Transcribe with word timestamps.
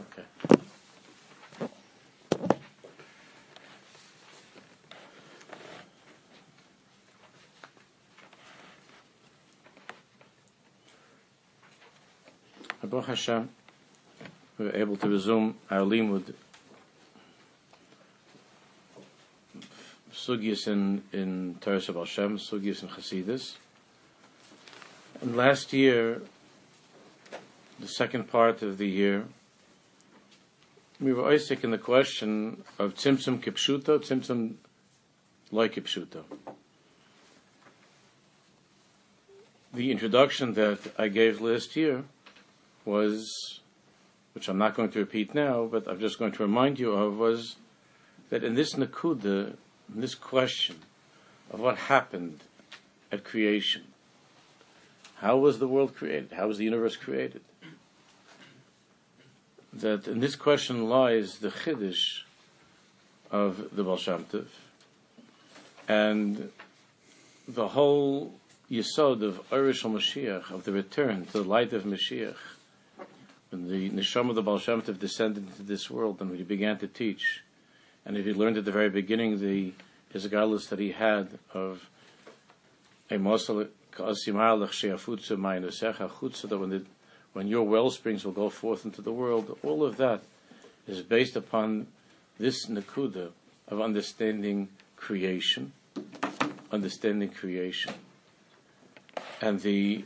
Okay. 0.00 0.22
Baruch 12.84 13.06
Hashem, 13.06 13.48
we 14.56 14.64
were 14.64 14.74
able 14.74 14.96
to 14.96 15.08
resume 15.08 15.56
our 15.70 15.80
limud 15.80 16.32
sugyas 20.28 20.66
in 20.68 21.02
in 21.12 21.56
Teres 21.60 21.88
of 21.88 21.96
Hashem, 21.96 22.38
sugyas 22.38 22.82
in 22.82 22.88
Chassidus. 22.88 23.56
And 25.20 25.36
last 25.36 25.72
year, 25.72 26.22
the 27.78 27.88
second 27.88 28.28
part 28.28 28.62
of 28.62 28.78
the 28.78 28.86
year, 28.86 29.24
we 31.00 31.12
were 31.12 31.28
Isaac 31.28 31.62
in 31.62 31.70
the 31.70 31.78
question 31.78 32.64
of 32.78 32.94
Tzimtzum 32.94 33.40
Kipshuto, 33.40 34.00
Tzimtzum 34.00 34.54
like 35.52 35.74
Kipshuto. 35.74 36.24
The 39.72 39.92
introduction 39.92 40.54
that 40.54 40.80
I 40.98 41.08
gave 41.08 41.40
last 41.40 41.76
year 41.76 42.04
was, 42.84 43.60
which 44.32 44.48
I'm 44.48 44.58
not 44.58 44.74
going 44.74 44.90
to 44.90 44.98
repeat 44.98 45.34
now, 45.34 45.66
but 45.66 45.86
I'm 45.86 46.00
just 46.00 46.18
going 46.18 46.32
to 46.32 46.42
remind 46.42 46.80
you 46.80 46.92
of, 46.92 47.16
was 47.16 47.56
that 48.30 48.42
in 48.42 48.54
this 48.54 48.74
Nakuda, 48.74 49.54
in 49.94 50.00
this 50.00 50.16
question 50.16 50.76
of 51.52 51.60
what 51.60 51.76
happened 51.76 52.40
at 53.12 53.24
creation, 53.24 53.84
how 55.16 55.36
was 55.36 55.60
the 55.60 55.68
world 55.68 55.94
created? 55.94 56.32
How 56.32 56.48
was 56.48 56.58
the 56.58 56.64
universe 56.64 56.96
created? 56.96 57.42
That 59.80 60.08
in 60.08 60.18
this 60.18 60.34
question 60.34 60.88
lies 60.88 61.38
the 61.38 61.50
chiddush 61.50 62.22
of 63.30 63.76
the 63.76 63.84
Tov, 63.84 64.46
and 65.86 66.50
the 67.46 67.68
whole 67.68 68.34
yisod 68.68 69.22
of 69.22 69.40
Irish 69.52 69.84
Mashiach, 69.84 70.50
of 70.50 70.64
the 70.64 70.72
return 70.72 71.26
to 71.26 71.32
the 71.32 71.44
light 71.44 71.72
of 71.72 71.84
Mashiach, 71.84 72.34
when 73.50 73.68
the 73.68 73.90
neshama 73.90 74.30
of 74.30 74.34
the 74.34 74.42
Tov 74.42 74.98
descended 74.98 75.46
into 75.46 75.62
this 75.62 75.88
world 75.88 76.20
and 76.20 76.30
when 76.30 76.38
he 76.38 76.44
began 76.44 76.76
to 76.78 76.88
teach, 76.88 77.44
and 78.04 78.16
if 78.16 78.24
he 78.24 78.32
learned 78.32 78.58
at 78.58 78.64
the 78.64 78.72
very 78.72 78.90
beginning 78.90 79.38
the 79.38 79.72
his 80.12 80.24
that 80.68 80.80
he 80.80 80.90
had 80.90 81.38
of 81.54 81.88
a 83.10 83.18
mosel 83.18 83.68
that 86.48 86.58
when 86.58 86.70
the, 86.70 86.84
when 87.32 87.48
your 87.48 87.62
well 87.62 87.90
springs 87.90 88.24
will 88.24 88.32
go 88.32 88.48
forth 88.50 88.84
into 88.84 89.02
the 89.02 89.12
world, 89.12 89.58
all 89.62 89.84
of 89.84 89.96
that 89.96 90.22
is 90.86 91.02
based 91.02 91.36
upon 91.36 91.86
this 92.38 92.66
nakuda 92.66 93.30
of 93.68 93.80
understanding 93.80 94.68
creation, 94.96 95.72
understanding 96.72 97.28
creation, 97.28 97.94
and 99.40 99.60
the 99.60 100.04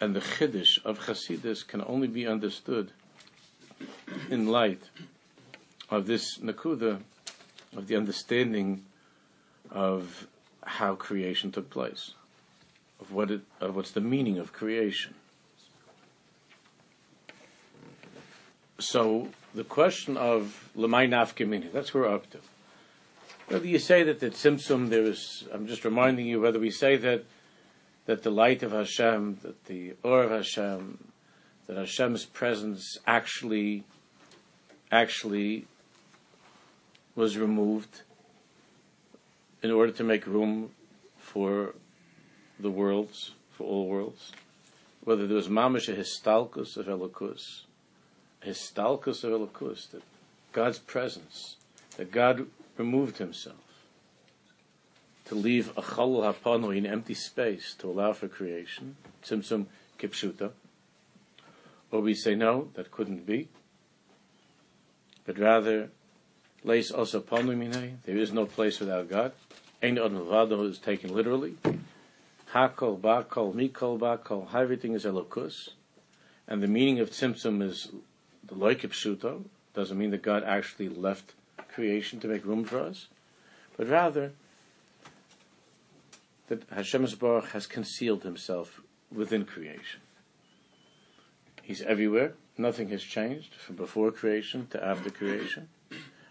and 0.00 0.16
the 0.16 0.20
chiddush 0.20 0.82
of 0.84 1.00
Chasidus 1.00 1.66
can 1.66 1.82
only 1.86 2.08
be 2.08 2.26
understood 2.26 2.92
in 4.30 4.46
light 4.46 4.82
of 5.90 6.06
this 6.06 6.38
nakuda 6.38 7.00
of 7.76 7.86
the 7.86 7.96
understanding 7.96 8.84
of 9.70 10.26
how 10.64 10.94
creation 10.94 11.52
took 11.52 11.68
place 11.70 12.14
of 13.00 13.12
what 13.12 13.30
it, 13.30 13.40
of 13.60 13.74
what's 13.74 13.90
the 13.90 14.00
meaning 14.00 14.38
of 14.38 14.52
creation. 14.52 15.14
So 18.80 19.28
the 19.54 19.64
question 19.64 20.16
of 20.16 20.70
lemay 20.74 21.06
nafkamini, 21.06 21.70
that's 21.70 21.92
where 21.92 22.04
we're 22.04 22.14
up 22.14 22.30
to. 22.30 22.38
Whether 23.48 23.66
you 23.66 23.78
say 23.78 24.02
that 24.04 24.22
at 24.22 24.32
Tzimtzum 24.32 24.88
there 24.88 25.04
is, 25.04 25.44
I'm 25.52 25.66
just 25.66 25.84
reminding 25.84 26.26
you 26.26 26.40
whether 26.40 26.58
we 26.58 26.70
say 26.70 26.96
that 26.96 27.24
that 28.06 28.22
the 28.22 28.30
light 28.30 28.62
of 28.62 28.72
Hashem, 28.72 29.40
that 29.42 29.66
the 29.66 29.96
or 30.02 30.22
of 30.22 30.30
Hashem, 30.30 30.98
that 31.66 31.76
Hashem's 31.76 32.24
presence 32.24 32.96
actually 33.06 33.84
actually 34.90 35.66
was 37.14 37.36
removed 37.36 38.00
in 39.62 39.70
order 39.70 39.92
to 39.92 40.02
make 40.02 40.26
room 40.26 40.70
for 41.18 41.74
the 42.58 42.70
worlds, 42.70 43.32
for 43.50 43.64
all 43.64 43.88
worlds, 43.88 44.32
whether 45.04 45.26
there 45.26 45.36
was 45.36 45.48
mamish 45.48 45.88
a 45.88 45.94
histalkus 45.94 46.78
of 46.78 46.86
Elokus, 46.86 47.64
histalkus 48.44 49.24
Elokus, 49.24 49.90
that 49.90 50.02
God's 50.52 50.78
presence, 50.78 51.56
that 51.96 52.10
God 52.10 52.46
removed 52.76 53.18
himself 53.18 53.56
to 55.26 55.34
leave 55.34 55.70
a 55.76 55.82
chalul 55.82 56.22
hapanu 56.22 56.76
in 56.76 56.86
empty 56.86 57.14
space 57.14 57.74
to 57.78 57.88
allow 57.88 58.12
for 58.12 58.28
creation, 58.28 58.96
tzimtzum 59.22 59.66
kipshuta, 59.98 60.50
or 61.90 62.00
we 62.00 62.14
say 62.14 62.34
no, 62.34 62.68
that 62.74 62.90
couldn't 62.90 63.26
be, 63.26 63.48
but 65.24 65.38
rather, 65.38 65.90
leis 66.64 66.90
also 66.90 67.20
panu 67.20 67.92
there 68.04 68.16
is 68.16 68.32
no 68.32 68.46
place 68.46 68.80
without 68.80 69.08
God, 69.08 69.32
ein 69.82 69.98
od 69.98 70.52
is 70.64 70.78
taken 70.78 71.14
literally, 71.14 71.56
Hakol, 72.52 73.00
Bakol, 73.00 73.54
Mikol, 73.54 73.98
Bakol, 73.98 74.52
everything 74.52 74.94
is 74.94 75.04
Elokus. 75.04 75.70
And 76.48 76.60
the 76.60 76.66
meaning 76.66 76.98
of 76.98 77.10
Tzimtzum 77.10 77.62
is 77.62 77.90
the 78.50 78.56
Loikip 78.56 78.90
Shuto. 78.90 79.44
Doesn't 79.72 79.96
mean 79.96 80.10
that 80.10 80.22
God 80.22 80.42
actually 80.44 80.88
left 80.88 81.34
creation 81.72 82.20
to 82.20 82.28
make 82.28 82.44
room 82.44 82.64
for 82.64 82.80
us, 82.80 83.06
but 83.76 83.88
rather 83.88 84.32
that 86.48 86.64
Hashem 86.70 87.06
Baruch 87.18 87.50
has 87.50 87.66
concealed 87.66 88.24
himself 88.24 88.80
within 89.14 89.44
creation. 89.44 90.00
He's 91.62 91.82
everywhere. 91.82 92.34
Nothing 92.58 92.88
has 92.88 93.02
changed 93.02 93.54
from 93.54 93.76
before 93.76 94.10
creation 94.10 94.66
to 94.70 94.84
after 94.84 95.10
creation. 95.10 95.68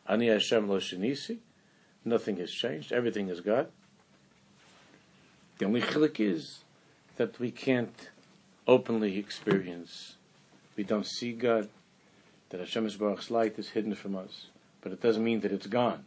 Ani 0.07 0.27
Hashem 0.27 0.67
lo 0.67 0.79
shenisi. 0.79 1.37
Nothing 2.03 2.37
has 2.37 2.51
changed. 2.51 2.91
Everything 2.91 3.29
is 3.29 3.39
God. 3.39 3.67
The 5.57 5.65
only 5.65 5.81
chilik 5.81 6.19
is 6.19 6.59
that 7.15 7.39
we 7.39 7.51
can't 7.51 8.09
openly 8.67 9.17
experience. 9.17 10.15
We 10.75 10.83
don't 10.83 11.05
see 11.05 11.31
God. 11.31 11.69
That 12.49 12.59
Hashem's 12.59 12.95
Baruch's 12.97 13.29
light 13.29 13.59
is 13.59 13.69
hidden 13.69 13.93
from 13.95 14.15
us, 14.15 14.47
but 14.81 14.91
it 14.91 15.01
doesn't 15.01 15.23
mean 15.23 15.41
that 15.41 15.51
it's 15.51 15.67
gone. 15.67 16.05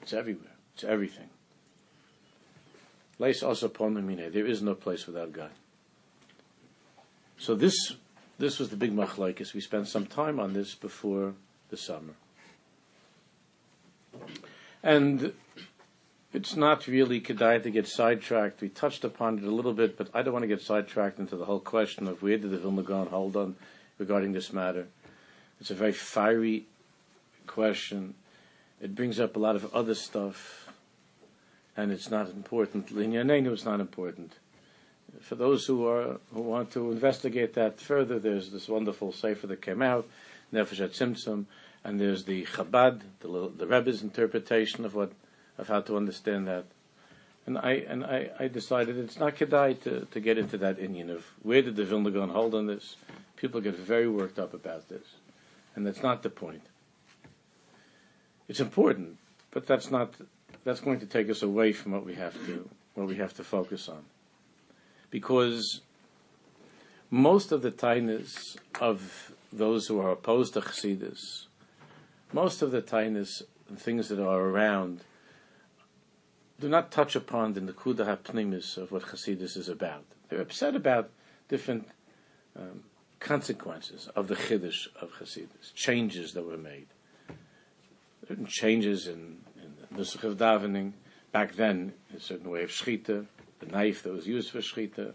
It's 0.00 0.12
everywhere. 0.12 0.52
It's 0.74 0.84
everything. 0.84 1.28
There 3.18 4.46
is 4.46 4.62
no 4.62 4.74
place 4.74 5.06
without 5.06 5.32
God. 5.32 5.50
So 7.38 7.54
this 7.54 7.94
this 8.38 8.58
was 8.58 8.70
the 8.70 8.76
big 8.76 8.92
machlokes. 8.92 9.54
We 9.54 9.60
spent 9.60 9.86
some 9.86 10.06
time 10.06 10.40
on 10.40 10.52
this 10.52 10.74
before 10.74 11.34
the 11.70 11.76
summer, 11.76 12.14
and 14.82 15.32
it's 16.32 16.56
not 16.56 16.86
really 16.88 17.20
kedai 17.20 17.62
to 17.62 17.70
get 17.70 17.86
sidetracked. 17.86 18.60
We 18.60 18.68
touched 18.68 19.04
upon 19.04 19.38
it 19.38 19.44
a 19.44 19.50
little 19.50 19.72
bit, 19.72 19.96
but 19.96 20.08
I 20.12 20.22
don't 20.22 20.32
want 20.32 20.42
to 20.42 20.48
get 20.48 20.62
sidetracked 20.62 21.20
into 21.20 21.36
the 21.36 21.44
whole 21.44 21.60
question 21.60 22.08
of 22.08 22.22
where 22.22 22.38
did 22.38 22.50
the 22.50 22.58
Vilna 22.58 22.82
Gaon 22.82 23.06
hold 23.06 23.36
on 23.36 23.54
regarding 23.98 24.32
this 24.32 24.52
matter. 24.52 24.88
It's 25.60 25.70
a 25.70 25.74
very 25.74 25.92
fiery 25.92 26.66
question. 27.46 28.14
It 28.80 28.94
brings 28.94 29.20
up 29.20 29.36
a 29.36 29.38
lot 29.38 29.56
of 29.56 29.74
other 29.74 29.94
stuff, 29.94 30.68
and 31.76 31.90
it's 31.92 32.10
not 32.10 32.28
important. 32.28 32.94
Linyanenu 32.94 33.52
is 33.52 33.64
not 33.64 33.80
important. 33.80 34.34
For 35.20 35.36
those 35.36 35.66
who 35.66 35.86
are 35.86 36.18
who 36.32 36.42
want 36.42 36.72
to 36.72 36.90
investigate 36.90 37.54
that 37.54 37.80
further, 37.80 38.18
there's 38.18 38.50
this 38.50 38.68
wonderful 38.68 39.12
sefer 39.12 39.46
that 39.46 39.62
came 39.62 39.80
out, 39.80 40.08
Nefesh 40.52 40.80
Tzimtzum, 40.80 41.46
and 41.84 42.00
there's 42.00 42.24
the 42.24 42.44
Chabad, 42.44 43.02
the, 43.20 43.50
the 43.56 43.66
Rebbe's 43.66 44.02
interpretation 44.02 44.84
of 44.84 44.94
what 44.94 45.12
of 45.56 45.68
how 45.68 45.80
to 45.82 45.96
understand 45.96 46.48
that. 46.48 46.64
And 47.46 47.58
I 47.58 47.72
and 47.86 48.04
I, 48.04 48.30
I 48.38 48.48
decided 48.48 48.98
it's 48.98 49.18
not 49.18 49.36
kedai 49.36 49.80
to, 49.82 50.06
to 50.10 50.20
get 50.20 50.38
into 50.38 50.56
that 50.58 50.78
Indian 50.78 51.10
of 51.10 51.24
where 51.42 51.62
did 51.62 51.76
the 51.76 51.84
Vilna 51.84 52.10
Gaon 52.10 52.30
hold 52.30 52.54
on 52.54 52.66
this. 52.66 52.96
People 53.36 53.60
get 53.60 53.76
very 53.76 54.08
worked 54.08 54.38
up 54.38 54.54
about 54.54 54.88
this, 54.88 55.06
and 55.74 55.86
that's 55.86 56.02
not 56.02 56.22
the 56.22 56.30
point. 56.30 56.62
It's 58.48 58.60
important, 58.60 59.16
but 59.50 59.66
that's 59.66 59.90
not 59.90 60.14
that's 60.64 60.80
going 60.80 61.00
to 61.00 61.06
take 61.06 61.28
us 61.28 61.42
away 61.42 61.72
from 61.72 61.92
what 61.92 62.04
we 62.04 62.14
have 62.14 62.34
to 62.46 62.68
what 62.94 63.06
we 63.06 63.16
have 63.16 63.34
to 63.34 63.44
focus 63.44 63.88
on, 63.88 64.04
because 65.10 65.80
most 67.10 67.52
of 67.52 67.62
the 67.62 67.70
tainas 67.70 68.56
of 68.80 69.32
those 69.52 69.86
who 69.86 70.00
are 70.00 70.10
opposed 70.10 70.54
to 70.54 70.60
chassidus, 70.60 71.46
most 72.32 72.62
of 72.62 72.70
the 72.70 72.82
tainas 72.82 73.42
and 73.68 73.78
things 73.78 74.08
that 74.08 74.20
are 74.20 74.40
around 74.40 75.02
do 76.60 76.68
not 76.68 76.90
touch 76.90 77.16
upon 77.16 77.52
the 77.54 77.60
Nakuda 77.60 78.06
HaPnimis 78.06 78.76
of 78.76 78.92
what 78.92 79.02
Chassidus 79.02 79.56
is 79.56 79.68
about. 79.68 80.04
They're 80.28 80.40
upset 80.40 80.74
about 80.74 81.10
different 81.48 81.88
um, 82.56 82.84
consequences 83.24 84.08
of 84.14 84.28
the 84.28 84.36
Chiddush 84.36 84.86
of 85.00 85.10
Chassidus, 85.14 85.74
changes 85.74 86.34
that 86.34 86.46
were 86.46 86.58
made. 86.58 86.86
Certain 88.28 88.46
changes 88.46 89.08
in, 89.08 89.38
in 89.56 89.74
the 89.80 90.02
Nusach 90.02 90.22
of 90.24 90.36
davening, 90.36 90.92
back 91.32 91.56
then, 91.56 91.94
a 92.14 92.20
certain 92.20 92.50
way 92.50 92.62
of 92.62 92.70
Shechita, 92.70 93.26
the 93.60 93.66
knife 93.66 94.02
that 94.02 94.12
was 94.12 94.26
used 94.26 94.50
for 94.50 94.58
Shechita, 94.58 95.14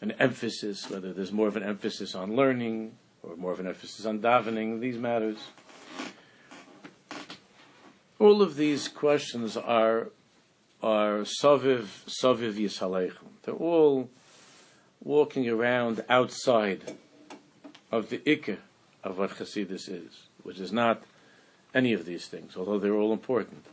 an 0.00 0.12
emphasis, 0.12 0.88
whether 0.88 1.12
there's 1.12 1.32
more 1.32 1.48
of 1.48 1.56
an 1.56 1.62
emphasis 1.62 2.14
on 2.14 2.34
learning 2.34 2.96
or 3.22 3.36
more 3.36 3.52
of 3.52 3.60
an 3.60 3.66
emphasis 3.66 4.06
on 4.06 4.20
davening, 4.20 4.80
these 4.80 4.96
matters. 4.96 5.36
All 8.18 8.40
of 8.40 8.56
these 8.56 8.88
questions 8.88 9.56
are 9.56 10.08
are 10.82 11.26
Saviv 11.42 11.84
Saviv 12.08 12.54
Yishaleichim. 12.54 13.28
They're 13.42 13.54
all 13.54 14.08
walking 15.02 15.48
around 15.48 16.04
outside 16.08 16.96
of 17.90 18.10
the 18.10 18.18
Ikke 18.18 18.58
of 19.02 19.18
what 19.18 19.30
Chassidus 19.30 19.88
is, 19.88 20.26
which 20.42 20.58
is 20.58 20.72
not 20.72 21.02
any 21.74 21.92
of 21.92 22.04
these 22.04 22.26
things, 22.26 22.56
although 22.56 22.78
they're 22.78 22.94
all 22.94 23.12
important. 23.12 23.64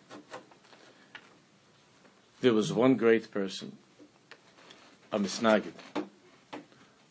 There 2.42 2.54
was 2.54 2.72
one 2.72 2.96
great 2.96 3.32
person, 3.32 3.78
a 5.12 5.20
Misnagid, 5.20 5.74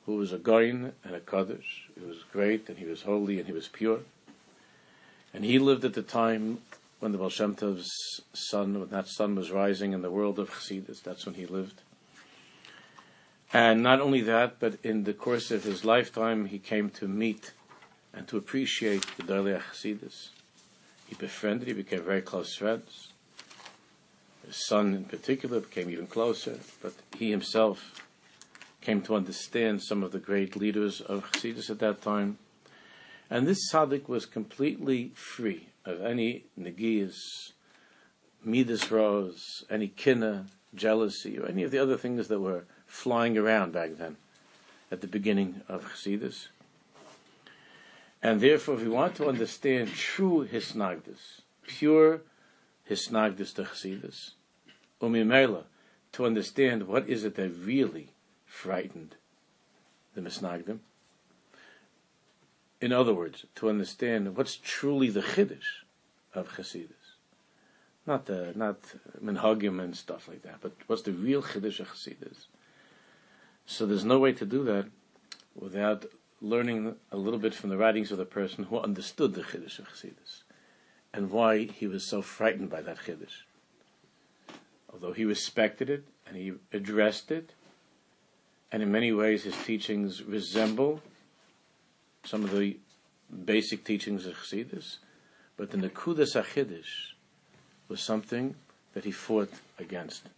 who 0.06 0.16
was 0.16 0.32
a 0.32 0.38
goyin 0.38 0.92
and 1.04 1.14
a 1.14 1.20
Kaddish. 1.20 1.88
He 1.98 2.06
was 2.06 2.22
great 2.32 2.68
and 2.68 2.78
he 2.78 2.86
was 2.86 3.02
holy 3.02 3.38
and 3.38 3.46
he 3.46 3.52
was 3.52 3.66
pure. 3.66 4.00
And 5.34 5.44
he 5.44 5.58
lived 5.58 5.84
at 5.84 5.94
the 5.94 6.02
time 6.02 6.60
when 7.00 7.12
the 7.12 7.18
Baal 7.18 7.28
Shem 7.28 7.54
Tov's 7.54 7.90
sun, 8.32 8.78
when 8.78 8.88
that 8.90 9.08
sun 9.08 9.34
was 9.34 9.50
rising 9.50 9.92
in 9.92 10.02
the 10.02 10.10
world 10.10 10.38
of 10.38 10.50
Chassidus. 10.50 11.02
That's 11.02 11.26
when 11.26 11.34
he 11.34 11.44
lived. 11.44 11.82
And 13.52 13.82
not 13.82 14.00
only 14.00 14.20
that, 14.22 14.58
but 14.58 14.76
in 14.82 15.04
the 15.04 15.12
course 15.12 15.50
of 15.50 15.64
his 15.64 15.84
lifetime, 15.84 16.46
he 16.46 16.58
came 16.58 16.90
to 16.90 17.06
meet 17.06 17.52
and 18.12 18.26
to 18.28 18.36
appreciate 18.36 19.06
the 19.16 19.22
Dalei 19.22 19.60
Chassidus. 19.60 20.30
He 21.06 21.14
befriended, 21.14 21.68
he 21.68 21.74
became 21.74 22.02
very 22.02 22.22
close 22.22 22.56
friends. 22.56 23.12
His 24.44 24.66
son, 24.66 24.94
in 24.94 25.04
particular, 25.04 25.60
became 25.60 25.90
even 25.90 26.06
closer, 26.06 26.58
but 26.82 26.94
he 27.16 27.30
himself 27.30 28.02
came 28.80 29.02
to 29.02 29.14
understand 29.14 29.82
some 29.82 30.02
of 30.02 30.12
the 30.12 30.18
great 30.18 30.56
leaders 30.56 31.00
of 31.00 31.30
Chassidus 31.30 31.70
at 31.70 31.78
that 31.80 32.02
time. 32.02 32.38
And 33.28 33.46
this 33.46 33.72
tzaddik 33.72 34.08
was 34.08 34.26
completely 34.26 35.12
free 35.14 35.68
of 35.84 36.00
any 36.04 36.44
negias, 36.58 37.16
midas 38.44 38.90
rose, 38.90 39.64
any 39.68 39.88
kinna, 39.88 40.46
jealousy, 40.74 41.38
or 41.38 41.46
any 41.46 41.64
of 41.64 41.70
the 41.70 41.78
other 41.78 41.96
things 41.96 42.28
that 42.28 42.40
were 42.40 42.64
flying 42.96 43.36
around 43.36 43.72
back 43.72 43.98
then, 43.98 44.16
at 44.90 45.02
the 45.02 45.06
beginning 45.06 45.60
of 45.68 45.84
Chassidus. 45.84 46.48
And 48.22 48.40
therefore, 48.40 48.76
if 48.76 48.82
we 48.82 48.88
want 48.88 49.14
to 49.16 49.28
understand 49.28 49.92
true 49.92 50.48
Hisnagdus, 50.50 51.42
pure 51.66 52.22
Hisnagdus 52.88 53.54
to 53.54 53.64
Chassidus, 53.64 54.30
umimela, 55.00 55.64
to 56.12 56.24
understand 56.24 56.88
what 56.88 57.06
is 57.08 57.24
it 57.24 57.34
that 57.36 57.50
really 57.50 58.08
frightened 58.46 59.16
the 60.14 60.22
Misnagdim, 60.22 60.78
in 62.80 62.92
other 62.92 63.12
words, 63.12 63.44
to 63.56 63.68
understand 63.68 64.36
what's 64.36 64.56
truly 64.56 65.10
the 65.10 65.20
chiddush 65.20 65.84
of 66.34 66.56
Chassidus. 66.56 67.16
Not 68.06 68.26
the 68.26 68.52
not 68.54 68.80
minhagim 69.22 69.82
and 69.82 69.94
stuff 69.96 70.28
like 70.28 70.42
that, 70.42 70.58
but 70.62 70.72
what's 70.86 71.02
the 71.02 71.12
real 71.12 71.42
chiddush 71.42 71.80
of 71.80 71.88
Chassidus? 71.88 72.46
So 73.66 73.84
there's 73.84 74.04
no 74.04 74.18
way 74.18 74.32
to 74.32 74.46
do 74.46 74.64
that 74.64 74.86
without 75.54 76.06
learning 76.40 76.94
a 77.10 77.16
little 77.16 77.38
bit 77.38 77.54
from 77.54 77.70
the 77.70 77.76
writings 77.76 78.12
of 78.12 78.18
the 78.18 78.24
person 78.24 78.64
who 78.64 78.78
understood 78.78 79.34
the 79.34 79.42
chiddush 79.42 79.78
of 79.78 79.88
Chassidus 79.88 80.42
and 81.12 81.30
why 81.30 81.64
he 81.64 81.86
was 81.86 82.08
so 82.08 82.22
frightened 82.22 82.70
by 82.70 82.80
that 82.82 82.98
chiddush. 82.98 83.42
Although 84.92 85.12
he 85.12 85.24
respected 85.24 85.90
it 85.90 86.04
and 86.26 86.36
he 86.36 86.52
addressed 86.72 87.30
it, 87.30 87.54
and 88.70 88.82
in 88.82 88.92
many 88.92 89.12
ways 89.12 89.44
his 89.44 89.56
teachings 89.64 90.22
resemble 90.22 91.02
some 92.24 92.44
of 92.44 92.50
the 92.50 92.76
basic 93.44 93.84
teachings 93.84 94.26
of 94.26 94.34
Chassidus, 94.34 94.98
but 95.56 95.70
the 95.70 95.78
Nekudas 95.78 96.40
Achidish 96.40 97.14
was 97.88 98.00
something 98.00 98.54
that 98.94 99.04
he 99.04 99.10
fought 99.10 99.52
against. 99.78 100.28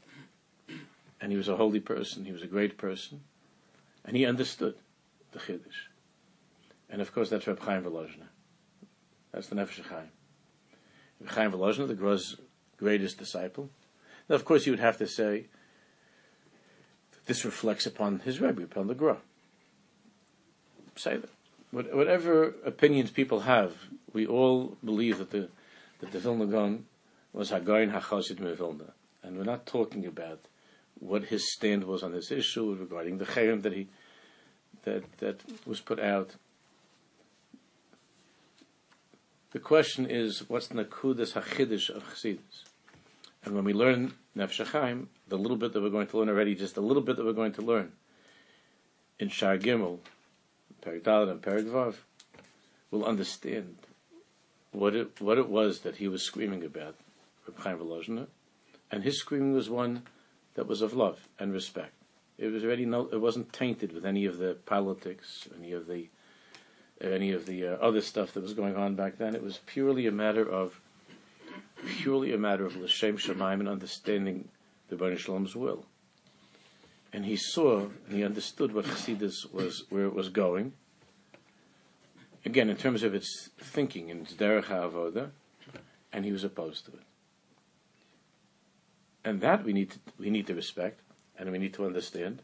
And 1.21 1.33
he 1.33 1.37
was 1.37 1.49
a 1.49 1.57
holy 1.57 1.81
person, 1.81 2.25
he 2.25 2.33
was 2.33 2.43
a 2.43 2.47
great 2.47 2.79
person, 2.79 3.23
and 4.05 4.17
he 4.17 4.25
understood 4.25 4.77
the 5.33 5.39
Chiddush. 5.39 5.89
And 6.89 7.03
of 7.03 7.13
course, 7.13 7.29
that's 7.29 7.47
Reb 7.47 7.61
Chaim 7.61 7.83
Volozhiner. 7.83 8.29
That's 9.33 9.49
the 9.49 9.57
Nefesh 9.57 9.85
Chaim. 9.87 10.11
Reb 11.21 11.31
Chaim 11.31 11.53
Volozhiner, 11.53 11.89
the 11.89 11.95
Gro's 11.95 12.37
greatest 12.77 13.19
disciple. 13.19 13.71
Now, 14.29 14.37
of 14.37 14.45
course, 14.45 14.67
you 14.67 14.73
would 14.73 14.81
have 14.81 14.99
to 14.99 15.07
say 15.07 15.47
that 17.13 17.27
this 17.27 17.45
reflects 17.45 17.87
upon 17.87 18.21
his 18.21 18.41
Rebbe, 18.41 18.63
upon 18.63 18.87
the 18.87 18.95
Gro. 18.95 19.19
Say 20.97 21.19
that 21.19 21.31
whatever 21.71 22.55
opinions 22.65 23.11
people 23.11 23.41
have, 23.41 23.75
we 24.13 24.27
all 24.27 24.77
believe 24.85 25.19
that 25.19 25.31
the 25.31 25.49
that 26.01 26.13
the 26.13 26.19
Vilna 26.19 26.47
Gaon 26.47 26.87
was 27.33 27.51
Hagarin 27.51 27.93
Hachosid 27.93 28.39
Vilna, 28.39 28.93
and 29.23 29.37
we're 29.37 29.45
not 29.45 29.67
talking 29.67 30.07
about 30.07 30.47
what 31.01 31.25
his 31.25 31.53
stand 31.53 31.85
was 31.85 32.03
on 32.03 32.13
this 32.13 32.31
issue 32.31 32.75
regarding 32.75 33.19
the 33.19 33.25
chayim 33.25 33.63
that 33.63 33.73
he 33.73 33.89
that 34.83 35.05
that 35.19 35.41
was 35.67 35.81
put 35.81 36.01
out. 36.01 36.37
The 39.51 39.59
question 39.59 40.07
is, 40.07 40.49
what's 40.49 40.69
the 40.69 40.85
nakudas 40.85 41.33
hachidish 41.33 41.89
of 41.89 42.05
chassidus? 42.05 42.65
And 43.45 43.55
when 43.55 43.65
we 43.65 43.73
learn 43.73 44.13
Nefesh 44.37 45.07
the 45.29 45.39
little 45.39 45.57
bit 45.57 45.73
that 45.73 45.81
we're 45.81 45.89
going 45.89 46.07
to 46.07 46.19
learn 46.19 46.29
already, 46.29 46.55
just 46.55 46.77
a 46.77 46.81
little 46.81 47.03
bit 47.03 47.17
that 47.17 47.25
we're 47.25 47.33
going 47.33 47.53
to 47.53 47.63
learn 47.63 47.93
in 49.19 49.29
Shar 49.29 49.57
Gimel, 49.59 49.99
Perik 50.83 51.03
Dalet 51.03 51.31
and 51.31 51.43
Perik 51.43 51.65
Vav, 51.65 51.95
will 52.91 53.05
understand 53.05 53.79
what 54.73 54.95
it 54.95 55.21
what 55.21 55.39
it 55.39 55.49
was 55.49 55.81
that 55.81 55.97
he 55.97 56.09
was 56.09 56.23
screaming 56.23 56.63
about, 56.65 56.95
Reb 57.47 57.59
Chaim 57.61 58.27
and 58.91 59.03
his 59.03 59.19
screaming 59.19 59.55
was 59.55 59.69
one 59.69 60.03
that 60.59 60.67
was 60.67 60.83
of 60.83 60.93
love 60.93 61.29
and 61.39 61.53
respect. 61.53 61.95
It 62.37 62.49
was 62.49 62.65
already 62.65 62.85
no, 62.85 63.09
it 63.13 63.21
wasn't 63.21 63.53
tainted 63.53 63.93
with 63.93 64.05
any 64.05 64.27
of 64.27 64.39
the 64.39 64.57
politics, 64.67 65.49
any 65.57 65.73
of 65.73 65.87
the 65.87 66.09
any 67.01 67.31
of 67.31 67.47
the 67.47 67.65
uh, 67.65 67.71
other 67.77 68.01
stuff 68.01 68.33
that 68.35 68.43
was 68.43 68.55
going 68.55 68.77
on 68.77 68.97
back 68.97 69.19
then. 69.19 69.37
It 69.37 69.43
was 69.43 69.61
purely 69.67 70.09
a 70.09 70.13
matter 70.13 70.49
of 70.49 70.81
purely 71.87 72.33
a 72.33 72.39
matter 72.39 72.67
of 72.67 72.77
l'shem 72.77 73.17
shemaim 73.17 73.61
and 73.61 73.69
understanding 73.69 74.49
the 74.89 74.97
Baruch 74.97 75.21
Shalom's 75.21 75.55
will 75.55 75.87
and 77.13 77.25
he 77.25 77.37
saw 77.37 77.87
and 78.07 78.17
he 78.17 78.25
understood 78.25 78.73
what 78.75 78.85
Chassidus 78.85 79.53
was, 79.53 79.85
where 79.91 80.05
it 80.05 80.15
was 80.15 80.29
going. 80.29 80.73
Again, 82.45 82.69
in 82.71 82.77
terms 82.77 83.03
of 83.03 83.15
its 83.15 83.51
thinking 83.59 84.11
and 84.11 84.23
its 84.23 84.35
derech 84.35 84.65
avoda, 84.65 85.31
and 86.13 86.25
he 86.25 86.33
was 86.33 86.45
opposed 86.45 86.87
to 86.87 86.93
it. 86.93 87.08
And 89.25 89.41
that 89.41 89.65
we 89.65 89.73
need 89.73 89.91
to, 89.91 89.99
we 90.19 90.31
need 90.31 90.47
to 90.47 90.55
respect 90.55 91.01
and 91.39 91.51
we 91.51 91.59
need 91.59 91.75
to 91.75 91.87
understand. 91.87 92.43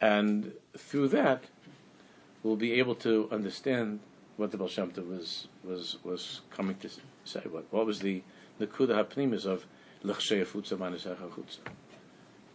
And 0.00 0.52
through 0.76 1.08
that, 1.08 1.44
we'll 2.42 2.56
be 2.56 2.72
able 2.72 2.94
to 2.96 3.28
understand 3.30 4.00
what 4.36 4.50
the 4.50 4.58
Tov 4.58 5.06
was, 5.06 5.46
was, 5.62 5.98
was 6.02 6.40
coming 6.50 6.76
to 6.76 6.88
say. 7.24 7.40
What, 7.48 7.66
what 7.70 7.86
was 7.86 8.00
the 8.00 8.22
Nakuda 8.60 9.04
HaPnimis 9.04 9.44
of 9.44 9.66
L'chshei 10.02 10.44
Chutza 10.44 10.76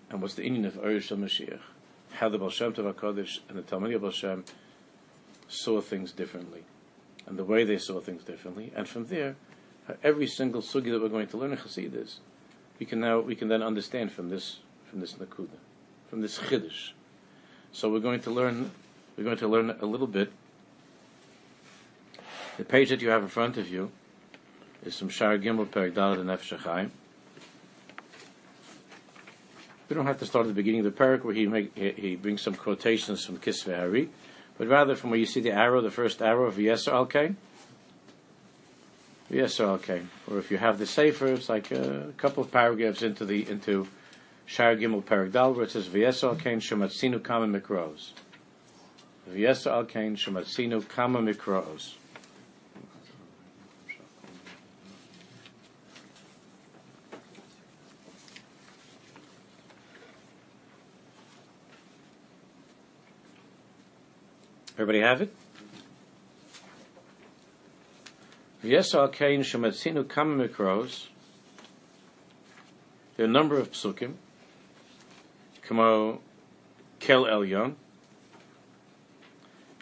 and 0.10 0.22
what's 0.22 0.36
the 0.36 0.44
Indian 0.44 0.66
of 0.66 0.76
Eresh 0.76 1.16
Mashiach? 1.16 1.60
How 2.12 2.30
the 2.30 2.38
Baal 2.38 2.50
Shem 2.50 2.74
Tov 2.74 2.94
HaKadosh 2.94 3.40
and 3.50 3.58
the 3.58 3.62
Talmud 3.62 4.00
Baal 4.02 4.12
Shem 4.12 4.46
saw 5.50 5.82
things 5.82 6.12
differently, 6.12 6.64
and 7.26 7.38
the 7.38 7.44
way 7.44 7.64
they 7.64 7.78
saw 7.78 8.00
things 8.00 8.24
differently, 8.24 8.72
and 8.76 8.88
from 8.88 9.06
there, 9.08 9.36
every 10.04 10.28
single 10.28 10.62
sugi 10.62 10.92
that 10.92 11.02
we're 11.02 11.10
going 11.10 11.28
to 11.28 11.38
learn 11.38 11.52
in 11.52 11.58
Chassidus, 11.58 12.20
we 12.80 12.86
can 12.86 13.00
now 13.00 13.20
we 13.20 13.36
can 13.36 13.48
then 13.48 13.64
understand 13.64 14.12
from 14.12 14.30
this 14.30 14.60
from 14.90 15.00
this 15.00 15.14
nakuda, 15.14 15.58
from 16.10 16.22
this 16.22 16.38
chiddush. 16.40 16.92
So 17.72 17.90
we're 17.90 18.00
going 18.00 18.22
to 18.22 18.32
learn 18.32 18.72
we're 19.18 19.24
going 19.24 19.38
to 19.38 19.48
learn 19.48 19.76
a 19.82 19.86
little 19.86 20.08
bit. 20.08 20.32
The 22.58 22.66
page 22.66 22.90
that 22.90 23.02
you 23.02 23.10
have 23.10 23.22
in 23.22 23.30
front 23.30 23.58
of 23.58 23.70
you 23.70 23.92
is 24.84 24.98
from 24.98 25.10
Shar 25.10 25.38
Gimel 25.38 25.68
Perik 25.68 25.94
Dalad 25.94 26.20
and 26.20 26.30
Nefesh 26.30 26.90
we 29.90 29.96
don't 29.96 30.06
have 30.06 30.20
to 30.20 30.26
start 30.26 30.46
at 30.46 30.50
the 30.50 30.54
beginning 30.54 30.86
of 30.86 30.86
the 30.86 31.04
parak 31.04 31.24
where 31.24 31.34
he, 31.34 31.48
make, 31.48 31.78
he, 31.78 31.92
he 31.92 32.16
brings 32.16 32.42
some 32.42 32.56
quotations 32.56 33.26
from 33.26 33.38
Kisvei 33.38 34.10
but 34.58 34.68
rather 34.68 34.96
from 34.96 35.12
where 35.12 35.20
you 35.20 35.26
see 35.26 35.40
the 35.40 35.52
arrow, 35.52 35.82
the 35.82 35.92
first 35.92 36.22
arrow 36.22 36.46
of 36.46 36.56
Yeser 36.56 36.92
Al 36.92 37.06
Yeser 39.32 39.68
Al 39.68 40.34
Or 40.34 40.40
if 40.40 40.52
you 40.52 40.58
have 40.58 40.80
the 40.80 40.86
Sefer, 40.86 41.28
it's 41.28 41.50
like 41.50 41.72
a 41.72 42.14
couple 42.18 42.44
of 42.44 42.52
paragraphs 42.52 43.02
into 43.02 43.26
the 43.26 43.50
into 43.50 43.88
Shar 44.46 44.76
Gimel 44.76 45.04
Parak 45.04 45.34
Dal, 45.34 45.54
where 45.54 45.66
it 45.66 45.72
says 45.72 45.88
V'yeser 45.88 46.30
Al 46.30 46.36
Kain 46.36 46.60
Shematzinu 46.60 47.20
Kamen 47.20 47.60
Mikros. 47.60 48.14
V'yesa 49.30 49.72
al 49.72 49.86
kain 49.86 50.16
shematzinu 50.16 50.88
kama 50.88 51.20
mikraos. 51.20 51.96
Everybody 64.76 65.02
have 65.02 65.22
it? 65.22 65.34
Yes, 68.68 68.92
Kain 68.92 69.44
Shematzinu 69.44 70.10
Kama 70.10 70.46
Mikros. 70.46 71.06
There 73.16 73.26
are 73.26 73.30
a 73.30 73.32
number 73.32 73.58
of 73.58 73.72
psukim. 73.72 74.16
Kamo 75.62 76.20
Kel 77.00 77.24
Elyon. 77.24 77.76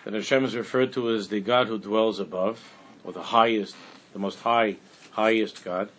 That 0.03 0.13
Hashem 0.13 0.45
is 0.45 0.55
referred 0.55 0.93
to 0.93 1.09
as 1.09 1.29
the 1.29 1.39
God 1.39 1.67
who 1.67 1.79
dwells 1.79 2.19
above, 2.19 2.63
or 3.03 3.11
the 3.11 3.23
highest, 3.23 3.75
the 4.13 4.19
most 4.19 4.41
high, 4.41 4.75
highest 5.09 5.65
God. 5.65 5.89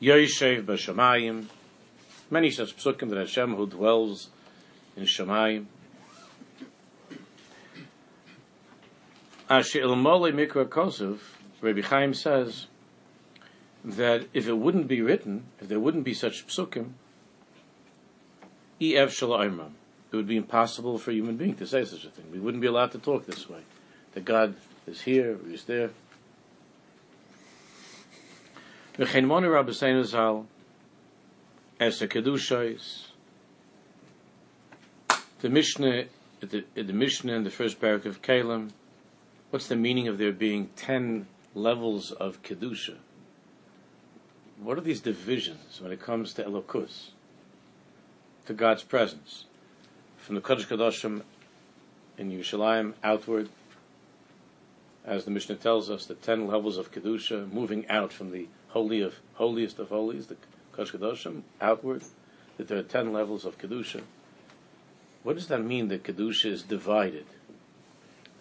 Yoshev 0.00 0.66
B'Shamayim. 0.66 1.46
Many 2.30 2.52
such 2.52 2.76
psukim 2.76 3.10
that 3.10 3.18
Hashem 3.18 3.56
who 3.56 3.66
dwells 3.66 4.30
in 4.96 5.02
Shamayim. 5.02 5.64
Asher 9.50 9.80
Ilmole 9.80 10.32
Mikra 10.32 10.66
Kosov, 10.66 11.18
Rabbi 11.60 11.82
Chaim 11.82 12.14
says 12.14 12.66
that 13.84 14.26
if 14.32 14.46
it 14.46 14.58
wouldn't 14.58 14.88
be 14.88 15.00
written, 15.00 15.44
if 15.60 15.68
there 15.68 15.80
wouldn't 15.80 16.04
be 16.04 16.14
such 16.14 16.46
psukim, 16.46 16.92
EF 18.80 19.12
Shalom, 19.12 19.74
it 20.12 20.16
would 20.16 20.28
be 20.28 20.36
impossible 20.36 20.98
for 20.98 21.10
a 21.10 21.14
human 21.14 21.36
being 21.36 21.56
to 21.56 21.66
say 21.66 21.84
such 21.84 22.04
a 22.04 22.10
thing. 22.10 22.26
We 22.32 22.38
wouldn't 22.38 22.60
be 22.60 22.68
allowed 22.68 22.92
to 22.92 22.98
talk 22.98 23.26
this 23.26 23.48
way. 23.48 23.60
That 24.14 24.24
God 24.24 24.54
is 24.86 25.02
here, 25.02 25.36
He's 25.48 25.64
there. 25.64 25.90
The 28.96 29.04
Mishnah, 35.42 36.04
the, 36.40 36.64
the 36.74 36.92
Mishnah 36.92 37.32
in 37.32 37.44
the 37.44 37.50
first 37.50 37.80
parak 37.80 38.06
of 38.06 38.22
Kalim, 38.22 38.70
What's 39.50 39.68
the 39.68 39.76
meaning 39.76 40.08
of 40.08 40.18
there 40.18 40.32
being 40.32 40.68
ten 40.76 41.26
levels 41.54 42.12
of 42.12 42.42
kedusha? 42.42 42.96
What 44.60 44.76
are 44.76 44.82
these 44.82 45.00
divisions 45.00 45.80
when 45.80 45.92
it 45.92 46.00
comes 46.00 46.32
to 46.34 46.44
elokus, 46.44 47.10
to 48.46 48.52
God's 48.52 48.82
presence, 48.82 49.44
from 50.16 50.34
the 50.34 50.40
Kodesh 50.40 50.66
Kadoshim 50.66 51.22
in 52.16 52.30
Yerushalayim 52.30 52.94
outward, 53.04 53.48
as 55.04 55.24
the 55.24 55.30
Mishnah 55.30 55.56
tells 55.56 55.88
us, 55.88 56.06
the 56.06 56.14
ten 56.14 56.46
levels 56.46 56.76
of 56.76 56.92
kedusha, 56.92 57.50
moving 57.52 57.88
out 57.88 58.12
from 58.12 58.30
the 58.32 58.48
holy 58.68 59.00
of 59.00 59.14
holiest 59.34 59.78
of 59.78 59.88
holies, 59.88 60.26
the 60.26 60.36
Kodesh 60.74 60.92
Kadoshim, 60.92 61.42
outward, 61.60 62.02
that 62.56 62.68
there 62.68 62.78
are 62.78 62.82
ten 62.82 63.12
levels 63.12 63.44
of 63.44 63.58
kedusha. 63.58 64.02
What 65.22 65.36
does 65.36 65.46
that 65.48 65.62
mean 65.62 65.88
that 65.88 66.02
kedusha 66.02 66.46
is 66.46 66.62
divided? 66.62 67.26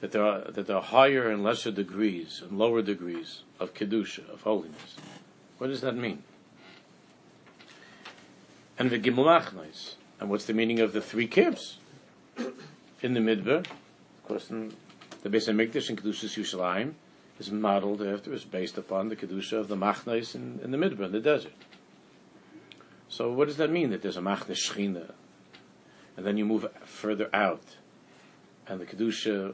That 0.01 0.11
there 0.11 0.23
are 0.23 0.51
that 0.51 0.67
there 0.67 0.77
are 0.77 0.81
higher 0.81 1.29
and 1.29 1.43
lesser 1.43 1.71
degrees 1.71 2.41
and 2.41 2.57
lower 2.57 2.81
degrees 2.81 3.43
of 3.59 3.73
kedusha 3.73 4.29
of 4.31 4.41
holiness. 4.41 4.95
What 5.57 5.67
does 5.67 5.81
that 5.81 5.95
mean? 5.95 6.23
And 8.77 8.89
the 8.89 8.99
gimulachnis. 8.99 9.95
And 10.19 10.29
what's 10.29 10.45
the 10.45 10.53
meaning 10.53 10.79
of 10.79 10.93
the 10.93 11.01
three 11.01 11.27
camps 11.27 11.77
in 13.01 13.13
the 13.13 13.19
midbar? 13.19 13.59
Of 13.59 14.23
course, 14.27 14.49
in 14.49 14.73
the 15.21 15.29
Beis 15.29 15.47
Hamikdash 15.47 15.89
in 15.89 15.95
Kedushas 15.95 16.37
Yushalayim 16.37 16.93
is 17.39 17.51
modeled 17.51 18.01
after, 18.01 18.33
is 18.33 18.43
based 18.43 18.77
upon 18.77 19.09
the 19.09 19.15
kedusha 19.15 19.53
of 19.53 19.67
the 19.67 19.75
machnes 19.75 20.33
in, 20.33 20.59
in 20.63 20.71
the 20.71 20.77
midbar, 20.77 21.05
in 21.05 21.11
the 21.11 21.19
desert. 21.19 21.53
So, 23.09 23.31
what 23.31 23.47
does 23.47 23.57
that 23.57 23.69
mean? 23.69 23.91
That 23.91 24.01
there's 24.01 24.17
a 24.17 24.21
machne 24.21 24.51
shechina, 24.51 25.11
and 26.15 26.25
then 26.25 26.37
you 26.37 26.45
move 26.45 26.67
further 26.83 27.29
out, 27.33 27.77
and 28.67 28.81
the 28.81 28.85
kedusha 28.85 29.53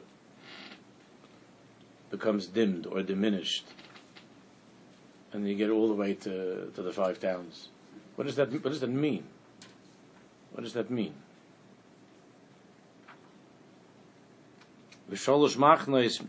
becomes 2.18 2.46
dimmed 2.46 2.86
or 2.86 3.02
diminished, 3.02 3.66
and 5.32 5.48
you 5.48 5.56
get 5.56 5.70
all 5.70 5.88
the 5.88 5.94
way 5.94 6.14
to, 6.14 6.70
to 6.74 6.82
the 6.82 6.92
five 6.92 7.18
towns. 7.18 7.68
What 8.14 8.26
does 8.26 8.36
that 8.36 8.52
What 8.52 8.70
does 8.70 8.80
that 8.80 8.90
mean? 8.90 9.24
What 10.52 10.62
does 10.62 10.74
that 10.74 10.90
mean? 10.90 11.14
V'sholosh 15.10 15.56
machnois 15.56 16.24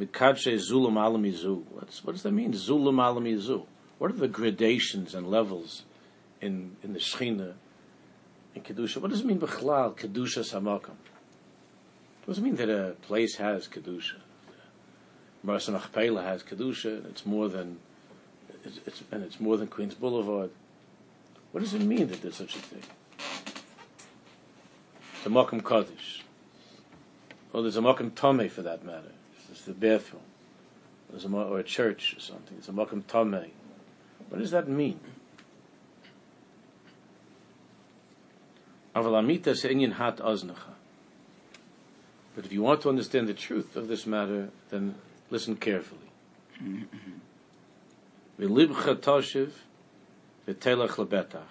mikadshe 0.00 0.54
zulam 0.68 0.94
alamizu. 0.94 1.62
What 2.02 2.12
does 2.12 2.22
that 2.24 2.32
mean? 2.32 2.52
Zulam 2.52 2.96
alamizu. 2.96 3.64
What 3.98 4.10
are 4.10 4.14
the 4.14 4.26
gradations 4.26 5.14
and 5.14 5.30
levels 5.30 5.84
in 6.40 6.76
in 6.82 6.94
the 6.94 6.98
Shechina 6.98 7.54
in 8.56 8.62
kedusha? 8.62 8.96
What 8.96 9.12
does 9.12 9.20
it 9.20 9.26
mean 9.26 9.38
b'chlal 9.38 9.96
kedusha 9.96 10.42
samakam? 10.42 10.96
What 12.24 12.34
does 12.34 12.38
it 12.38 12.42
mean 12.42 12.56
that 12.56 12.68
a 12.68 12.96
place 13.02 13.36
has 13.36 13.68
kedusha? 13.68 14.18
Marsa 15.42 15.72
Machpelah 15.72 16.22
has 16.22 16.42
kedusha. 16.42 17.04
It's 17.10 17.26
more 17.26 17.48
than, 17.48 17.78
it's, 18.64 18.78
it's, 18.86 19.02
and 19.10 19.24
it's 19.24 19.40
more 19.40 19.56
than 19.56 19.66
Queens 19.66 19.94
Boulevard. 19.94 20.50
What 21.50 21.60
does 21.60 21.74
it 21.74 21.82
mean 21.82 22.06
that 22.08 22.22
there's 22.22 22.36
such 22.36 22.56
a 22.56 22.58
thing? 22.58 22.82
A 25.26 25.28
Mokum 25.28 25.64
Kaddish. 25.64 26.22
Or 27.52 27.62
there's 27.62 27.76
a 27.76 27.80
Mokum 27.80 28.14
Tome 28.14 28.48
for 28.48 28.62
that 28.62 28.84
matter. 28.84 29.12
It's 29.50 29.62
the 29.62 29.74
bathroom. 29.74 30.22
There's 31.10 31.24
a, 31.26 31.28
or 31.28 31.58
a 31.58 31.64
church 31.64 32.16
or 32.16 32.20
something. 32.20 32.56
It's 32.58 32.68
a 32.68 32.72
Mokum 32.72 33.06
Tome. 33.06 33.50
What 34.28 34.38
does 34.38 34.50
that 34.52 34.68
mean? 34.68 34.98
But 38.94 39.26
if 42.46 42.52
you 42.52 42.62
want 42.62 42.80
to 42.82 42.88
understand 42.88 43.28
the 43.28 43.34
truth 43.34 43.76
of 43.76 43.88
this 43.88 44.06
matter, 44.06 44.48
then 44.70 44.94
Listen 45.32 45.56
carefully. 45.56 46.12
Vilibchhatoshiv 48.38 49.52
Vitelach 50.46 50.96
Lebetach. 50.96 51.46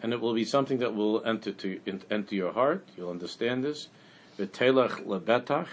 And 0.00 0.12
it 0.12 0.20
will 0.20 0.32
be 0.32 0.44
something 0.44 0.78
that 0.78 0.94
will 0.94 1.20
enter 1.24 1.50
to 1.50 1.80
enter 2.08 2.34
your 2.36 2.52
heart. 2.52 2.86
You'll 2.96 3.10
understand 3.10 3.64
this. 3.64 3.88
lebetach, 4.38 5.66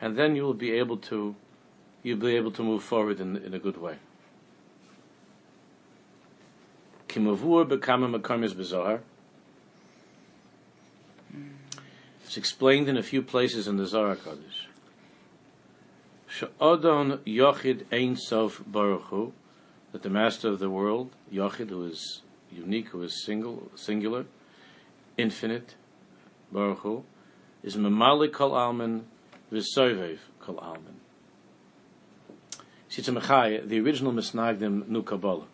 and 0.00 0.16
then 0.16 0.36
you 0.36 0.44
will 0.44 0.54
be 0.54 0.70
able 0.70 0.98
to 0.98 1.34
you'll 2.04 2.18
be 2.18 2.36
able 2.36 2.52
to 2.52 2.62
move 2.62 2.84
forward 2.84 3.18
in, 3.18 3.36
in 3.38 3.52
a 3.52 3.58
good 3.58 3.78
way. 3.78 3.96
Kimavur 7.08 7.68
bekama. 7.68 9.00
It's 12.24 12.36
explained 12.36 12.88
in 12.88 12.96
a 12.96 13.02
few 13.02 13.22
places 13.22 13.66
in 13.66 13.78
the 13.78 13.86
Zohar 13.86 14.14
Kodesh. 14.14 14.65
She'odon 16.36 17.20
Yochid 17.26 17.86
Ein 17.90 18.14
Sof 18.14 18.62
Baruch 18.66 19.32
that 19.92 20.02
the 20.02 20.10
Master 20.10 20.48
of 20.48 20.58
the 20.58 20.68
world, 20.68 21.12
Yochid, 21.32 21.70
who 21.70 21.86
is 21.86 22.20
unique, 22.52 22.88
who 22.88 23.02
is 23.02 23.24
single, 23.24 23.70
singular, 23.74 24.26
infinite, 25.16 25.76
Baruch 26.52 26.80
Hu, 26.80 27.04
is 27.62 27.76
Mamalik 27.76 28.34
Kol 28.34 28.54
Alman 28.54 29.06
V'Soivev 29.50 30.18
Kol 30.38 30.58
Alman. 30.60 31.00
Mechai, 32.90 33.66
the 33.66 33.80
original 33.80 34.12
Misnagdim 34.12 34.88
Nu 34.88 35.02
Kabbalah. 35.02 35.46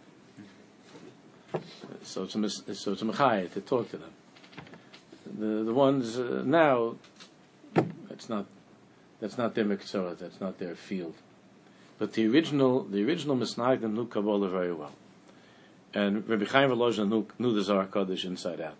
So 2.02 2.24
it's 2.24 2.34
a, 2.34 2.74
so 2.74 2.92
it's 2.92 3.02
a 3.02 3.04
Mechai 3.04 3.52
to 3.52 3.60
talk 3.60 3.88
to 3.92 3.98
them. 3.98 4.10
The, 5.38 5.62
the 5.62 5.74
ones 5.74 6.18
uh, 6.18 6.42
now, 6.44 6.96
it's 8.10 8.28
not 8.28 8.46
that's 9.22 9.38
not 9.38 9.54
their 9.54 9.64
miktzorah. 9.64 10.18
That's 10.18 10.40
not 10.40 10.58
their 10.58 10.74
field. 10.74 11.14
But 11.96 12.14
the 12.14 12.26
original, 12.26 12.82
the 12.82 13.04
original 13.04 13.36
Misnagdim 13.36 13.92
knew 13.92 14.06
Kabbalah 14.06 14.48
very 14.48 14.72
well, 14.72 14.90
and 15.94 16.28
Rabbi 16.28 16.44
Chaim 16.46 16.70
Volozhin 16.70 17.08
knew, 17.08 17.28
knew 17.38 17.54
the 17.54 17.62
Zohar 17.62 17.86
Kodesh 17.86 18.24
inside 18.24 18.60
out. 18.60 18.74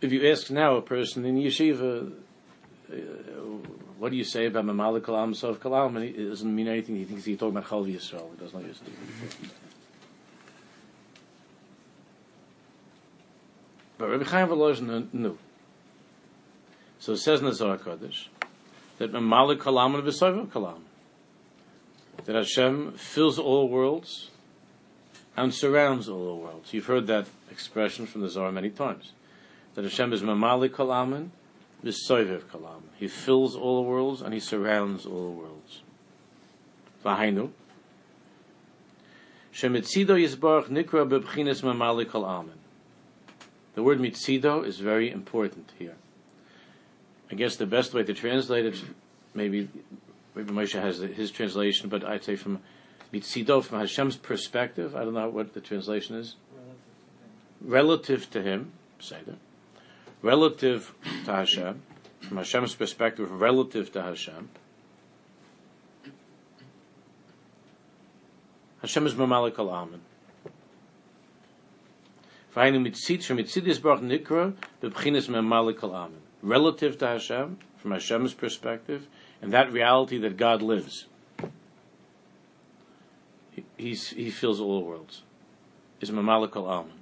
If 0.00 0.12
you 0.12 0.30
ask 0.30 0.48
now 0.48 0.76
a 0.76 0.82
person 0.82 1.24
in 1.24 1.34
yeshiva, 1.34 2.12
uh, 2.88 2.94
what 3.98 4.12
do 4.12 4.16
you 4.16 4.22
say 4.22 4.46
about 4.46 4.64
Mamalik 4.64 5.00
Kalam 5.00 5.34
Sof 5.34 5.58
Kalam? 5.58 5.96
And 5.96 6.04
it 6.04 6.28
doesn't 6.28 6.54
mean 6.54 6.68
anything. 6.68 6.94
He 6.94 7.04
thinks 7.04 7.24
he's 7.24 7.36
talking 7.36 7.56
about 7.56 7.68
Chol 7.68 7.92
Yisrael. 7.92 8.30
He 8.30 8.44
does 8.44 8.54
not 8.54 8.62
use. 8.64 8.80
But 13.98 14.10
Rabbi 14.10 14.22
Chaim 14.22 14.46
Volozhin 14.46 15.12
knew. 15.12 15.36
So 16.98 17.12
it 17.12 17.18
says 17.18 17.40
in 17.40 17.46
the 17.46 17.54
Zohar 17.54 17.78
Kodesh 17.78 18.26
that 18.98 19.12
Malik 19.12 19.60
Kalam 19.60 19.94
and 19.94 20.04
V'Soiva 20.04 20.46
Kalam. 20.48 20.80
That 22.24 22.34
Hashem 22.34 22.92
fills 22.92 23.38
all 23.38 23.68
worlds 23.68 24.30
and 25.36 25.54
surrounds 25.54 26.08
all 26.08 26.26
the 26.26 26.34
worlds. 26.34 26.74
You've 26.74 26.86
heard 26.86 27.06
that 27.06 27.28
expression 27.50 28.06
from 28.06 28.22
the 28.22 28.28
Zohar 28.28 28.50
many 28.50 28.70
times. 28.70 29.12
That 29.74 29.84
Hashem 29.84 30.12
is 30.12 30.22
Mamali 30.22 30.68
Kalaman 30.68 31.30
v'soivev 31.84 32.42
kalam. 32.42 32.82
He 32.96 33.08
fills 33.08 33.54
all 33.54 33.82
the 33.82 33.88
worlds 33.88 34.22
and 34.22 34.34
he 34.34 34.40
surrounds 34.40 35.06
all 35.06 35.24
the 35.24 35.38
worlds. 35.38 35.82
V'hainu. 37.04 37.50
Shemitzido 39.52 40.16
yisbarach 40.16 40.68
nikra 40.68 41.08
bebchines 41.08 41.62
mamalik 41.62 42.14
al 42.14 42.24
amen. 42.24 42.58
The 43.74 43.82
word 43.82 43.98
mitzido 43.98 44.64
is 44.64 44.80
very 44.80 45.10
important 45.10 45.72
here. 45.78 45.94
I 47.30 47.34
guess 47.34 47.56
the 47.56 47.66
best 47.66 47.92
way 47.94 48.02
to 48.02 48.14
translate 48.14 48.64
it, 48.64 48.82
maybe, 49.34 49.68
maybe 50.34 50.50
Moshe 50.50 50.80
has 50.80 50.98
his 50.98 51.30
translation, 51.30 51.88
but 51.88 52.04
I'd 52.04 52.24
say 52.24 52.36
from 52.36 52.60
mitzido, 53.12 53.62
from 53.62 53.80
Hashem's 53.80 54.16
perspective, 54.16 54.96
I 54.96 55.04
don't 55.04 55.14
know 55.14 55.28
what 55.28 55.52
the 55.54 55.60
translation 55.60 56.16
is. 56.16 56.36
Relative 57.60 58.30
to 58.30 58.42
him, 58.42 58.72
say 58.98 59.18
that. 59.26 59.36
Relative 60.22 60.94
to 61.26 61.32
Hashem, 61.32 61.82
from 62.20 62.36
Hashem's 62.38 62.74
perspective, 62.74 63.30
relative 63.30 63.92
to 63.92 64.02
Hashem. 64.02 64.48
Hashem 68.80 69.06
is 69.06 69.14
Mamalik 69.14 69.58
al 69.58 69.70
Amen. 69.70 70.00
Relative 76.42 76.98
to 76.98 77.06
Hashem, 77.06 77.58
from 77.76 77.90
Hashem's 77.90 78.34
perspective, 78.34 79.06
and 79.42 79.52
that 79.52 79.72
reality 79.72 80.18
that 80.18 80.36
God 80.36 80.62
lives. 80.62 81.06
He, 83.50 83.64
he's, 83.76 84.10
he 84.10 84.30
fills 84.30 84.60
all 84.60 84.84
worlds. 84.84 85.22
Is 86.00 86.10
Mamalik 86.10 86.54
al 86.54 86.68
Amen. 86.68 86.92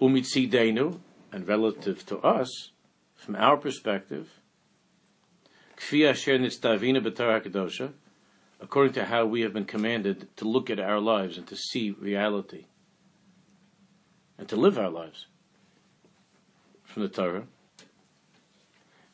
Umitzidenu, 0.00 0.98
and 1.32 1.48
relative 1.48 2.04
to 2.06 2.18
us, 2.18 2.70
from 3.14 3.36
our 3.36 3.56
perspective, 3.56 4.40
Kfi 5.76 6.08
Asher 6.08 6.38
Nitztavina 6.38 7.04
B'Torah 7.04 7.92
according 8.60 8.94
to 8.94 9.04
how 9.04 9.26
we 9.26 9.42
have 9.42 9.52
been 9.52 9.64
commanded 9.64 10.28
to 10.36 10.48
look 10.48 10.70
at 10.70 10.80
our 10.80 11.00
lives 11.00 11.36
and 11.36 11.46
to 11.46 11.56
see 11.56 11.90
reality 11.90 12.64
and 14.38 14.48
to 14.48 14.56
live 14.56 14.78
our 14.78 14.88
lives 14.88 15.26
from 16.96 17.02
the 17.02 17.08
Torah. 17.10 17.42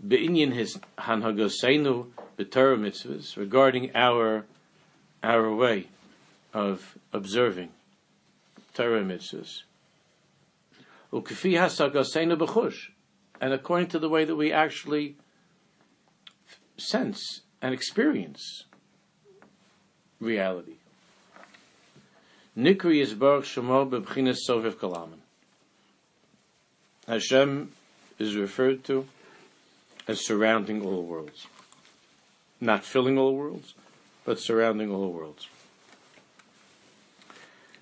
Be'inyan 0.06 0.52
his 0.52 0.78
hanhagoseinu 0.98 2.10
b'Torah 2.38 2.78
mitzvahs 2.78 3.36
regarding 3.36 3.90
our 3.96 4.44
our 5.20 5.52
way 5.52 5.88
of 6.54 6.96
observing 7.12 7.70
Torah 8.72 9.02
mitzvahs. 9.02 9.62
U'kfi 11.12 11.54
hasagoseinu 11.54 12.38
b'chush, 12.38 12.90
and 13.40 13.52
according 13.52 13.88
to 13.88 13.98
the 13.98 14.08
way 14.08 14.24
that 14.24 14.36
we 14.36 14.52
actually 14.52 15.16
sense 16.76 17.40
and 17.60 17.74
experience 17.74 18.62
reality. 20.20 20.76
Nikri 22.56 23.02
is 23.02 23.14
Baruch 23.14 23.44
Shemo 23.44 23.90
bebchinas 23.90 24.38
Soviv 24.48 24.74
Kalaman. 24.74 25.21
Hashem 27.06 27.72
is 28.18 28.36
referred 28.36 28.84
to 28.84 29.06
as 30.06 30.24
surrounding 30.24 30.84
all 30.84 31.02
worlds. 31.02 31.46
Not 32.60 32.84
filling 32.84 33.18
all 33.18 33.34
worlds, 33.34 33.74
but 34.24 34.38
surrounding 34.38 34.90
all 34.90 35.12
worlds. 35.12 35.48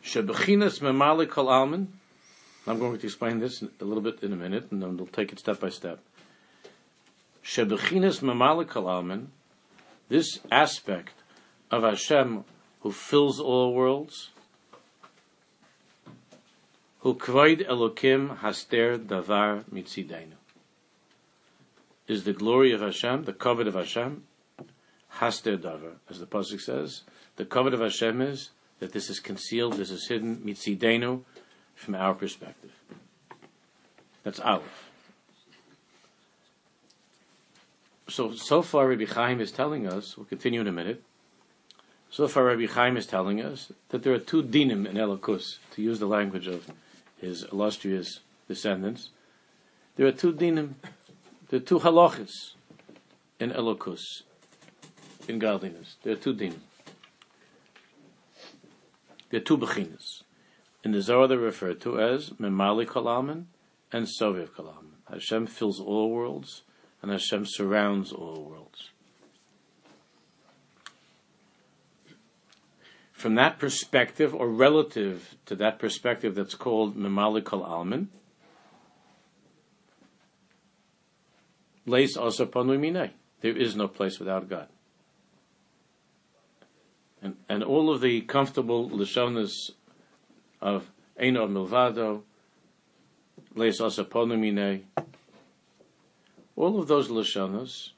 Shebechinas 0.02 0.80
Memali 0.80 1.26
Kalaman. 1.26 1.86
I'm 2.66 2.78
going 2.78 2.98
to 2.98 3.06
explain 3.06 3.40
this 3.40 3.62
a 3.62 3.84
little 3.84 4.02
bit 4.02 4.22
in 4.22 4.32
a 4.32 4.36
minute, 4.36 4.68
and 4.70 4.82
then 4.82 4.96
we'll 4.96 5.06
take 5.06 5.32
it 5.32 5.38
step 5.38 5.60
by 5.60 5.68
step. 5.68 6.00
Shebechinas 7.44 8.20
Memali 8.20 8.66
Kalaman. 8.66 9.26
This 10.08 10.40
aspect 10.50 11.12
of 11.70 11.82
Hashem 11.82 12.44
who 12.80 12.90
fills 12.90 13.38
all 13.38 13.74
worlds, 13.74 14.30
who 17.00 17.14
kvoid 17.14 17.66
Elokim 17.66 18.38
haster 18.38 18.98
davar 18.98 19.64
mitzidenu, 19.64 20.34
is 22.06 22.24
the 22.24 22.32
glory 22.32 22.72
of 22.72 22.80
Hashem, 22.80 23.24
the 23.24 23.32
covet 23.32 23.66
of 23.66 23.74
Hashem, 23.74 24.24
haster 25.14 25.56
davar, 25.56 25.94
as 26.08 26.20
the 26.20 26.26
pasuk 26.26 26.60
says. 26.60 27.02
The 27.36 27.44
covet 27.44 27.72
of 27.72 27.80
Hashem 27.80 28.20
is 28.20 28.50
that 28.80 28.92
this 28.92 29.08
is 29.08 29.20
concealed, 29.20 29.74
this 29.74 29.90
is 29.90 30.08
hidden 30.08 30.38
mitzidenu, 30.38 31.22
from 31.74 31.94
our 31.94 32.14
perspective. 32.14 32.72
That's 34.22 34.40
Aleph. 34.40 34.90
So, 38.08 38.34
so 38.34 38.60
far 38.60 38.88
Rabbi 38.88 39.06
Chaim 39.06 39.40
is 39.40 39.52
telling 39.52 39.86
us, 39.86 40.16
we'll 40.16 40.26
continue 40.26 40.60
in 40.60 40.66
a 40.66 40.72
minute, 40.72 41.02
so 42.10 42.26
far, 42.26 42.44
Rabbi 42.44 42.66
Chaim 42.66 42.96
is 42.96 43.06
telling 43.06 43.40
us 43.40 43.70
that 43.90 44.02
there 44.02 44.12
are 44.12 44.18
two 44.18 44.42
dinim 44.42 44.84
in 44.84 44.96
Elokus, 44.96 45.58
to 45.74 45.82
use 45.82 46.00
the 46.00 46.06
language 46.06 46.48
of 46.48 46.68
his 47.20 47.44
illustrious 47.52 48.20
descendants. 48.48 49.10
There 49.96 50.06
are 50.06 50.12
two 50.12 50.32
dinim, 50.32 50.74
there 51.48 51.58
are 51.58 51.62
two 51.62 51.80
halachas 51.80 52.54
in 53.38 53.50
Elokus, 53.50 54.22
in 55.28 55.38
godliness. 55.38 55.96
There 56.02 56.12
are 56.12 56.16
two 56.16 56.34
dinim. 56.34 56.60
There 59.30 59.40
are 59.40 59.44
two 59.44 59.58
bechinas. 59.58 60.22
In 60.82 60.92
the 60.92 61.02
Zohar, 61.02 61.28
they're 61.28 61.38
referred 61.38 61.80
to 61.82 62.00
as 62.00 62.30
Memali 62.30 62.86
Kalaman 62.86 63.44
and 63.92 64.06
Soviv 64.06 64.50
Kalaman. 64.50 64.96
Hashem 65.10 65.46
fills 65.46 65.80
all 65.80 66.10
worlds, 66.10 66.62
and 67.02 67.10
Hashem 67.10 67.44
surrounds 67.46 68.12
all 68.12 68.44
worlds. 68.44 68.90
From 73.20 73.34
that 73.34 73.58
perspective, 73.58 74.34
or 74.34 74.48
relative 74.48 75.36
to 75.44 75.54
that 75.56 75.78
perspective 75.78 76.34
that's 76.34 76.54
called 76.54 76.96
Memalik 76.96 77.52
al 77.52 77.62
Alman, 77.62 78.08
Leis 81.86 82.16
also 82.16 82.46
There 82.46 83.56
is 83.56 83.76
no 83.76 83.88
place 83.88 84.18
without 84.18 84.48
God. 84.48 84.68
And, 87.20 87.36
and 87.46 87.62
all 87.62 87.90
of 87.92 88.00
the 88.00 88.22
comfortable 88.22 88.88
Lashonas 88.88 89.52
of 90.62 90.90
Eino 91.20 91.46
Milvado, 91.46 92.22
Leis 93.54 93.80
also 93.80 94.04
all 96.56 96.80
of 96.80 96.88
those 96.88 97.08
Lashonas 97.08 97.90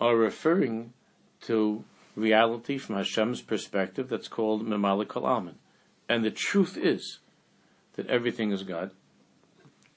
are 0.00 0.14
referring 0.14 0.92
to 1.42 1.84
reality 2.16 2.78
from 2.78 2.96
Hashem's 2.96 3.42
perspective 3.42 4.08
that's 4.08 4.28
called 4.28 4.66
Memalik 4.66 5.16
Amen. 5.16 5.56
And 6.08 6.24
the 6.24 6.30
truth 6.30 6.76
is 6.76 7.20
that 7.94 8.06
everything 8.08 8.50
is 8.50 8.62
God. 8.62 8.90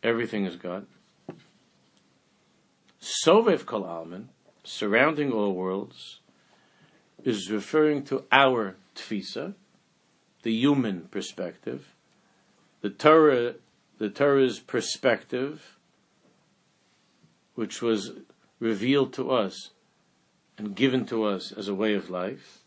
Everything 0.02 0.45
is 0.45 0.56
God. 0.56 0.86
Sovev 3.02 3.65
Kol 3.65 3.86
surrounding 4.63 5.32
all 5.32 5.54
worlds, 5.54 6.19
is 7.23 7.49
referring 7.49 8.04
to 8.04 8.23
our 8.32 8.76
tfisa, 8.95 9.54
the 10.43 10.54
human 10.54 11.08
perspective, 11.10 11.93
the 12.82 12.89
Torah, 12.89 13.56
the 13.97 14.10
Torah's 14.10 14.60
perspective, 14.60 15.78
which 17.56 17.82
was 17.82 18.12
revealed 18.60 19.13
to 19.13 19.32
us 19.32 19.71
and 20.58 20.76
given 20.76 21.06
to 21.08 21.24
us 21.24 21.52
as 21.52 21.68
a 21.68 21.76
way 21.76 21.94
of 21.94 22.10
life, 22.10 22.63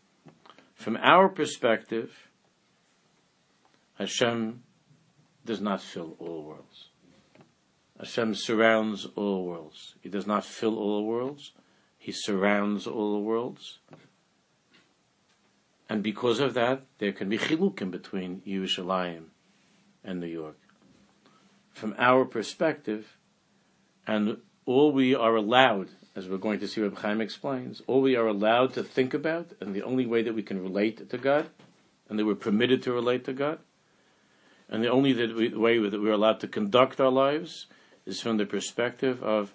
from 0.73 0.97
our 0.97 1.29
perspective, 1.29 2.29
Hashem 3.95 4.63
does 5.45 5.61
not 5.61 5.81
fill 5.81 6.15
all 6.19 6.43
worlds. 6.43 6.89
Hashem 7.99 8.35
surrounds 8.35 9.07
all 9.15 9.45
worlds. 9.45 9.95
He 10.01 10.09
does 10.09 10.27
not 10.27 10.45
fill 10.45 10.77
all 10.77 11.05
worlds. 11.05 11.53
He 11.97 12.11
surrounds 12.11 12.85
all 12.85 13.23
worlds. 13.23 13.79
And 15.89 16.03
because 16.03 16.39
of 16.39 16.53
that, 16.53 16.83
there 16.99 17.11
can 17.11 17.29
be 17.29 17.37
chilukim 17.37 17.89
between 17.89 18.41
Yerushalayim 18.45 19.25
and 20.03 20.19
New 20.19 20.27
York. 20.27 20.59
From 21.71 21.95
our 21.97 22.25
perspective, 22.25 23.17
and 24.05 24.37
all 24.65 24.91
we 24.91 25.15
are 25.15 25.35
allowed 25.35 25.89
as 26.17 26.27
we're 26.27 26.37
going 26.37 26.59
to 26.59 26.67
see 26.67 26.81
Reb 26.81 26.97
Chaim 26.97 27.21
explains, 27.21 27.83
all 27.85 28.01
we 28.01 28.15
are 28.15 28.25
allowed 28.25 28.73
to 28.73 28.81
think 28.81 29.13
about, 29.13 29.51
and 29.61 29.75
the 29.75 29.83
only 29.83 30.07
way 30.07 30.23
that 30.23 30.33
we 30.33 30.41
can 30.41 30.59
relate 30.63 31.07
to 31.11 31.17
God, 31.17 31.47
and 32.09 32.17
that 32.17 32.25
we're 32.25 32.33
permitted 32.33 32.81
to 32.83 32.91
relate 32.91 33.23
to 33.25 33.33
God, 33.33 33.59
and 34.67 34.83
the 34.83 34.89
only 34.89 35.13
way 35.13 35.77
that 35.77 36.01
we're 36.01 36.11
allowed 36.11 36.39
to 36.39 36.47
conduct 36.47 36.99
our 36.99 37.11
lives 37.11 37.67
is 38.07 38.19
from 38.19 38.37
the 38.37 38.47
perspective 38.47 39.21
of 39.21 39.53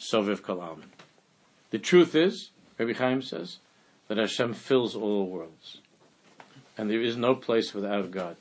Soviv 0.00 0.40
Kalam. 0.40 0.84
The 1.70 1.78
truth 1.78 2.14
is, 2.14 2.52
Rabbi 2.78 2.94
Chaim 2.94 3.20
says, 3.20 3.58
that 4.08 4.16
Hashem 4.16 4.54
fills 4.54 4.96
all 4.96 5.26
worlds, 5.26 5.82
and 6.78 6.90
there 6.90 7.02
is 7.02 7.18
no 7.18 7.34
place 7.34 7.74
without 7.74 8.10
God. 8.10 8.36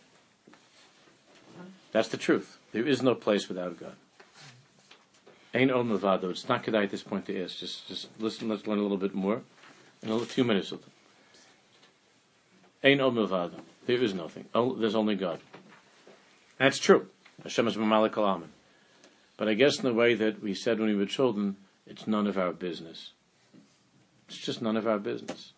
That's 1.92 2.08
the 2.08 2.18
truth. 2.18 2.60
There 2.72 2.88
is 2.88 3.02
no 3.02 3.14
place 3.14 3.50
without 3.50 3.78
God. 3.78 3.96
Ein 5.56 5.72
Od 5.72 5.86
Milvado. 5.86 6.30
It's 6.30 6.50
not 6.50 6.64
good 6.64 6.76
at 6.76 6.92
this 6.92 7.02
point 7.02 7.26
to 7.28 7.44
ask. 7.44 7.60
Just, 7.60 7.88
just 7.88 8.10
listen. 8.20 8.50
Let's 8.50 8.68
learn 8.68 8.78
a 8.78 8.82
little 8.82 8.98
bit 8.98 9.16
more 9.16 9.42
in 10.04 10.12
a 10.12 10.20
few 10.20 10.44
minutes. 10.44 10.74
Ein 12.84 13.00
Od 13.00 13.16
Milvado. 13.16 13.62
There 13.86 14.04
is 14.04 14.14
nothing. 14.14 14.46
Oh, 14.54 14.76
there's 14.76 14.96
only 14.96 15.16
God. 15.16 15.40
That's 16.58 16.78
true. 16.78 17.08
Hashem 17.42 17.70
is 17.70 17.78
Mamalik 17.78 18.12
Alamin. 18.12 18.50
But 19.38 19.48
I 19.48 19.54
guess 19.54 19.78
in 19.78 19.84
the 19.84 19.94
way 19.94 20.14
that 20.14 20.44
we 20.44 20.54
said 20.54 20.80
when 20.80 20.90
we 20.90 20.96
were 20.96 21.06
children, 21.06 21.56
it's 21.88 22.06
none 22.06 22.28
of 22.28 22.38
our 22.38 22.52
business. 22.52 23.12
It's 24.28 24.38
just 24.38 24.62
none 24.62 24.76
of 24.76 24.88
our 24.88 25.00
business. 25.00 25.54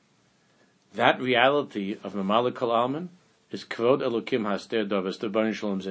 That 0.94 1.20
reality 1.20 1.98
of 2.04 2.14
Mamalik 2.14 2.54
Alamin 2.54 3.10
is 3.50 3.64
Kvod 3.64 4.02
Elokim 4.02 4.42
Haster 4.42 4.88
Dovas, 4.88 5.20
the 5.20 5.30
Baruch 5.30 5.56
Shalom's. 5.56 5.88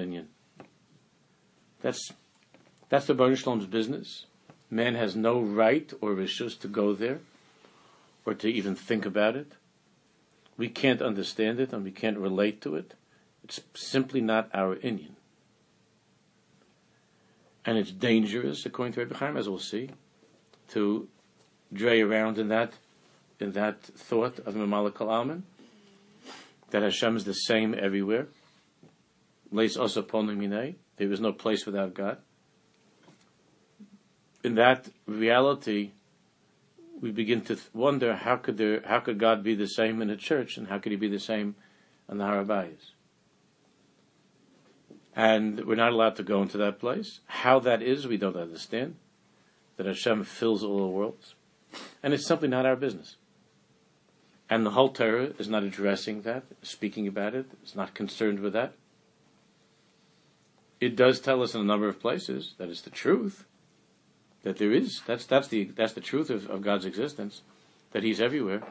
That's, 1.81 2.13
that's 2.89 3.07
the 3.07 3.15
Baruch 3.15 3.39
Shalom's 3.39 3.67
business. 3.67 4.27
Man 4.71 4.95
has 4.95 5.17
no 5.17 5.41
right 5.41 5.93
or 6.01 6.15
wishes 6.15 6.57
to 6.57 6.69
go 6.69 6.93
there 6.93 7.21
or 8.25 8.35
to 8.35 8.49
even 8.49 8.75
think 8.75 9.07
about 9.07 9.37
it. 9.37 9.53
We 10.57 10.69
can't 10.69 11.03
understand 11.03 11.61
it 11.61 11.73
and 11.73 11.85
we 11.85 11.91
can't 11.91 12.19
relate 12.19 12.61
to 12.63 12.77
it. 12.77 12.95
It's 13.45 13.61
simply 13.75 14.21
not 14.21 14.51
our 14.53 14.77
Inyan. 14.77 15.15
And 17.65 17.79
it's 17.79 17.93
dangerous, 17.93 18.65
according 18.65 18.95
to 18.95 19.01
Rebbe 19.01 19.17
Chaim, 19.17 19.37
as 19.37 19.49
we'll 19.49 19.59
see, 19.59 19.91
to 20.71 21.09
dray 21.73 22.01
around 22.01 22.39
in 22.39 22.49
that 22.49 22.73
in 23.39 23.53
that 23.53 23.83
thought 23.83 24.39
of 24.41 24.55
Mamalik 24.55 25.01
Alman, 25.01 25.45
that 26.71 26.83
Hashem 26.83 27.17
is 27.17 27.25
the 27.25 27.35
same 27.35 27.75
everywhere. 27.79 28.29
There 29.53 29.63
is 29.63 29.77
no 31.21 31.33
place 31.33 31.67
without 31.67 31.93
God. 31.93 32.19
In 34.43 34.55
that 34.55 34.89
reality, 35.07 35.91
we 37.01 37.11
begin 37.11 37.43
to 37.43 37.59
wonder 37.73 38.15
how 38.17 38.37
could 38.37 38.59
there, 38.59 38.83
how 38.87 39.01
could 39.01 39.19
God 39.19 39.43
be 39.43 39.55
the 39.55 39.67
same 39.67 40.01
in 40.01 40.11
a 40.11 40.17
church, 40.17 40.57
and 40.57 40.69
how 40.69 40.79
could 40.79 40.93
He 40.93 40.97
be 40.97 41.09
the 41.09 41.21
same 41.21 41.57
on 42.09 42.19
the 42.19 42.25
Harabayas? 42.25 42.93
And 45.15 45.65
we're 45.65 45.77
not 45.77 45.93
allowed 45.93 46.17
to 46.17 46.23
go 46.23 46.43
into 46.43 46.59
that 46.59 46.79
place. 46.79 47.21
How 47.27 47.59
that 47.61 47.83
is, 47.83 48.07
we 48.07 48.19
don't 48.19 48.37
understand. 48.37 48.97
That 49.79 49.87
Hashem 49.87 50.25
fills 50.25 50.63
all 50.63 50.81
the 50.81 50.87
worlds. 50.87 51.35
And 52.03 52.13
it's 52.13 52.27
simply 52.27 52.49
not 52.49 52.67
our 52.67 52.77
business. 52.77 53.17
And 54.49 54.65
the 54.65 54.71
whole 54.71 54.91
Torah 54.91 55.33
is 55.39 55.49
not 55.49 55.65
addressing 55.65 56.23
that, 56.23 56.45
speaking 56.63 57.09
about 57.09 57.35
it, 57.35 57.47
it's 57.63 57.75
not 57.75 57.95
concerned 57.95 58.41
with 58.41 58.53
that. 58.53 58.75
It 60.81 60.95
does 60.95 61.19
tell 61.19 61.43
us 61.43 61.55
in 61.55 61.63
a 61.63 61.65
number 61.65 61.89
of 61.89 61.99
places 61.99 62.55
that 62.59 62.69
it's 62.69 62.83
the 62.83 62.91
truth, 62.91 63.45
that 64.47 64.59
there 64.59 64.71
is, 64.71 65.03
that's, 65.09 65.27
that's, 65.27 65.49
the, 65.49 65.65
that's 65.65 65.95
the 65.95 66.01
truth 66.01 66.31
of, 66.31 66.49
of 66.49 66.63
God's 66.63 66.85
existence, 66.85 67.43
that 67.91 68.05
He's 68.05 68.21
everywhere. 68.21 68.63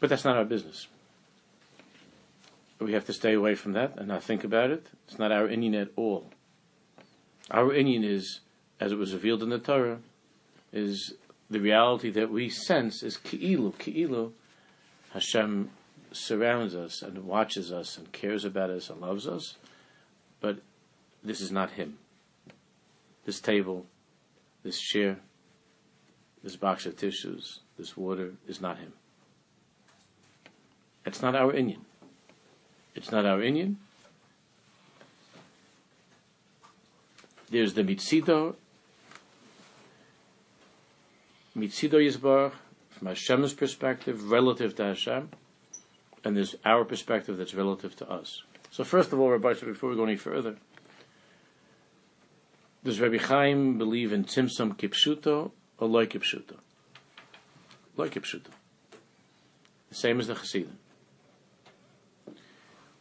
But 0.00 0.10
that's 0.10 0.22
not 0.22 0.36
our 0.36 0.44
business. 0.44 0.86
We 2.78 2.92
have 2.92 3.06
to 3.06 3.14
stay 3.14 3.32
away 3.32 3.54
from 3.54 3.72
that 3.72 3.96
and 3.96 4.06
not 4.06 4.22
think 4.22 4.44
about 4.44 4.70
it. 4.70 4.86
It's 5.08 5.18
not 5.18 5.32
our 5.32 5.48
Inyan 5.48 5.80
at 5.80 5.88
all. 5.96 6.26
Our 7.50 7.70
Inyan 7.70 8.04
is, 8.04 8.40
as 8.78 8.92
it 8.92 8.98
was 8.98 9.14
revealed 9.14 9.42
in 9.42 9.48
the 9.48 9.58
Torah, 9.58 10.00
is 10.74 11.14
the 11.48 11.58
reality 11.58 12.10
that 12.10 12.30
we 12.30 12.50
sense 12.50 13.02
is 13.02 13.16
ki'ilu. 13.16 13.72
Ki'ilu, 13.76 14.32
Hashem 15.14 15.70
surrounds 16.12 16.74
us 16.74 17.00
and 17.00 17.24
watches 17.24 17.72
us 17.72 17.96
and 17.96 18.12
cares 18.12 18.44
about 18.44 18.68
us 18.68 18.90
and 18.90 19.00
loves 19.00 19.26
us, 19.26 19.56
but 20.42 20.58
this 21.24 21.40
is 21.40 21.50
not 21.50 21.72
Him. 21.72 21.98
This 23.24 23.40
table, 23.40 23.86
this 24.62 24.78
chair, 24.78 25.18
this 26.42 26.56
box 26.56 26.84
of 26.84 26.96
tissues, 26.96 27.60
this 27.78 27.96
water 27.96 28.34
is 28.46 28.60
not 28.60 28.78
Him. 28.78 28.92
It's 31.06 31.22
not 31.22 31.34
our 31.34 31.52
Inyan. 31.52 31.80
It's 32.94 33.10
not 33.10 33.24
our 33.24 33.38
Inyan. 33.38 33.76
There's 37.50 37.74
the 37.74 37.82
Mitzido, 37.82 38.56
Mitzido 41.56 42.00
Yisbarach, 42.00 42.52
from 42.90 43.08
Hashem's 43.08 43.54
perspective, 43.54 44.30
relative 44.30 44.74
to 44.76 44.84
Hashem, 44.84 45.30
and 46.24 46.36
there's 46.36 46.56
our 46.64 46.84
perspective 46.84 47.36
that's 47.36 47.54
relative 47.54 47.96
to 47.96 48.10
us. 48.10 48.42
So 48.70 48.82
first 48.82 49.12
of 49.12 49.20
all, 49.20 49.30
Rabbi, 49.30 49.52
before 49.52 49.90
we 49.90 49.96
go 49.96 50.04
any 50.04 50.16
further, 50.16 50.56
does 52.84 53.00
Rabbi 53.00 53.18
Chaim 53.18 53.78
believe 53.78 54.12
in 54.12 54.24
Tzimtzum 54.24 54.76
Kipshuto 54.76 55.52
or 55.78 55.88
Loi 55.88 56.06
Kipshuto? 56.06 56.56
Loi 57.96 58.08
Kipshuto. 58.08 58.50
The 59.88 59.94
same 59.94 60.20
as 60.20 60.26
the 60.26 60.34
Chassidim. 60.34 60.78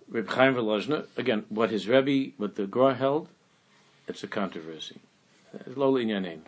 Reb 0.09 0.29
Chaim 0.29 0.53
Volozhner, 0.53 1.07
again, 1.17 1.45
what 1.49 1.71
his 1.71 1.87
Rebbe, 1.87 2.33
what 2.37 2.55
the 2.55 2.67
Gra 2.67 2.93
held, 2.93 3.29
it's 4.07 4.23
a 4.23 4.27
controversy. 4.27 4.99
Lola 5.75 6.03
name. 6.03 6.43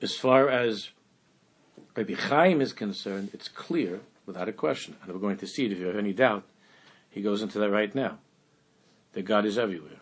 As 0.00 0.16
far 0.16 0.48
as 0.48 0.90
Rabbi 1.96 2.14
Chaim 2.14 2.60
is 2.60 2.72
concerned, 2.72 3.30
it's 3.32 3.48
clear, 3.48 4.00
without 4.24 4.48
a 4.48 4.52
question, 4.52 4.96
and 5.02 5.12
we're 5.12 5.20
going 5.20 5.36
to 5.38 5.46
see 5.46 5.66
it 5.66 5.72
if 5.72 5.78
you 5.78 5.86
have 5.86 5.96
any 5.96 6.12
doubt, 6.12 6.44
he 7.10 7.22
goes 7.22 7.42
into 7.42 7.58
that 7.58 7.70
right 7.70 7.94
now, 7.94 8.18
that 9.12 9.22
God 9.22 9.44
is 9.44 9.58
everywhere. 9.58 9.97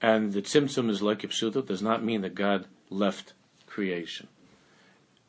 And 0.00 0.32
the 0.32 0.42
Tzimtzum 0.42 0.90
is 0.90 1.02
like 1.02 1.20
Ipshuto 1.20 1.64
does 1.66 1.82
not 1.82 2.04
mean 2.04 2.20
that 2.20 2.34
God 2.34 2.66
left 2.90 3.32
creation. 3.66 4.28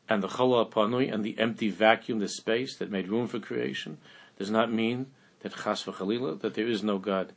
And 0.08 0.22
the 0.22 0.28
Chala 0.28 0.70
Panui 0.70 1.12
and 1.12 1.24
the 1.24 1.38
empty 1.38 1.70
vacuum, 1.70 2.18
the 2.18 2.28
space 2.28 2.76
that 2.76 2.90
made 2.90 3.08
room 3.08 3.26
for 3.26 3.38
creation, 3.38 3.98
does 4.38 4.50
not 4.50 4.72
mean 4.72 5.06
that 5.40 5.54
chas 5.54 5.84
v'chalila, 5.84 6.40
that 6.40 6.54
there 6.54 6.66
is 6.66 6.82
no 6.82 6.98
God 6.98 7.32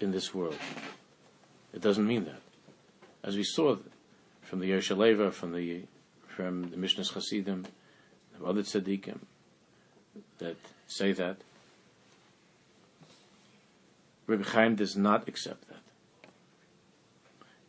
in 0.00 0.12
this 0.12 0.34
world. 0.34 0.58
It 1.72 1.80
doesn't 1.80 2.06
mean 2.06 2.24
that. 2.24 2.40
As 3.22 3.36
we 3.36 3.44
saw 3.44 3.76
from 4.42 4.60
the 4.60 4.70
Yershaleva, 4.70 5.32
from 5.32 5.52
the 5.52 5.84
from 6.26 6.70
the 6.70 6.76
Mishnah's 6.76 7.10
Hasidim, 7.10 7.66
the 8.38 8.46
other 8.46 8.62
tzaddikim 8.62 9.18
that 10.38 10.56
say 10.86 11.12
that, 11.12 11.36
Rabbi 14.26 14.44
Chaim 14.44 14.74
does 14.76 14.96
not 14.96 15.28
accept 15.28 15.68
that. 15.68 15.71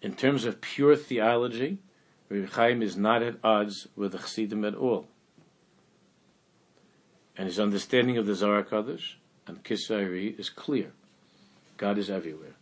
In 0.03 0.13
terms 0.13 0.45
of 0.45 0.61
pure 0.61 0.95
theology, 0.95 1.79
Rabbi 2.29 2.45
Chaim 2.53 2.83
is 2.83 2.95
not 2.95 3.23
at 3.23 3.37
odds 3.43 3.87
with 3.95 4.11
the 4.11 4.19
Chassidim 4.19 4.63
at 4.63 4.75
all 4.75 5.07
and 7.37 7.47
his 7.47 7.59
understanding 7.59 8.17
of 8.17 8.25
the 8.25 8.35
Zohar 8.35 8.63
Kadosh 8.63 9.15
and 9.47 9.63
Kisayri 9.63 10.39
is 10.39 10.49
clear. 10.49 10.91
God 11.77 11.97
is 11.97 12.09
everywhere. 12.09 12.53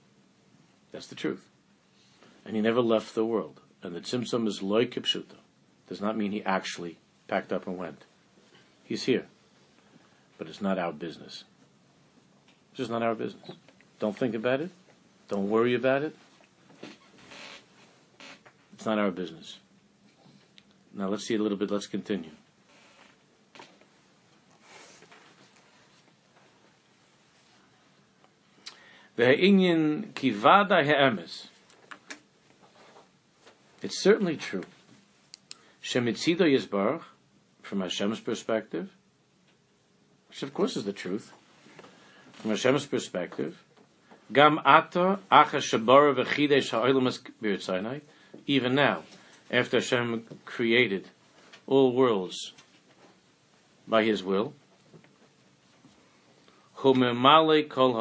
That's 0.91 1.07
the 1.07 1.15
truth. 1.15 1.49
And 2.45 2.55
he 2.55 2.61
never 2.61 2.81
left 2.81 3.13
the 3.13 3.25
world. 3.25 3.59
And 3.83 3.95
the 3.95 4.01
Tzimtzum 4.01 4.47
is 4.47 4.61
loy 4.61 4.85
kipshuta. 4.85 5.35
Does 5.87 6.01
not 6.01 6.17
mean 6.17 6.31
he 6.31 6.43
actually 6.43 6.97
packed 7.27 7.51
up 7.51 7.67
and 7.67 7.77
went. 7.77 8.05
He's 8.83 9.03
here. 9.03 9.25
But 10.37 10.47
it's 10.47 10.61
not 10.61 10.79
our 10.79 10.93
business. 10.93 11.43
It's 12.71 12.77
just 12.77 12.91
not 12.91 13.03
our 13.03 13.15
business. 13.15 13.51
Don't 13.99 14.17
think 14.17 14.33
about 14.33 14.61
it. 14.61 14.71
Don't 15.27 15.49
worry 15.49 15.75
about 15.75 16.03
it. 16.03 16.15
It's 18.81 18.87
not 18.87 18.97
our 18.97 19.11
business. 19.11 19.59
Now 20.95 21.07
let's 21.07 21.27
see 21.27 21.35
a 21.35 21.37
little 21.37 21.55
bit. 21.55 21.69
Let's 21.69 21.85
continue. 21.85 22.31
It's 33.83 33.99
certainly 34.01 34.37
true. 34.37 34.63
Shemitzido 35.83 36.41
Yisbarach, 36.41 37.03
from 37.61 37.81
Hashem's 37.81 38.19
perspective, 38.19 38.89
which 40.29 40.41
of 40.41 40.55
course 40.55 40.75
is 40.75 40.85
the 40.85 40.93
truth, 40.93 41.31
from 42.33 42.49
Hashem's 42.49 42.87
perspective, 42.87 43.63
Gam 44.33 44.59
ato 44.65 45.19
acha 45.31 45.59
shabara 45.61 46.15
v'chidesh 46.15 46.71
ha'olam 46.71 47.15
b'Yitzaynai, 47.43 48.01
even 48.47 48.75
now, 48.75 49.03
after 49.49 49.77
Hashem 49.77 50.25
created 50.45 51.09
all 51.67 51.93
worlds 51.93 52.53
by 53.87 54.03
His 54.03 54.23
will, 54.23 54.53
hu 56.75 56.93
memale 56.93 57.67
kol 57.69 57.93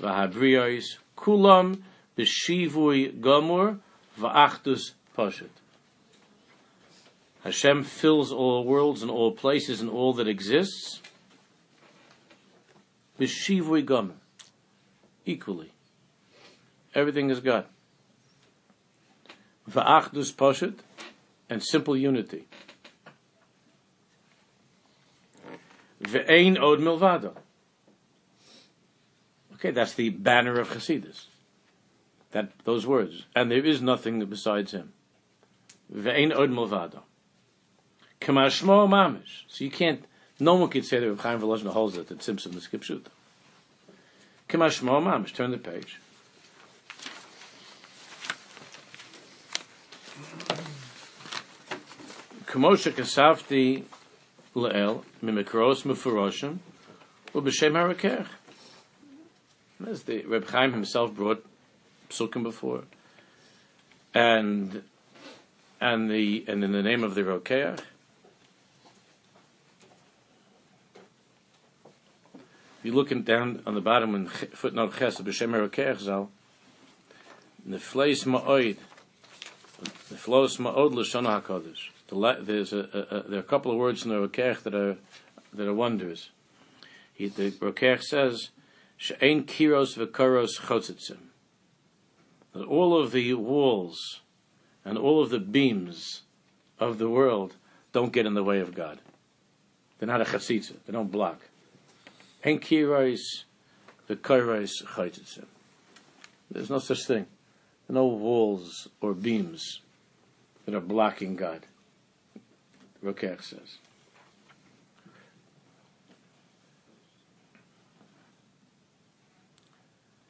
v'habriyos 0.00 0.96
kulam 1.16 1.82
b'shivui 2.16 3.20
gomor. 3.20 3.78
Hashem 7.42 7.84
fills 7.84 8.32
all 8.32 8.64
worlds 8.64 9.02
and 9.02 9.10
all 9.10 9.32
places 9.32 9.80
and 9.80 9.90
all 9.90 10.12
that 10.14 10.26
exists 10.26 11.00
b'shivui 13.20 13.84
gomer. 13.84 14.14
Equally. 15.24 15.72
Everything 16.96 17.28
is 17.28 17.40
God. 17.40 17.66
Va'achdus 19.70 20.32
poshet, 20.32 20.78
and 21.50 21.62
simple 21.62 21.94
unity. 21.94 22.48
Ve'ein 26.02 26.58
od 26.58 26.80
milvado. 26.80 27.36
Okay, 29.54 29.72
that's 29.72 29.92
the 29.92 30.08
banner 30.08 30.58
of 30.58 30.70
Chassidus. 30.70 31.26
That 32.30 32.52
those 32.64 32.86
words, 32.86 33.26
and 33.34 33.50
there 33.50 33.64
is 33.64 33.82
nothing 33.82 34.24
besides 34.24 34.72
him. 34.72 34.94
Ve'ein 35.92 36.34
od 36.34 36.48
milvado. 36.48 37.00
Kamashmo 38.22 38.88
mamish. 38.88 39.44
So 39.48 39.64
you 39.64 39.70
can't. 39.70 40.02
No 40.40 40.54
one 40.54 40.70
can 40.70 40.82
say 40.82 41.00
that 41.00 41.08
Reb 41.10 41.20
Chaim 41.20 41.40
Volozhin 41.40 41.70
holds 41.70 41.98
it. 41.98 42.08
That 42.08 42.20
Tzimtzum 42.20 42.56
is 42.56 42.68
kipshuta. 42.68 43.08
Kamashmo 44.48 45.02
mamish. 45.02 45.34
Turn 45.34 45.50
the 45.50 45.58
page. 45.58 46.00
Kamosha 52.46 52.92
kasafti 52.92 53.84
leel 54.54 55.04
mimikros 55.22 55.82
mefuroshim 55.82 56.58
ub'shem 57.34 57.72
harakech. 57.72 58.26
As 59.86 60.04
the 60.04 60.22
Reb 60.22 60.46
Chaim 60.48 60.72
himself 60.72 61.12
brought 61.12 61.44
psukim 62.08 62.42
before, 62.42 62.84
and 64.14 64.82
and 65.80 66.10
the 66.10 66.44
and 66.48 66.64
in 66.64 66.72
the 66.72 66.82
name 66.82 67.04
of 67.04 67.14
the 67.14 67.22
Rokeach. 67.22 67.80
You 72.82 72.92
look 72.92 73.08
down 73.24 73.62
on 73.66 73.74
the 73.74 73.80
bottom 73.80 74.14
in 74.14 74.28
footnote 74.28 74.96
Ches 74.96 75.20
b'shem 75.20 75.68
Rokeach 75.68 75.98
zal, 75.98 76.30
the 77.66 77.76
fleis 77.78 78.24
ma'oid, 78.24 78.24
the 78.24 78.24
flows 78.24 78.24
ma'od 78.24 78.76
l'shon 78.76 78.76
hakadosh. 78.76 78.76
There's 79.78 80.26
a, 82.72 82.78
a, 82.78 83.16
a, 83.16 83.22
there 83.28 83.38
are 83.38 83.40
a 83.40 83.42
couple 83.42 83.72
of 83.72 83.78
words 83.78 84.04
in 84.04 84.10
the 84.10 84.16
Rokeach 84.16 84.62
that 84.62 84.74
are 84.74 84.96
that 85.52 85.68
are 85.68 85.74
wonders. 85.74 86.30
He, 87.12 87.28
the 87.28 87.50
Rokeach 87.50 88.02
says, 88.02 88.50
"She'ein 88.96 89.44
kiros 89.44 89.96
v'karos 89.96 90.60
chotzitzim." 90.60 91.18
That 92.52 92.64
all 92.64 92.96
of 92.98 93.12
the 93.12 93.34
walls 93.34 94.20
and 94.84 94.96
all 94.96 95.22
of 95.22 95.30
the 95.30 95.40
beams 95.40 96.22
of 96.78 96.98
the 96.98 97.08
world 97.08 97.56
don't 97.92 98.12
get 98.12 98.26
in 98.26 98.34
the 98.34 98.44
way 98.44 98.60
of 98.60 98.74
God. 98.74 99.00
They're 99.98 100.06
not 100.06 100.20
a 100.20 100.24
chatzitza. 100.24 100.76
They 100.86 100.92
don't 100.92 101.10
block. 101.10 101.48
En 102.44 102.60
kiros 102.60 103.44
v'karos 104.08 104.84
chotzitzim. 104.84 105.46
There's 106.50 106.70
no 106.70 106.78
such 106.78 107.04
thing. 107.04 107.26
No 107.88 108.06
walls 108.06 108.88
or 109.00 109.14
beams 109.14 109.80
that 110.64 110.74
are 110.74 110.80
blocking 110.80 111.36
God. 111.36 111.66
Rokeach 113.02 113.42
says. 113.42 113.78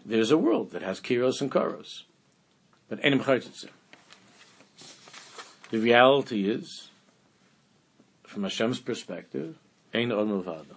There's 0.04 0.30
a 0.30 0.38
world 0.38 0.70
that 0.70 0.82
has 0.82 1.00
kiros 1.00 1.40
and 1.40 1.50
karos, 1.50 2.02
but 2.88 3.00
enim 3.02 3.20
chaytzitzer. 3.20 3.70
The 5.70 5.78
reality 5.78 6.48
is, 6.48 6.90
from 8.22 8.44
Hashem's 8.44 8.78
perspective, 8.78 9.56
ein 9.92 10.12
od 10.12 10.28
milvado. 10.28 10.76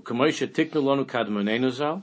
Kadmonenu 0.00 1.70
zal, 1.70 2.02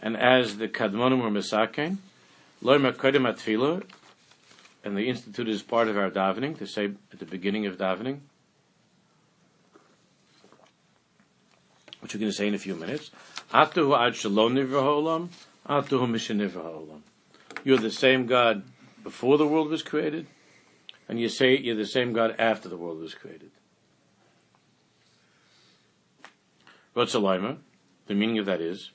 and 0.00 0.16
as 0.16 0.58
the 0.58 0.68
Kadmonim 0.68 1.22
were 1.22 1.30
Misakein, 1.30 1.98
Loy 2.62 2.78
Makodim 2.78 3.82
and 4.84 4.96
the 4.96 5.08
Institute 5.08 5.48
is 5.48 5.62
part 5.62 5.88
of 5.88 5.96
our 5.96 6.10
davening, 6.10 6.56
to 6.58 6.66
say 6.66 6.92
at 7.12 7.18
the 7.18 7.26
beginning 7.26 7.66
of 7.66 7.76
davening, 7.76 8.20
which 12.00 12.14
we're 12.14 12.20
going 12.20 12.30
to 12.30 12.36
say 12.36 12.46
in 12.46 12.54
a 12.54 12.58
few 12.58 12.76
minutes, 12.76 13.10
Atuhu 13.52 13.98
Ad 13.98 14.14
Shalom 14.14 14.54
Nivraholam. 14.54 15.28
You're 17.64 17.78
the 17.78 17.90
same 17.90 18.26
God 18.26 18.62
before 19.02 19.38
the 19.38 19.46
world 19.46 19.68
was 19.68 19.82
created, 19.82 20.28
and 21.08 21.18
you 21.18 21.28
say 21.28 21.56
you're 21.56 21.74
the 21.74 21.86
same 21.86 22.12
God 22.12 22.36
after 22.38 22.68
the 22.68 22.76
world 22.76 23.00
was 23.00 23.14
created. 23.14 23.50
Rotzalayma, 26.96 27.58
the 28.06 28.14
meaning 28.14 28.38
of 28.38 28.46
that 28.46 28.62
is, 28.62 28.90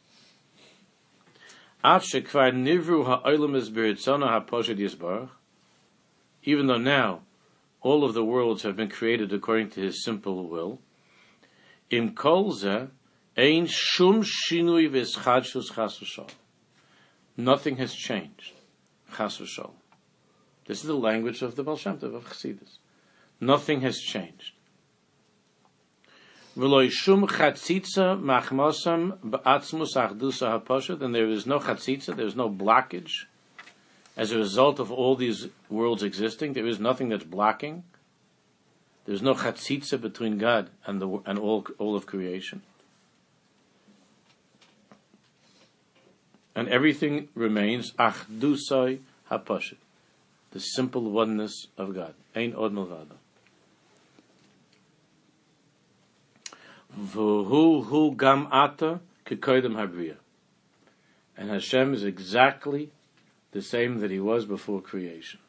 even 6.43 6.67
though 6.67 6.77
now 6.77 7.21
all 7.81 8.03
of 8.03 8.13
the 8.13 8.23
worlds 8.23 8.63
have 8.63 8.75
been 8.75 8.89
created 8.89 9.31
according 9.31 9.69
to 9.69 9.81
His 9.81 10.03
simple 10.03 10.47
will, 10.47 10.79
im 11.91 12.15
kolze 12.15 12.89
ein 13.37 13.67
shum 13.67 14.23
shinui 14.23 14.89
Nothing 17.37 17.77
has 17.77 17.93
changed. 17.93 18.53
This 20.65 20.79
is 20.79 20.83
the 20.83 20.95
language 20.95 21.41
of 21.41 21.55
the 21.55 21.63
Baal 21.63 21.75
of 21.75 21.79
Chassidus. 21.79 22.77
Nothing 23.39 23.81
has 23.81 23.99
changed. 23.99 24.53
V'loy 26.57 26.91
shum 26.91 27.23
and 31.01 31.15
there 31.15 31.29
is 31.29 31.45
no 31.45 31.59
chatzitza, 31.59 32.15
there 32.15 32.25
is 32.25 32.35
no 32.35 32.49
blockage. 32.49 33.25
As 34.17 34.31
a 34.33 34.37
result 34.37 34.79
of 34.79 34.91
all 34.91 35.15
these 35.15 35.47
worlds 35.69 36.03
existing, 36.03 36.53
there 36.53 36.67
is 36.67 36.79
nothing 36.79 37.09
that's 37.09 37.23
blocking. 37.23 37.83
There's 39.05 39.21
no 39.21 39.33
chatzitza 39.33 40.01
between 40.01 40.37
God 40.37 40.69
and 40.85 41.01
the 41.01 41.21
and 41.25 41.39
all 41.39 41.65
all 41.77 41.95
of 41.95 42.05
creation. 42.05 42.61
And 46.53 46.67
everything 46.67 47.29
remains 47.33 47.93
achdusai 47.93 48.99
haposhet, 49.31 49.77
the 50.51 50.59
simple 50.59 51.09
oneness 51.09 51.67
of 51.77 51.95
God. 51.95 52.13
Ein 52.35 52.53
od 52.55 52.73
milvado. 52.73 53.20
V'hu 56.97 57.85
hu 57.85 58.15
gam 58.15 58.47
ata 58.51 58.99
kekoidem 59.25 59.75
habriya. 59.75 60.17
And 61.37 61.49
Hashem 61.49 61.93
is 61.93 62.03
exactly 62.03 62.91
the 63.51 63.61
same 63.61 63.99
that 63.99 64.11
He 64.11 64.19
was 64.19 64.45
before 64.45 64.81
creation. 64.81 65.39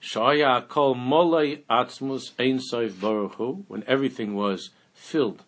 Shaya 0.00 0.68
kol 0.68 0.94
molei 0.94 1.62
atzmus 1.68 2.32
ein 2.38 2.58
soif 2.58 3.00
baruch 3.00 3.64
when 3.68 3.82
everything 3.86 4.34
was 4.34 4.70
filled 4.92 5.42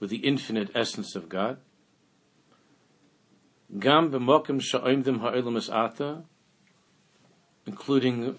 with 0.00 0.10
the 0.10 0.18
infinite 0.18 0.70
essence 0.74 1.14
of 1.14 1.28
God. 1.28 1.58
Gam 3.78 4.10
b'mokim 4.10 4.60
sha'oimdim 4.60 5.20
ha'olam 5.20 5.72
ata, 5.72 6.24
including 7.64 8.36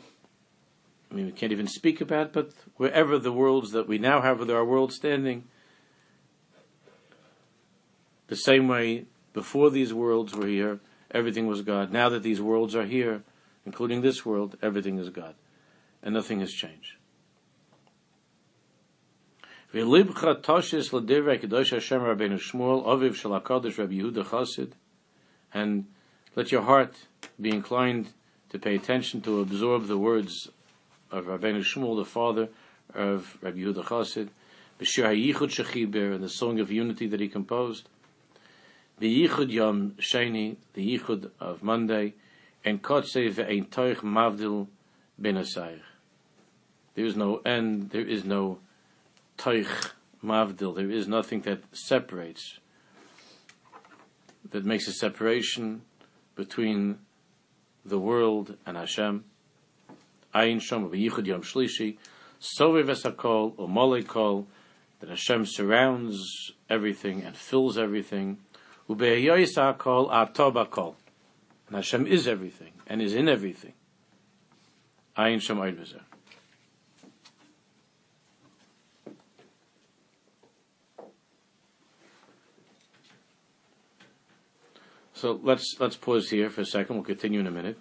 I 1.09 1.15
mean, 1.15 1.25
we 1.25 1.31
can't 1.31 1.51
even 1.51 1.67
speak 1.67 2.01
about, 2.01 2.33
but 2.33 2.51
wherever 2.75 3.17
the 3.17 3.31
worlds 3.31 3.71
that 3.71 3.87
we 3.87 3.97
now 3.97 4.21
have, 4.21 4.45
there 4.45 4.57
are 4.57 4.65
worlds 4.65 4.95
standing, 4.95 5.45
the 8.27 8.35
same 8.35 8.67
way 8.67 9.05
before 9.33 9.69
these 9.69 9.93
worlds 9.93 10.35
were 10.35 10.47
here, 10.47 10.79
everything 11.11 11.47
was 11.47 11.61
God. 11.61 11.91
Now 11.91 12.09
that 12.09 12.23
these 12.23 12.41
worlds 12.41 12.75
are 12.75 12.85
here, 12.85 13.23
including 13.65 14.01
this 14.01 14.25
world, 14.25 14.57
everything 14.61 14.97
is 14.97 15.09
God. 15.09 15.35
And 16.03 16.13
nothing 16.13 16.39
has 16.41 16.51
changed. 16.51 16.97
And 25.53 25.85
let 26.35 26.51
your 26.51 26.61
heart 26.61 27.07
be 27.39 27.49
inclined 27.49 28.13
to 28.49 28.59
pay 28.59 28.75
attention 28.75 29.21
to 29.21 29.41
absorb 29.41 29.87
the 29.87 29.97
words 29.97 30.49
of 31.11 31.25
Rabbeinu 31.25 31.59
Shmuel, 31.59 31.97
the 31.97 32.05
father 32.05 32.49
of 32.93 33.37
Rabbi 33.41 33.59
Yehuda 33.59 33.83
Chassid, 33.85 34.29
B'Shir 34.79 35.05
HaYichud 35.05 35.49
Shechiber, 35.49 36.15
and 36.15 36.23
the 36.23 36.29
song 36.29 36.59
of 36.59 36.71
unity 36.71 37.07
that 37.07 37.19
he 37.19 37.27
composed, 37.27 37.89
B'Yichud 39.01 39.51
Yom 39.51 39.91
Sheni, 39.99 40.57
the 40.73 40.97
Yichud 40.97 41.31
of 41.39 41.63
Monday, 41.63 42.13
and 42.63 42.81
Kotzei 42.81 43.31
Ve'ein 43.31 43.67
Toich 43.67 43.97
Mavdil 43.97 44.67
Ben 45.17 45.35
Asayich. 45.35 45.81
There 46.95 47.05
is 47.05 47.15
no 47.15 47.37
end, 47.45 47.91
there 47.91 48.05
is 48.05 48.25
no 48.25 48.59
Toich 49.37 49.91
Mavdil, 50.23 50.75
there 50.75 50.89
is 50.89 51.07
nothing 51.07 51.41
that 51.41 51.63
separates, 51.71 52.59
that 54.49 54.65
makes 54.65 54.87
a 54.87 54.93
separation 54.93 55.81
between 56.35 56.99
the 57.85 57.99
world, 57.99 58.57
and 58.65 58.77
Hashem. 58.77 59.23
Ayin 60.37 60.57
Shom 60.57 60.91
Yichud 60.91 61.25
Yom 61.25 61.41
Shlishi, 61.41 61.97
Sovev 62.39 62.89
Esakol, 62.89 63.55
Omole 63.55 64.05
Kol, 64.05 64.47
that 64.99 65.09
Hashem 65.09 65.47
surrounds 65.47 66.51
everything 66.69 67.23
and 67.23 67.35
fills 67.35 67.77
everything. 67.77 68.37
Ubeyoyis 68.87 69.77
Kol 69.79 70.09
Atoba 70.09 70.69
Kol. 70.69 70.95
And 71.67 71.75
Hashem 71.75 72.05
is 72.05 72.27
everything 72.27 72.73
and 72.85 73.01
is 73.01 73.15
in 73.15 73.27
everything. 73.27 73.73
Ayin 75.17 75.37
Shom 75.37 75.57
Oid 75.57 75.99
So 85.13 85.39
let's 85.41 85.77
let's 85.79 85.95
pause 85.95 86.29
here 86.29 86.51
for 86.51 86.61
a 86.61 86.65
second. 86.65 86.95
We'll 86.95 87.03
continue 87.03 87.39
in 87.39 87.47
a 87.47 87.51
minute. 87.51 87.79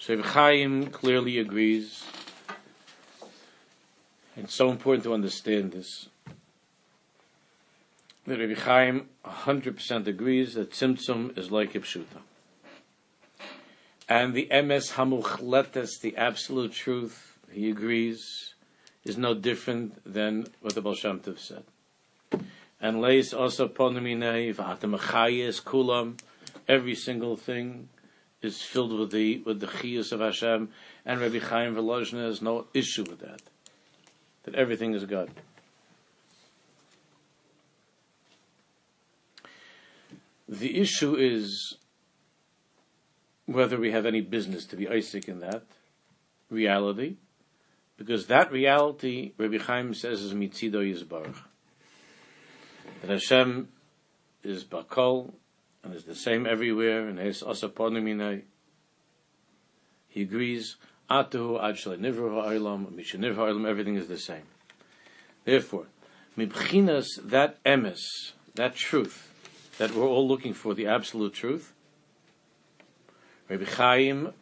So 0.00 0.22
Chaim 0.22 0.86
clearly 0.86 1.38
agrees. 1.38 2.04
It's 4.34 4.54
so 4.54 4.70
important 4.70 5.04
to 5.04 5.12
understand 5.12 5.72
this. 5.72 6.08
That 8.26 8.38
Rabbi 8.38 8.58
Chaim 8.58 9.10
100% 9.26 10.06
agrees 10.06 10.54
that 10.54 10.70
Tzimtzum 10.70 11.36
is 11.36 11.50
like 11.50 11.74
Ipshuta. 11.74 12.22
And 14.08 14.32
the 14.32 14.48
MS 14.50 14.92
Hamuchletes, 14.92 16.00
the 16.00 16.16
absolute 16.16 16.72
truth, 16.72 17.38
he 17.52 17.68
agrees, 17.68 18.54
is 19.04 19.18
no 19.18 19.34
different 19.34 20.00
than 20.10 20.46
what 20.62 20.74
the 20.74 20.80
Baal 20.80 20.94
Tov 20.94 21.38
said. 21.38 21.64
And 22.80 23.02
Leis 23.02 23.34
also 23.34 23.68
Ponaminei, 23.68 24.54
Vatamachayes 24.54 25.62
Kulam, 25.62 26.18
every 26.66 26.94
single 26.94 27.36
thing 27.36 27.90
is 28.42 28.62
filled 28.62 28.98
with 28.98 29.10
the 29.10 29.38
with 29.44 29.60
the 29.60 29.66
chiyus 29.66 30.12
of 30.12 30.20
Hashem, 30.20 30.70
and 31.04 31.20
Rabbi 31.20 31.38
Chaim 31.38 31.74
Volozhin 31.74 32.24
has 32.24 32.40
no 32.40 32.66
issue 32.72 33.04
with 33.04 33.20
that. 33.20 33.42
That 34.44 34.54
everything 34.54 34.94
is 34.94 35.04
God. 35.04 35.30
The 40.48 40.80
issue 40.80 41.14
is 41.14 41.76
whether 43.46 43.78
we 43.78 43.92
have 43.92 44.06
any 44.06 44.20
business 44.20 44.64
to 44.66 44.76
be 44.76 44.88
Isaac 44.88 45.28
in 45.28 45.40
that 45.40 45.62
reality, 46.50 47.16
because 47.96 48.26
that 48.26 48.50
reality, 48.50 49.32
Rabbi 49.36 49.58
Chaim 49.58 49.94
says, 49.94 50.22
is 50.22 50.34
mitzido 50.34 50.76
yizbarach. 50.76 51.36
That 53.02 53.10
Hashem 53.10 53.68
is 54.42 54.64
bakol, 54.64 55.34
and 55.82 55.94
is 55.94 56.04
the 56.04 56.14
same 56.14 56.46
everywhere, 56.46 57.08
and 57.08 57.18
his 57.18 57.42
asaponim 57.42 58.42
He 60.08 60.22
agrees, 60.22 60.76
atuhu 61.10 61.62
ad 61.62 61.76
nivru 62.00 62.30
ha'olam, 62.30 62.92
mishanivru 62.92 63.36
ha'olam, 63.36 63.68
everything 63.68 63.96
is 63.96 64.08
the 64.08 64.18
same. 64.18 64.44
Therefore, 65.44 65.86
mibchinas, 66.36 67.06
that 67.24 67.62
emes, 67.64 68.32
that 68.54 68.74
truth, 68.74 69.32
that 69.78 69.94
we're 69.94 70.06
all 70.06 70.26
looking 70.28 70.52
for, 70.52 70.74
the 70.74 70.86
absolute 70.86 71.32
truth, 71.32 71.72
Rabbi 73.48 73.64
Chaim 73.64 74.32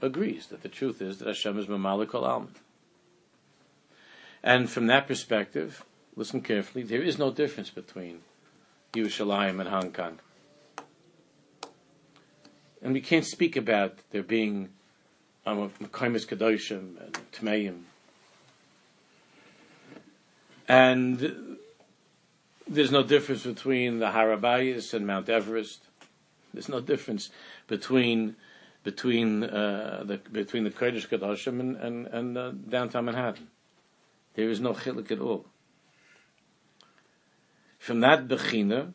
agrees 0.00 0.46
that 0.46 0.62
the 0.62 0.68
truth 0.68 1.02
is 1.02 1.18
that 1.18 1.26
Hashem 1.26 1.58
is 1.58 1.66
Mamalik 1.66 2.14
al 2.14 2.48
And 4.42 4.70
from 4.70 4.86
that 4.86 5.08
perspective, 5.08 5.84
listen 6.14 6.40
carefully, 6.40 6.84
there 6.84 7.02
is 7.02 7.18
no 7.18 7.32
difference 7.32 7.70
between 7.70 8.20
Yerushalayim 8.92 9.58
and 9.58 9.68
Hong 9.68 9.90
Kong. 9.90 10.20
And 12.84 12.92
we 12.92 13.00
can't 13.00 13.24
speak 13.24 13.56
about 13.56 13.98
there 14.10 14.22
being 14.22 14.68
um, 15.46 15.70
Mekaimis 15.82 16.26
Kadoshim 16.26 17.02
and 17.02 17.18
Tmeim. 17.32 17.80
And 20.68 21.56
there's 22.68 22.92
no 22.92 23.02
difference 23.02 23.44
between 23.44 24.00
the 24.00 24.10
Har 24.10 24.28
Habayis 24.28 24.92
and 24.92 25.06
Mount 25.06 25.30
Everest. 25.30 25.80
There's 26.52 26.68
no 26.68 26.80
difference 26.80 27.30
between 27.68 28.36
between 28.82 29.44
uh, 29.44 30.04
the 30.04 30.18
between 30.18 30.64
the 30.64 30.70
Kodesh 30.70 31.08
Kadoshim 31.08 31.60
and 31.60 31.76
and, 31.76 32.06
and 32.06 32.38
uh, 32.38 32.50
downtown 32.50 33.06
Manhattan. 33.06 33.48
There 34.34 34.50
is 34.50 34.60
no 34.60 34.74
chilik 34.74 35.10
at 35.10 35.20
all. 35.20 35.46
From 37.78 38.00
that 38.00 38.28
bechina, 38.28 38.92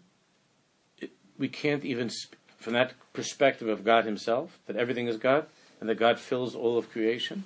we 1.39 1.47
can't 1.47 1.83
even 1.83 2.09
sp- 2.13 2.38
from 2.59 2.73
that 2.73 2.93
perspective 3.13 3.67
of 3.67 3.83
God 3.83 4.05
Himself, 4.05 4.59
that 4.67 4.75
everything 4.75 5.07
is 5.07 5.17
God, 5.17 5.45
and 5.79 5.89
that 5.89 5.95
God 5.95 6.19
fills 6.19 6.55
all 6.55 6.77
of 6.77 6.91
creation, 6.91 7.45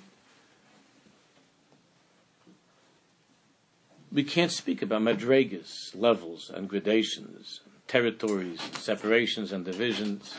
we 4.12 4.24
can't 4.24 4.50
speak 4.50 4.82
about 4.82 5.02
madrigas, 5.02 5.94
levels, 5.94 6.50
and 6.52 6.68
gradations, 6.68 7.60
territories, 7.86 8.60
separations, 8.74 9.52
and 9.52 9.64
divisions. 9.64 10.34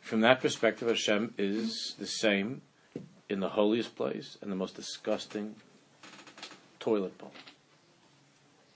From 0.00 0.20
that 0.20 0.40
perspective, 0.40 0.88
Hashem 0.88 1.34
is 1.38 1.94
the 1.98 2.06
same 2.06 2.62
in 3.28 3.40
the 3.40 3.50
holiest 3.50 3.96
place 3.96 4.36
and 4.42 4.50
the 4.50 4.56
most 4.56 4.74
disgusting 4.76 5.54
toilet 6.78 7.16
bowl. 7.16 7.32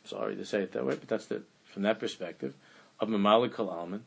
Sorry 0.05 0.37
to 0.37 0.45
say 0.45 0.63
it 0.63 0.73
that 0.73 0.87
way, 0.87 0.95
but 0.95 1.09
that's 1.09 1.27
the 1.27 1.43
from 1.77 1.83
that 1.83 1.99
perspective, 1.99 2.55
of 2.99 3.11
Mamalik 3.11 3.59
al 3.59 3.69
Alman, 3.69 4.03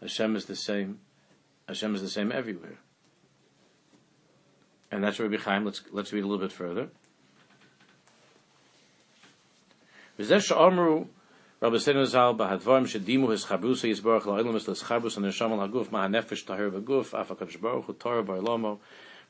Hashem 0.00 0.34
is 0.34 0.46
the 0.46 0.56
same. 0.56 0.98
Hashem 1.68 1.94
is 1.94 2.02
the 2.02 2.08
same 2.08 2.32
everywhere. 2.32 2.78
And 4.90 5.04
that's 5.04 5.20
Rabbi 5.20 5.36
Chaim. 5.36 5.64
Let's 5.64 5.82
let's 5.92 6.12
read 6.12 6.24
a 6.24 6.26
little 6.26 6.44
bit 6.44 6.50
further. 6.50 6.88
His 10.16 10.30
chabrusa 10.30 11.06
and 15.16 15.26
nesham 15.26 15.52
tahir 16.44 16.70
baruch 16.70 17.98
torah 18.00 18.24
b'ilamo. 18.24 18.78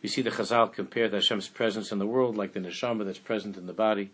We 0.01 0.09
see 0.09 0.23
the 0.23 0.31
Chazal 0.31 0.73
compare 0.73 1.11
Hashem's 1.11 1.49
presence 1.49 1.92
in 1.92 1.99
the 1.99 2.07
world 2.07 2.38
like 2.38 2.55
the 2.55 2.61
neshama 2.61 3.05
that's 3.05 3.18
present 3.18 3.59
in 3.59 3.66
the 3.66 3.75
body. 3.75 4.12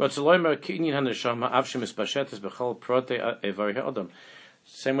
Same 0.00 0.24
way 0.24 0.38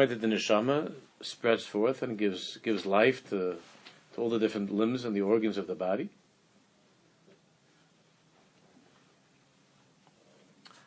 that 0.04 0.20
the 0.20 0.26
neshama 0.26 0.92
spreads 1.22 1.64
forth 1.64 2.02
and 2.02 2.18
gives 2.18 2.58
gives 2.58 2.84
life 2.84 3.26
to, 3.30 3.56
to 4.14 4.20
all 4.20 4.28
the 4.28 4.38
different 4.38 4.70
limbs 4.70 5.06
and 5.06 5.16
the 5.16 5.22
organs 5.22 5.56
of 5.56 5.66
the 5.66 5.74
body. 5.74 6.10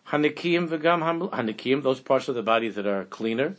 Hanikim 0.09 0.67
v'gam 0.69 1.81
those 1.81 1.99
parts 1.99 2.27
of 2.27 2.35
the 2.35 2.43
body 2.43 2.69
that 2.69 2.85
are 2.85 3.05
cleaner. 3.05 3.55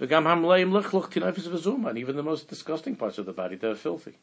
V'gam 0.00 0.24
hamleim 0.24 0.70
luch 0.72 1.90
and 1.90 1.98
even 1.98 2.16
the 2.16 2.22
most 2.22 2.48
disgusting 2.48 2.96
parts 2.96 3.18
of 3.18 3.26
the 3.26 3.34
body 3.34 3.56
that 3.56 3.70
are 3.70 3.74
filthy. 3.74 4.16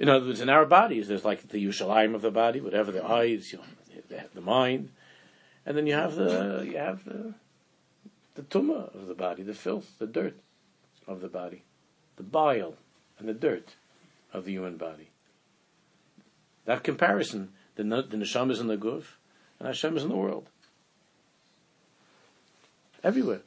In 0.00 0.08
other 0.08 0.28
words, 0.28 0.40
in 0.40 0.48
our 0.48 0.64
bodies, 0.64 1.08
there's 1.08 1.26
like 1.26 1.46
the 1.48 1.62
Yerushalayim 1.62 2.14
of 2.14 2.22
the 2.22 2.30
body, 2.30 2.58
whatever 2.62 2.90
the 2.90 3.04
eyes, 3.04 3.52
you 3.52 3.58
know, 3.58 4.22
the 4.34 4.40
mind, 4.40 4.88
and 5.66 5.76
then 5.76 5.86
you 5.86 5.92
have 5.92 6.14
the 6.14 6.66
you 6.66 6.78
have 6.78 7.04
the 7.04 7.34
the 8.34 8.40
tumah 8.40 8.94
of 8.94 9.08
the 9.08 9.14
body, 9.14 9.42
the 9.42 9.52
filth, 9.52 9.98
the 9.98 10.06
dirt 10.06 10.38
of 11.06 11.20
the 11.20 11.28
body, 11.28 11.64
the 12.16 12.22
bile 12.22 12.76
and 13.18 13.28
the 13.28 13.34
dirt 13.34 13.74
of 14.32 14.46
the 14.46 14.52
human 14.52 14.78
body. 14.78 15.10
That 16.64 16.82
comparison, 16.82 17.50
the 17.74 17.84
the 17.84 18.16
neshama 18.16 18.52
is 18.52 18.60
in 18.60 18.68
the 18.68 18.78
guf, 18.78 19.04
and 19.58 19.66
Hashem 19.66 19.98
is 19.98 20.02
in 20.02 20.08
the 20.08 20.16
world, 20.16 20.48
everywhere. 23.04 23.42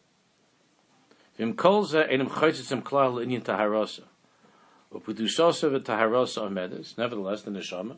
Nevertheless, 4.94 5.62
the 7.42 7.52
neshama 7.52 7.98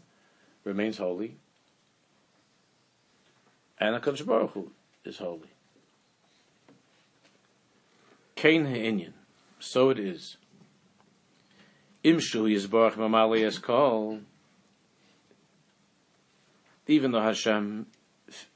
remains 0.64 0.98
holy, 0.98 1.36
and 3.78 4.02
Hakadosh 4.02 4.26
Baruch 4.26 4.52
Hu 4.52 4.72
is 5.04 5.18
holy. 5.18 5.50
Kain 8.36 8.66
ha'inyan, 8.66 9.14
so 9.60 9.90
it 9.90 10.00
is. 10.00 10.38
Imshu 12.04 12.50
yizbarach 12.50 12.96
mamali 12.96 13.46
es 13.46 13.58
kol. 13.58 14.20
Even 16.88 17.12
though 17.12 17.22
Hashem, 17.22 17.88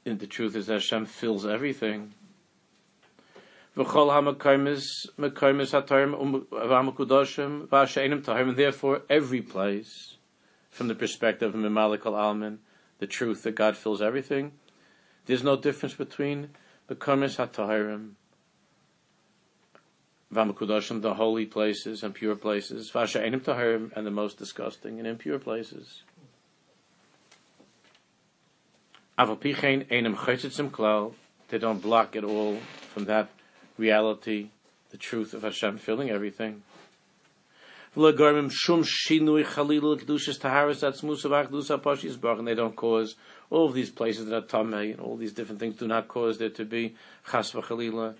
in 0.04 0.18
the 0.18 0.26
truth 0.26 0.54
is 0.54 0.68
Hashem 0.68 1.06
fills 1.06 1.44
everything. 1.44 2.14
Um, 3.76 3.86
and 8.26 8.56
therefore 8.56 9.02
every 9.08 9.42
place, 9.42 10.16
from 10.70 10.88
the 10.88 10.94
perspective 10.94 11.54
of 11.54 11.60
Mimalik 11.60 12.04
al-Almin, 12.04 12.58
the 12.98 13.06
truth 13.06 13.42
that 13.44 13.54
God 13.54 13.76
fills 13.76 14.02
everything, 14.02 14.52
there's 15.26 15.44
no 15.44 15.56
difference 15.56 15.94
between 15.94 16.50
the 16.88 16.96
karmis 16.96 17.36
ha'tahirim 17.36 18.14
Vamakudoshim, 20.32 21.02
the 21.02 21.14
holy 21.14 21.44
places 21.44 22.04
and 22.04 22.14
pure 22.14 22.36
places, 22.36 22.90
Vasha 22.92 23.20
Enim 23.20 23.92
and 23.96 24.06
the 24.06 24.12
most 24.12 24.38
disgusting 24.38 24.98
and 24.98 25.08
impure 25.08 25.40
places. 25.40 26.02
Avapichein 29.18 29.86
Enim 29.90 30.16
Chaytzitzim 30.16 30.70
Klal, 30.70 31.14
they 31.48 31.58
don't 31.58 31.82
block 31.82 32.14
at 32.14 32.22
all 32.22 32.58
from 32.94 33.06
that 33.06 33.28
reality, 33.80 34.50
the 34.90 34.96
truth 34.96 35.34
of 35.34 35.42
Hashem 35.42 35.78
filling 35.78 36.10
everything. 36.10 36.62
They 37.96 38.12
don't 38.12 38.46
cause 42.76 43.16
all 43.50 43.66
of 43.66 43.74
these 43.74 43.90
places 43.90 44.26
that 44.26 44.36
are 44.36 44.42
tamei 44.42 44.92
and 44.92 45.00
all 45.00 45.16
these 45.16 45.32
different 45.32 45.58
things 45.58 45.74
do 45.76 45.88
not 45.88 46.06
cause 46.06 46.38
there 46.38 46.50
to 46.50 46.64
be 46.64 46.94
chas 47.28 47.50
v'chalila 47.50 48.14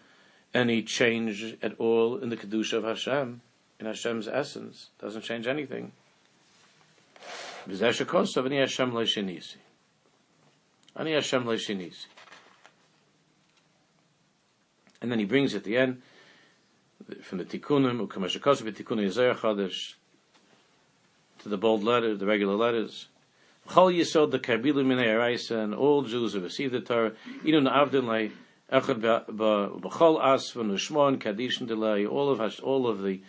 any 0.52 0.82
change 0.82 1.56
at 1.62 1.78
all 1.78 2.16
in 2.16 2.30
the 2.30 2.36
kedusha 2.36 2.72
of 2.72 2.82
Hashem, 2.84 3.40
in 3.78 3.86
Hashem's 3.86 4.26
essence. 4.26 4.88
Doesn't 5.00 5.22
change 5.22 5.46
anything. 5.46 5.92
Ani 7.68 7.78
Hashem 7.78 8.06
le'shinisi. 11.44 12.06
And 15.00 15.10
then 15.10 15.18
he 15.18 15.24
brings 15.24 15.54
at 15.54 15.64
the 15.64 15.76
end 15.76 16.02
from 17.22 17.38
the 17.38 17.44
tikkunim 17.44 18.06
ukamashakos 18.06 18.62
v'tikkunim 18.62 19.06
yizayah 19.06 19.36
chadash 19.36 19.94
to 21.38 21.48
the 21.48 21.56
bold 21.56 21.82
letters, 21.82 22.18
the 22.18 22.26
regular 22.26 22.54
letters. 22.54 23.08
Chol 23.68 23.96
yisod 23.96 24.30
the 24.30 24.38
karbilu 24.38 24.84
minei 24.84 25.06
araisa 25.06 25.62
and 25.62 25.74
all 25.74 26.02
Jews 26.02 26.34
who 26.34 26.40
received 26.40 26.72
the 26.72 26.80
Torah, 26.80 27.12
even 27.44 27.64
avdin 27.64 28.04
like 28.04 28.32
echad 28.70 29.00
b'chol 29.00 30.20
asvan 30.20 30.70
u'shmon 30.70 31.18
kadishin 31.18 31.66
delay, 31.66 32.04
all 32.04 32.30
of 32.30 32.60
all 32.60 32.86
of 32.86 33.02
the 33.02 33.22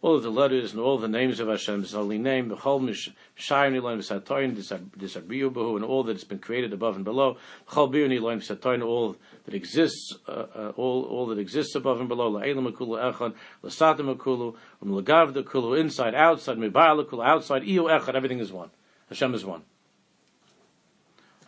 all 0.00 0.14
of 0.14 0.22
the 0.22 0.30
letters 0.30 0.72
and 0.72 0.80
all 0.80 0.96
the 0.96 1.08
names 1.08 1.40
of 1.40 1.48
Hashem's 1.48 1.92
holy 1.92 2.18
name, 2.18 2.48
the 2.48 2.56
whole 2.56 2.80
Mishayim 2.80 3.16
Niloim 3.36 3.98
Satoyin, 3.98 4.54
Disabriyu 4.54 5.50
Bahu, 5.50 5.76
and 5.76 5.84
all 5.84 6.04
that 6.04 6.14
has 6.14 6.24
been 6.24 6.38
created 6.38 6.72
above 6.72 6.94
and 6.94 7.04
below, 7.04 7.36
Chol 7.68 7.90
Bir 7.90 8.08
Niloim 8.08 8.38
Satoyin, 8.38 8.84
all 8.84 9.16
that 9.44 9.54
exists, 9.54 10.14
uh, 10.28 10.46
uh, 10.54 10.72
all 10.76 11.02
all 11.04 11.26
that 11.26 11.38
exists 11.38 11.74
above 11.74 11.98
and 11.98 12.08
below, 12.08 12.30
La'elam 12.30 12.72
Akulu 12.72 13.12
Echad, 13.12 13.34
Lasatim 13.64 14.14
Akulu, 14.14 14.54
Um 14.80 14.90
Akulu, 14.90 15.80
inside, 15.80 16.14
outside, 16.14 16.58
Mibayal 16.58 17.04
Akulu, 17.04 17.26
outside, 17.26 17.62
Iyo 17.62 17.90
Echad, 17.90 18.14
everything 18.14 18.38
is 18.38 18.52
one. 18.52 18.70
Hashem 19.08 19.34
is 19.34 19.44
one. 19.44 19.62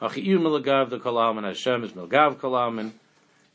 Achiyu 0.03 0.39
Milagav 0.39 0.91
the 0.91 0.99
Kalam, 0.99 1.37
and 1.37 1.47
Hashem 1.47 1.85
is 1.85 1.93
Milgav 1.93 2.37
Kalam, 2.37 2.81
and 2.81 2.95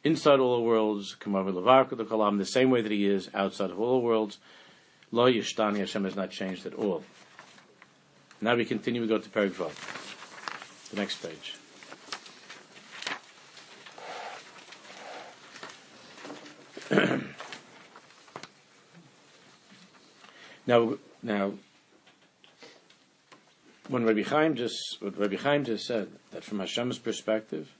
inside 0.05 0.39
all 0.39 0.57
the 0.57 0.63
worlds, 0.63 1.17
Kamav 1.19 1.51
Lavarka 1.51 1.97
the 1.97 2.05
Kalam, 2.05 2.37
the 2.37 2.45
same 2.45 2.69
way 2.69 2.81
that 2.81 2.91
He 2.91 3.05
is 3.05 3.29
outside 3.33 3.71
of 3.71 3.79
all 3.79 3.99
the 3.99 4.05
worlds. 4.05 4.37
Lo 5.15 5.31
Yishtani 5.31 5.77
Hashem 5.77 6.03
has 6.03 6.17
not 6.17 6.29
changed 6.29 6.65
at 6.65 6.73
all. 6.73 7.01
Now 8.41 8.53
we 8.53 8.65
continue, 8.65 8.99
we 8.99 9.07
go 9.07 9.17
to 9.17 9.29
Perik 9.29 9.55
The 10.89 10.97
next 10.97 11.23
page. 11.23 11.55
now, 20.67 20.95
now, 21.23 21.53
when 23.87 24.03
Rabbi 24.03 24.23
Chaim 24.23 24.55
just, 24.55 24.97
what 24.99 25.17
Rabbi 25.17 25.37
Chaim 25.37 25.63
just 25.63 25.85
said, 25.85 26.09
that 26.31 26.43
from 26.43 26.59
Hashem's 26.59 26.99
perspective, 26.99 27.71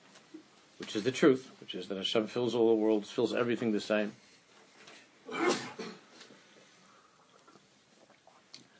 which 0.77 0.95
is 0.95 1.03
the 1.03 1.11
truth, 1.11 1.51
which 1.59 1.75
is 1.75 1.89
that 1.89 1.97
Hashem 1.97 2.27
fills 2.27 2.55
all 2.55 2.69
the 2.69 2.75
world, 2.75 3.05
fills 3.05 3.36
everything 3.36 3.73
the 3.73 3.81
same, 3.81 4.13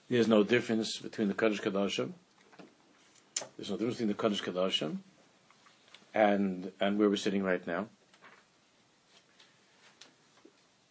There's 0.10 0.28
no 0.28 0.44
difference 0.44 1.00
between 1.00 1.28
the 1.28 1.34
Kaddish 1.34 1.62
Kadashim. 1.62 2.12
There's 3.58 3.70
no 3.70 3.78
difference 3.78 3.96
between 3.96 4.10
the 4.10 4.14
Kaddish 4.14 4.44
Kadashim 4.44 4.98
and 6.14 6.72
and 6.80 7.00
where 7.00 7.10
we're 7.10 7.16
sitting 7.16 7.44
right 7.44 7.66
now. 7.66 7.88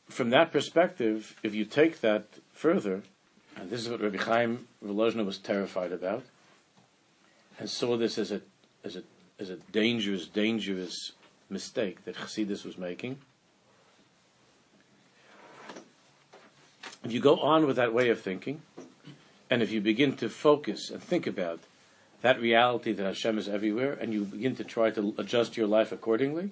From 0.08 0.30
that 0.30 0.52
perspective, 0.52 1.36
if 1.42 1.54
you 1.54 1.64
take 1.64 2.00
that 2.00 2.26
further, 2.52 3.02
and 3.56 3.70
this 3.70 3.80
is 3.80 3.88
what 3.88 4.00
Rabbi 4.00 4.18
Chaim 4.18 4.68
Volozhner 4.84 5.24
was 5.24 5.38
terrified 5.38 5.92
about, 5.92 6.24
and 7.58 7.70
saw 7.70 7.96
this 7.96 8.18
as 8.18 8.32
a 8.32 8.40
as 8.84 8.96
a 8.96 9.02
as 9.38 9.50
a 9.50 9.56
dangerous, 9.72 10.26
dangerous 10.26 11.12
mistake 11.48 12.04
that 12.04 12.16
Chassidus 12.16 12.64
was 12.64 12.78
making. 12.78 13.18
If 17.04 17.12
you 17.12 17.20
go 17.20 17.38
on 17.40 17.66
with 17.66 17.76
that 17.76 17.92
way 17.92 18.08
of 18.08 18.20
thinking, 18.20 18.62
and 19.54 19.62
if 19.62 19.70
you 19.70 19.80
begin 19.80 20.16
to 20.16 20.28
focus 20.28 20.90
and 20.90 21.00
think 21.00 21.28
about 21.28 21.60
that 22.22 22.40
reality 22.40 22.90
that 22.92 23.06
Hashem 23.06 23.38
is 23.38 23.48
everywhere, 23.48 23.92
and 23.92 24.12
you 24.12 24.24
begin 24.24 24.56
to 24.56 24.64
try 24.64 24.90
to 24.90 25.14
adjust 25.16 25.56
your 25.56 25.68
life 25.68 25.92
accordingly, 25.92 26.50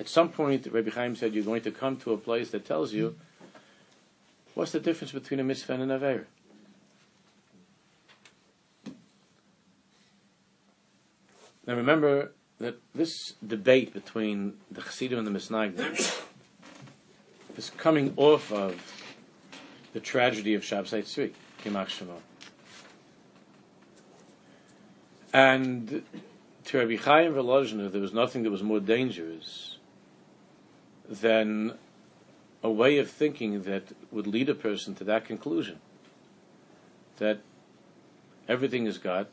at 0.00 0.08
some 0.08 0.28
point, 0.28 0.66
Rabbi 0.66 0.90
Chaim 0.90 1.14
said 1.14 1.32
you're 1.32 1.44
going 1.44 1.62
to 1.62 1.70
come 1.70 1.96
to 1.98 2.12
a 2.12 2.16
place 2.16 2.50
that 2.50 2.66
tells 2.66 2.92
you 2.92 3.14
what's 4.54 4.72
the 4.72 4.80
difference 4.80 5.12
between 5.12 5.38
a 5.38 5.44
mitzvah 5.44 5.74
and 5.74 5.82
an 5.84 5.92
aver. 5.92 6.26
Now 11.68 11.76
remember 11.76 12.32
that 12.58 12.80
this 12.96 13.34
debate 13.46 13.92
between 13.92 14.54
the 14.72 14.82
Chassidim 14.82 15.18
and 15.18 15.26
the 15.26 15.30
Misnagdim 15.30 16.24
is 17.56 17.70
coming 17.70 18.12
off 18.16 18.50
of 18.50 18.74
the 19.92 20.00
tragedy 20.00 20.54
of 20.54 20.62
Shabbetai 20.62 21.04
Tzvi. 21.04 21.32
And 25.32 26.02
to 26.64 26.78
Rabbi 26.78 26.96
Chaim 26.96 27.34
Volozhner, 27.34 27.90
there 27.90 28.00
was 28.00 28.12
nothing 28.12 28.42
that 28.44 28.50
was 28.50 28.62
more 28.62 28.80
dangerous 28.80 29.76
than 31.08 31.74
a 32.62 32.70
way 32.70 32.98
of 32.98 33.10
thinking 33.10 33.62
that 33.62 33.84
would 34.10 34.26
lead 34.26 34.48
a 34.48 34.54
person 34.54 34.94
to 34.96 35.04
that 35.04 35.24
conclusion 35.24 35.80
that 37.18 37.40
everything 38.48 38.86
is 38.86 38.98
God. 38.98 39.26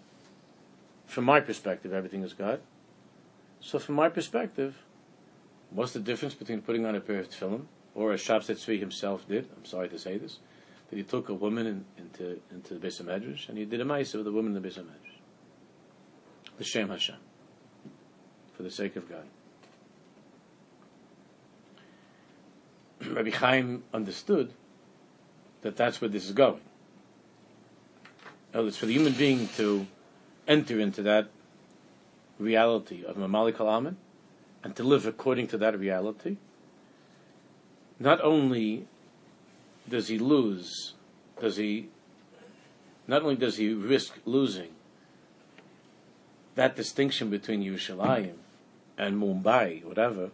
From 1.05 1.23
my 1.23 1.39
perspective, 1.39 1.93
everything 1.93 2.23
is 2.23 2.34
God. 2.34 2.61
So, 3.61 3.80
from 3.80 3.95
my 3.95 4.09
perspective, 4.09 4.84
what's 5.69 5.93
the 5.93 5.99
difference 5.99 6.34
between 6.34 6.61
putting 6.61 6.86
on 6.86 6.95
a 6.95 7.01
pair 7.01 7.19
of 7.19 7.30
tefillin, 7.30 7.65
or 7.93 8.11
as 8.13 8.21
Shabbetai 8.21 8.55
Tzvi 8.55 8.80
himself 8.80 9.28
did? 9.28 9.47
I'm 9.55 9.65
sorry 9.65 9.89
to 9.89 9.99
say 9.99 10.17
this 10.17 10.39
that 10.89 10.95
he 10.95 11.03
took 11.03 11.29
a 11.29 11.33
woman 11.33 11.67
in, 11.67 11.86
into 11.97 12.39
into 12.51 12.75
the 12.75 12.88
Beis 12.88 13.01
Medrash 13.01 13.49
and 13.49 13.57
he 13.57 13.65
did 13.65 13.81
a 13.81 13.86
ma'isa 13.86 14.15
with 14.17 14.27
a 14.27 14.31
woman 14.31 14.55
in 14.55 14.61
the 14.61 14.67
Beis 14.67 14.77
Medrash. 14.77 15.15
L'shem 16.59 16.89
Hashem, 16.89 17.15
for 18.55 18.63
the 18.63 18.71
sake 18.71 18.95
of 18.95 19.09
God. 19.09 19.25
Rabbi 23.15 23.31
Chaim 23.31 23.83
understood 23.93 24.53
that 25.61 25.75
that's 25.75 25.99
where 25.99 26.09
this 26.09 26.25
is 26.25 26.31
going. 26.31 26.61
it's 28.53 28.77
for 28.77 28.86
the 28.86 28.93
human 28.93 29.13
being 29.13 29.47
to 29.57 29.88
enter 30.47 30.79
into 30.79 31.01
that 31.01 31.27
reality 32.39 33.03
of 33.03 33.17
Mamalik 33.17 33.55
Alaman 33.55 33.95
and 34.63 34.75
to 34.75 34.83
live 34.83 35.05
according 35.05 35.47
to 35.47 35.57
that 35.57 35.77
reality. 35.77 36.38
Not 37.99 38.21
only 38.21 38.88
does 39.89 40.07
he 40.07 40.17
lose? 40.17 40.93
Does 41.39 41.57
he 41.57 41.89
not 43.07 43.21
only 43.21 43.36
does 43.36 43.57
he 43.57 43.73
risk 43.73 44.17
losing 44.25 44.69
that 46.55 46.75
distinction 46.75 47.29
between 47.29 47.61
Yerushalayim 47.61 48.36
and 48.97 49.21
Mumbai, 49.21 49.83
whatever, 49.83 50.31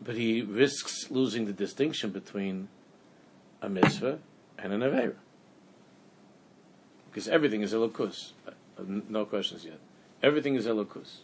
but 0.00 0.16
he 0.16 0.42
risks 0.42 1.10
losing 1.10 1.46
the 1.46 1.52
distinction 1.52 2.10
between 2.10 2.68
a 3.62 3.68
mitzvah 3.68 4.18
and 4.58 4.72
an 4.72 4.80
avera. 4.80 5.14
Because 7.10 7.28
everything 7.28 7.62
is 7.62 7.72
elokus. 7.72 8.32
Uh, 8.46 8.82
no 9.08 9.24
questions 9.24 9.64
yet. 9.64 9.78
Everything 10.22 10.54
is 10.54 10.66
a 10.66 10.70
elokus. 10.70 11.20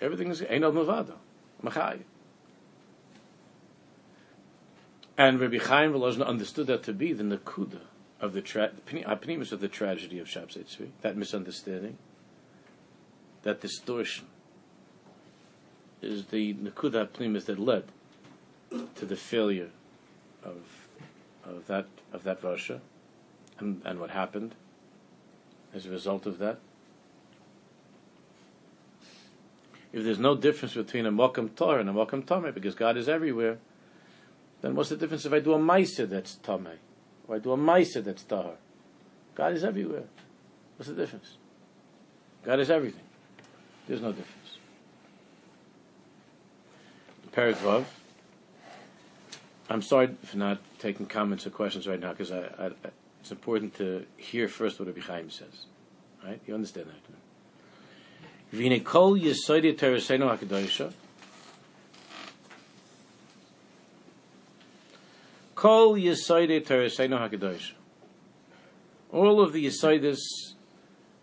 Everything 0.00 0.28
is 0.28 0.42
Einod 0.42 0.74
Mavado. 0.74 1.14
Machai. 1.64 2.00
And 5.18 5.40
Rabbi 5.40 5.58
Chaim 5.58 5.92
Volozhner 5.92 6.26
understood 6.26 6.66
that 6.66 6.82
to 6.84 6.92
be 6.92 7.12
the 7.12 7.24
nakuda 7.24 7.80
of 8.20 8.32
the 8.32 8.42
tra- 8.42 8.72
uh, 9.06 9.16
pnimis 9.16 9.52
of 9.52 9.60
the 9.60 9.68
tragedy 9.68 10.18
of 10.18 10.26
Shabbetai 10.26 10.64
Tzvi, 10.64 10.88
that 11.02 11.16
misunderstanding, 11.16 11.96
that 13.42 13.60
distortion, 13.60 14.26
is 16.02 16.26
the 16.26 16.54
nakuda 16.54 17.08
pnimis 17.08 17.46
that 17.46 17.58
led 17.58 17.84
to 18.94 19.06
the 19.06 19.16
failure 19.16 19.70
of 20.44 20.56
of 21.44 21.66
that 21.68 21.86
of 22.12 22.24
that 22.24 22.42
Russia, 22.42 22.80
and, 23.58 23.80
and 23.84 24.00
what 24.00 24.10
happened 24.10 24.54
as 25.72 25.86
a 25.86 25.90
result 25.90 26.26
of 26.26 26.38
that. 26.38 26.58
if 29.96 30.04
there's 30.04 30.18
no 30.18 30.36
difference 30.36 30.74
between 30.74 31.06
a 31.06 31.10
Mokum 31.10 31.54
Torah 31.56 31.80
and 31.80 31.88
a 31.88 31.92
Mokum 31.92 32.22
Tomei, 32.22 32.52
because 32.52 32.74
God 32.74 32.98
is 32.98 33.08
everywhere, 33.08 33.56
then 34.66 34.74
what's 34.74 34.88
the 34.88 34.96
difference 34.96 35.24
if 35.24 35.32
I 35.32 35.38
do 35.38 35.54
a 35.54 35.58
Maisa 35.58 36.08
that's 36.08 36.36
Tomei? 36.42 36.78
Or 37.28 37.36
I 37.36 37.38
do 37.38 37.52
a 37.52 37.56
Maisa 37.56 38.02
that's 38.02 38.24
Tahar? 38.24 38.54
God 39.36 39.52
is 39.52 39.62
everywhere. 39.62 40.02
What's 40.76 40.88
the 40.88 40.96
difference? 40.96 41.36
God 42.44 42.58
is 42.58 42.68
everything. 42.68 43.04
There's 43.86 44.00
no 44.00 44.10
difference. 44.10 44.58
Perik 47.32 47.54
Vav. 47.56 47.84
I'm 49.70 49.82
sorry 49.82 50.16
for 50.24 50.36
not 50.36 50.58
taking 50.78 51.06
comments 51.06 51.46
or 51.46 51.50
questions 51.50 51.86
right 51.86 52.00
now 52.00 52.10
because 52.10 52.32
I, 52.32 52.48
I, 52.58 52.70
it's 53.20 53.30
important 53.30 53.76
to 53.76 54.04
hear 54.16 54.48
first 54.48 54.80
what 54.80 54.88
Rabbi 54.88 55.00
Chaim 55.00 55.30
says. 55.30 55.66
Right? 56.24 56.40
You 56.46 56.54
understand 56.54 56.86
that? 56.86 58.56
Kol 65.66 65.96
yisoidi 65.96 66.64
tereseinu 66.64 67.18
hakadosha. 67.18 67.72
All 69.12 69.40
of 69.40 69.52
the 69.52 69.66
yisoidis, 69.66 70.20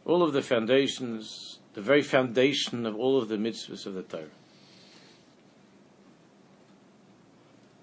all 0.03 0.21
of 0.21 0.33
the 0.33 0.41
foundations, 0.41 1.59
the 1.75 1.81
very 1.81 2.01
foundation 2.01 2.85
of 2.85 2.93
all 2.93 3.17
of 3.17 3.29
the 3.29 3.37
mitzvahs 3.37 3.85
of 3.85 3.93
the 3.93 4.03
Torah. 4.03 4.25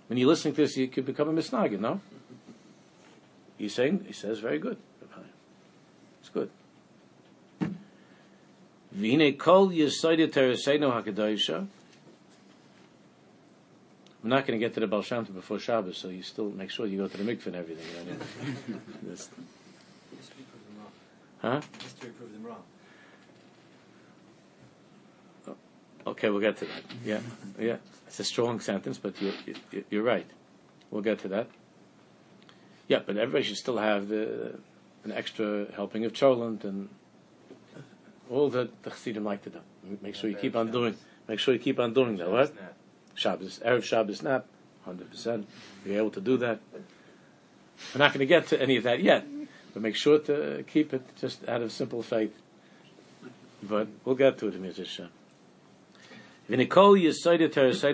When 0.09 0.19
you're 0.19 0.29
listening 0.29 0.53
to 0.57 0.61
this, 0.61 0.77
you 0.77 0.89
could 0.89 1.07
become 1.07 1.31
a 1.31 1.33
misnagin, 1.33 1.81
no? 1.81 2.03
He's 3.57 3.75
saying, 3.75 4.05
he 4.07 4.13
says, 4.13 4.41
very 4.41 4.59
good. 4.59 4.77
It's 6.21 6.29
good. 6.29 6.51
V'hine 8.95 9.39
kol 9.39 9.71
yisoide 9.71 10.31
tereseinu 10.31 10.93
hakadoisha. 10.93 11.69
I'm 14.23 14.29
not 14.29 14.47
going 14.47 14.59
to 14.59 14.65
get 14.65 14.75
to 14.75 14.81
the 14.81 14.87
Baal 14.87 15.03
Shem 15.03 15.25
Tov 15.25 15.35
before 15.35 15.59
Shabbos, 15.59 15.97
so 15.97 16.09
you 16.09 16.23
still 16.23 16.51
make 16.51 16.71
sure 16.71 16.87
you 16.87 16.99
go 16.99 17.09
to 17.09 17.17
the 17.17 17.25
mikveh 17.25 17.47
and 17.47 17.57
everything. 17.57 17.87
You 18.07 18.13
know? 18.75 18.81
This- 19.03 19.31
huh? 21.41 21.61
Just 21.79 22.01
to 22.03 22.09
prove 22.09 22.33
them 22.33 22.45
wrong. 22.45 22.63
Oh, 25.49 25.57
okay, 26.09 26.29
we'll 26.29 26.41
get 26.41 26.59
to 26.59 26.67
that. 26.67 26.83
Yeah, 27.05 27.21
yeah. 27.59 27.77
It's 28.07 28.21
a 28.21 28.25
strong 28.25 28.61
sentence, 28.61 28.99
but 28.99 29.21
you're, 29.23 29.33
you're, 29.73 29.83
you're 29.91 30.03
right. 30.03 30.27
We'll 30.91 31.03
get 31.03 31.21
to 31.21 31.29
that. 31.29 31.47
Yeah, 32.89 32.99
but 33.07 33.17
everybody 33.17 33.45
should 33.45 33.57
still 33.57 33.79
have 33.79 34.09
the, 34.09 34.59
an 35.05 35.13
extra 35.13 35.67
helping 35.77 36.05
of 36.05 36.13
cholent 36.13 36.65
and 36.65 36.89
all 38.29 38.51
that 38.51 38.83
the 38.83 38.91
chassidim 38.91 39.25
like 39.25 39.43
to 39.45 39.51
do. 39.51 39.61
Make 40.03 40.15
sure 40.15 40.29
you 40.29 40.37
keep 40.37 40.57
on 40.57 40.71
doing. 40.71 40.97
Make 41.29 41.39
sure 41.39 41.55
you 41.55 41.61
keep 41.61 41.79
on 41.79 41.95
doing 41.95 42.17
that. 42.17 42.31
What? 42.31 42.53
Shabbos, 43.15 43.61
erev 43.65 43.83
Shabbos 43.83 44.23
nap, 44.23 44.47
hundred 44.85 45.11
percent. 45.11 45.49
You're 45.85 45.99
able 45.99 46.11
to 46.11 46.21
do 46.21 46.37
that. 46.39 46.61
We're 47.95 47.99
not 47.99 48.13
going 48.13 48.21
to 48.21 48.27
get 48.27 48.47
to 48.49 48.61
any 48.61 48.77
of 48.77 48.85
that 48.85 49.03
yet, 49.03 49.27
but 49.73 49.83
make 49.83 49.97
sure 49.97 50.19
to 50.19 50.65
keep 50.67 50.93
it 50.93 51.03
just 51.19 51.49
out 51.49 51.63
of 51.63 51.73
simple 51.73 52.03
faith. 52.03 52.37
But 53.63 53.89
we'll 54.05 54.17
get 54.17 54.39
to 54.39 54.49
it 54.49 54.55
in 54.55 54.63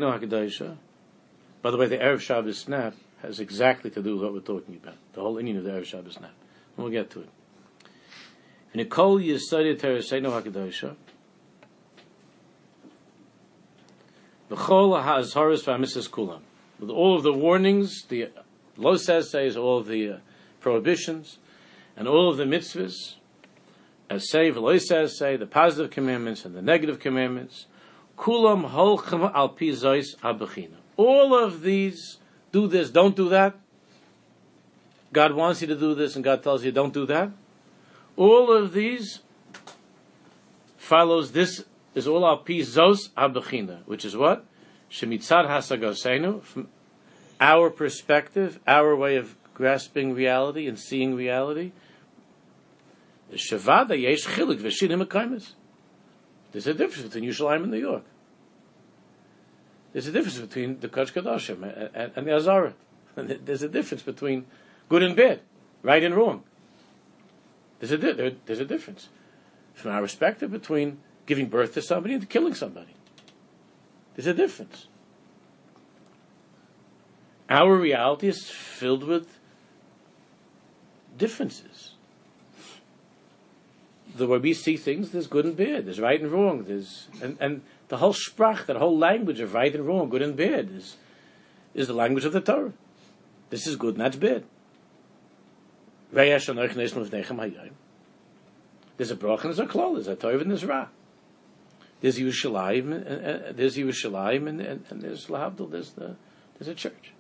hakadosha. 0.09 0.77
By 1.63 1.71
the 1.71 1.77
way, 1.77 1.87
the 1.87 1.99
erev 1.99 2.21
Shabbos 2.21 2.59
snap 2.59 2.95
has 3.23 3.41
exactly 3.41 3.91
to 3.91 4.03
do 4.03 4.15
with 4.15 4.23
what 4.23 4.33
we're 4.33 4.41
talking 4.41 4.77
about. 4.77 4.97
The 5.15 5.21
whole 5.21 5.39
Indian 5.39 5.59
of 5.59 5.65
the 5.65 5.71
erev 5.71 5.85
Shabbos 5.85 6.15
snap. 6.15 6.35
We'll 6.77 6.91
get 6.91 7.11
to 7.11 7.21
it. 7.21 7.29
V'nikol 8.75 9.21
yisoide 9.25 9.81
tereseinu 9.81 10.31
hakadosha. 10.31 10.97
V'chol 14.51 15.03
ha'azharas 15.03 15.65
v'amisas 15.65 16.09
kulam. 16.09 16.41
With 16.79 16.91
all 16.91 17.17
of 17.17 17.23
the 17.23 17.33
warnings, 17.33 18.05
the 18.09 18.31
lo 18.77 18.97
says 18.97 19.57
all 19.57 19.79
of 19.79 19.87
the 19.87 20.11
uh, 20.11 20.17
prohibitions, 20.61 21.39
and 21.97 22.07
all 22.07 22.31
of 22.31 22.37
the 22.37 22.45
mitzvahs, 22.45 23.15
as 24.09 24.31
say 24.31 24.53
v'lo 24.53 24.81
says 24.81 25.19
say 25.19 25.37
the 25.37 25.47
positive 25.47 25.91
commandments 25.91 26.45
and 26.45 26.55
the 26.55 26.63
negative 26.63 27.01
commandments, 27.01 27.67
kulam 28.17 28.71
holchem 28.71 29.33
al 29.35 29.49
pi 29.49 29.67
zois. 29.67 30.15
All 30.97 31.35
of 31.35 31.63
these, 31.63 32.19
do 32.53 32.67
this, 32.67 32.91
don't 32.91 33.17
do 33.17 33.29
that. 33.31 33.55
God 35.13 35.33
wants 35.33 35.61
you 35.61 35.67
to 35.69 35.77
do 35.77 35.95
this, 35.95 36.15
and 36.15 36.25
God 36.25 36.43
tells 36.43 36.65
you 36.65 36.73
don't 36.73 36.93
do 36.93 37.07
that. 37.07 37.31
All 38.17 38.53
of 38.53 38.73
these 38.73 39.21
follows 40.77 41.33
this 41.33 41.65
is 41.97 42.07
all 42.07 42.25
our 42.25 42.37
pi 42.37 42.61
zos 42.61 43.09
abechina, 43.17 43.81
which 43.87 44.05
is 44.05 44.17
what 44.17 44.45
shemitzad 44.91 45.49
hasagosenu 45.49 46.43
from 46.43 46.69
our 47.41 47.71
perspective, 47.71 48.61
our 48.67 48.95
way 48.95 49.17
of 49.17 49.35
grasping 49.55 50.13
reality 50.15 50.69
and 50.69 50.79
seeing 50.79 51.15
reality. 51.15 51.73
There's 53.31 53.51
a 53.51 53.59
difference 56.75 57.03
between 57.03 57.25
Yerushalayim 57.25 57.63
and 57.63 57.73
New 57.73 57.79
York. 57.79 58.05
There's 59.93 60.07
a 60.07 60.13
difference 60.13 60.39
between 60.39 60.79
the 60.81 60.89
Kodesh 60.89 61.13
Kadoshim 61.13 61.63
and, 61.63 61.91
and, 61.95 62.13
and 62.15 62.27
the 62.27 62.35
Azara. 62.35 62.75
There's 63.17 63.63
a 63.63 63.69
difference 63.69 64.03
between 64.03 64.45
good 64.91 65.03
and 65.03 65.17
bad, 65.17 65.41
right 65.83 66.05
and 66.05 66.15
wrong. 66.15 66.45
There's 67.81 67.93
a, 67.93 67.97
there, 67.97 68.33
there's 68.45 68.61
a 68.61 68.67
difference 68.67 69.09
from 69.75 69.93
our 69.93 70.03
perspective 70.03 70.51
between 70.51 70.99
giving 71.27 71.47
birth 71.47 71.75
to 71.75 71.83
somebody 71.83 72.15
and 72.15 72.29
killing 72.29 72.55
somebody. 72.55 72.95
There's 74.15 74.27
a 74.27 74.35
difference. 74.35 74.87
Our 77.49 77.77
reality 77.77 78.29
is 78.29 78.49
filled 78.49 79.05
with 79.05 79.39
differences. 81.17 81.93
The 84.17 84.27
way 84.27 84.39
we 84.39 84.55
see 84.55 84.77
things, 84.77 85.11
there's 85.11 85.27
good 85.27 85.45
and 85.45 85.57
bad, 85.57 85.87
there's 85.87 86.01
right 86.01 86.21
and 86.21 86.33
wrong, 86.33 86.65
there's 86.65 87.09
and, 87.23 87.37
and 87.39 87.63
the 87.89 87.99
whole 87.99 88.15
sprach, 88.15 88.67
that 88.67 88.77
whole 88.77 88.97
language 88.97 89.41
of 89.41 89.53
right 89.53 89.75
and 89.75 89.87
wrong, 89.87 90.09
good 90.09 90.23
and 90.23 90.37
bad, 90.37 90.71
is 90.71 90.97
is 91.75 91.89
the 91.89 91.93
language 91.93 92.25
of 92.25 92.33
the 92.33 92.41
Torah. 92.41 92.73
This 93.51 93.67
is 93.67 93.77
good 93.77 93.95
and 93.95 94.01
that's 94.01 94.17
bad. 94.17 94.45
There's 98.97 99.11
a 99.11 99.17
brach 99.17 99.45
and 99.45 99.55
there's 99.55 99.59
a 99.59 99.67
klal, 99.67 99.95
there's 99.95 100.09
a 100.09 100.17
tov 100.17 100.41
and 100.41 100.51
there's 100.51 100.65
ra. 100.65 100.89
There's 102.01 102.19
Yerushalayim, 102.19 102.93
and, 102.93 103.57
there's 103.57 103.77
Yerushalayim, 103.77 104.49
and, 104.49 104.61
and, 104.61 104.85
and 104.91 105.03
there's 105.03 105.27
Lahavdil, 105.27 105.71
there's 105.71 105.91
the 105.93 106.17
there's 106.59 106.69
a 106.69 106.75
church. 106.75 107.13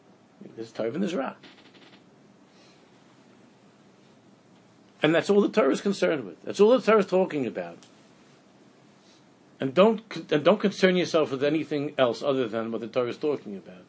There's 0.55 0.73
tov 0.73 0.95
and 0.95 1.03
there's 1.03 1.15
ra. 1.15 1.35
And 5.03 5.15
that's 5.15 5.31
all 5.31 5.41
the 5.41 5.49
Torah 5.49 5.73
is 5.73 5.81
concerned 5.81 6.25
with. 6.25 6.43
That's 6.43 6.61
all 6.61 6.71
the 6.71 6.81
Torah 6.81 7.01
is 7.01 7.07
talking 7.07 7.47
about. 7.47 7.79
And 9.61 9.75
don't 9.75 10.03
and 10.31 10.45
don't 10.45 10.61
concern 10.61 10.97
yourself 10.97 11.31
with 11.31 11.45
anything 11.45 11.95
else 11.97 12.23
other 12.23 12.49
than 12.49 12.73
what 12.73 12.81
the 12.81 12.89
Torah 12.89 13.09
is 13.09 13.17
talking 13.17 13.57
about. 13.57 13.85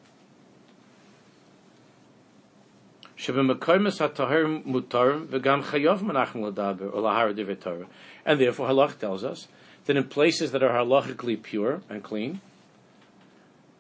Torah. 7.56 7.88
And 8.26 8.40
therefore, 8.40 8.70
halach 8.70 9.00
tells 9.00 9.24
us 9.24 9.48
that 9.88 9.98
in 9.98 10.04
places 10.04 10.52
that 10.52 10.62
are 10.62 10.70
halachically 10.70 11.42
pure 11.42 11.82
and 11.90 12.04
clean, 12.04 12.40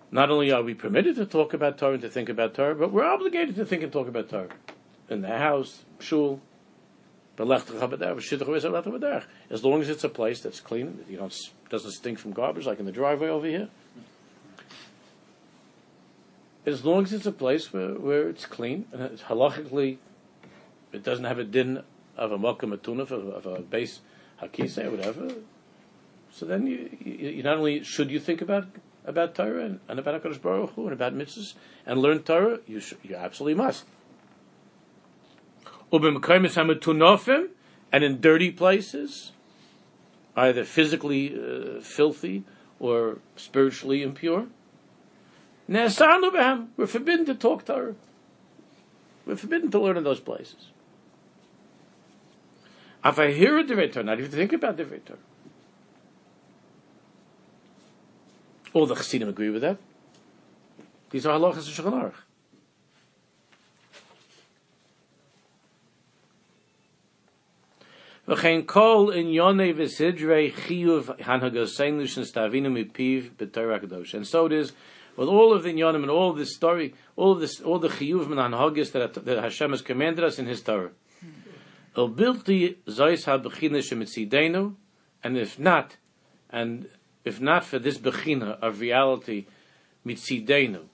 not 0.09 0.31
only 0.31 0.51
are 0.51 0.63
we 0.63 0.73
permitted 0.73 1.15
to 1.17 1.25
talk 1.25 1.53
about 1.53 1.77
Torah 1.77 1.93
and 1.93 2.01
to 2.01 2.09
think 2.09 2.29
about 2.29 2.53
Torah, 2.53 2.75
but 2.75 2.91
we're 2.91 3.05
obligated 3.05 3.55
to 3.57 3.65
think 3.65 3.83
and 3.83 3.91
talk 3.91 4.07
about 4.07 4.29
Torah 4.29 4.49
in 5.09 5.21
the 5.21 5.37
house, 5.37 5.83
shul, 5.99 6.41
as 7.39 7.49
long 9.63 9.81
as 9.81 9.89
it's 9.89 10.03
a 10.03 10.09
place 10.09 10.41
that's 10.41 10.59
clean, 10.59 11.05
you 11.07 11.29
doesn't 11.69 11.91
stink 11.91 12.17
from 12.17 12.31
garbage 12.31 12.65
like 12.65 12.79
in 12.79 12.85
the 12.85 12.91
driveway 12.91 13.27
over 13.27 13.45
here. 13.45 13.69
As 16.65 16.83
long 16.83 17.03
as 17.03 17.13
it's 17.13 17.27
a 17.27 17.31
place 17.31 17.71
where, 17.71 17.93
where 17.93 18.27
it's 18.27 18.47
clean 18.47 18.87
and 18.91 19.03
it's 19.03 19.21
halachically, 19.23 19.97
it 20.91 21.03
doesn't 21.03 21.25
have 21.25 21.37
a 21.37 21.43
din 21.43 21.83
of 22.15 22.31
a 22.31 22.39
matuna 22.39 23.01
of, 23.01 23.11
of 23.11 23.45
a 23.45 23.59
base 23.61 23.99
hakise 24.41 24.83
or 24.83 24.89
whatever. 24.91 25.35
So 26.37 26.45
then 26.45 26.67
you, 26.67 26.95
you, 27.03 27.29
you 27.29 27.41
not 27.41 27.57
only 27.57 27.83
should 27.83 28.11
you 28.11 28.19
think 28.19 28.41
about 28.41 28.67
about 29.05 29.33
Torah 29.33 29.65
and, 29.65 29.79
and 29.87 29.97
about 29.97 30.21
Hakadosh 30.21 30.39
Baruch 30.39 30.69
Hu 30.75 30.83
and 30.83 30.93
about 30.93 31.15
mitzvahs 31.15 31.55
and 31.83 31.99
learn 31.99 32.21
Torah, 32.21 32.59
you 32.67 32.79
you 33.01 33.15
absolutely 33.15 33.55
must. 33.55 33.85
And 37.91 38.03
in 38.03 38.21
dirty 38.21 38.51
places, 38.51 39.31
either 40.35 40.63
physically 40.63 41.33
uh, 41.33 41.81
filthy 41.81 42.43
or 42.79 43.17
spiritually 43.35 44.03
impure, 44.03 44.45
we're 45.67 46.85
forbidden 46.85 47.25
to 47.25 47.33
talk 47.33 47.65
Torah. 47.65 47.95
We're 49.25 49.37
forbidden 49.37 49.71
to 49.71 49.79
learn 49.79 49.97
in 49.97 50.03
those 50.03 50.19
places. 50.19 50.67
If 53.03 53.17
I 53.17 53.31
not 54.03 54.19
even 54.19 54.29
think 54.29 54.53
about 54.53 54.77
Divrei 54.77 55.03
Torah. 55.03 55.17
All 58.77 58.85
the 58.85 58.93
Chassidim 58.93 59.27
agree 59.27 59.49
with 59.49 59.63
that. 59.63 59.79
These 61.09 61.25
are 61.25 61.39
halachas 61.39 61.67
of 61.67 61.85
Shulchan 61.85 61.93
Aruch. 61.93 62.13
V'chein 68.27 68.67
kol 68.67 69.09
in 69.09 69.29
yonei 69.29 69.73
v'sidrei 69.73 70.53
chiyuv 70.53 71.17
mipiv. 72.67 74.13
And 74.13 74.27
so 74.27 74.45
it 74.45 74.51
is 74.51 74.73
with 75.15 75.27
all 75.27 75.53
of 75.53 75.63
the 75.63 75.73
inyanim 75.73 76.03
and 76.03 76.11
all 76.11 76.29
of 76.29 76.37
this 76.37 76.53
story, 76.53 76.93
all 77.15 77.31
of 77.31 77.39
this, 77.39 77.59
all 77.59 77.79
the 77.79 77.87
chiyuv 77.87 78.25
and 78.27 78.35
hanhagis 78.35 78.91
that, 78.91 79.25
that 79.25 79.41
Hashem 79.41 79.71
has 79.71 79.81
commanded 79.81 80.23
us 80.23 80.37
in 80.37 80.45
His 80.45 80.61
Torah. 80.61 80.91
El 81.97 82.09
bilti 82.09 82.75
ha-bechina 82.85 83.79
shemitzidenu, 83.79 84.75
and 85.23 85.35
if 85.35 85.57
not, 85.57 85.97
and 86.51 86.87
if 87.27 87.41
not 87.41 87.65
for 87.65 87.77
this 87.79 87.97
bechina 87.97 88.59
of 88.61 88.79
reality, 88.79 89.45
mitzidenu, 90.05 90.85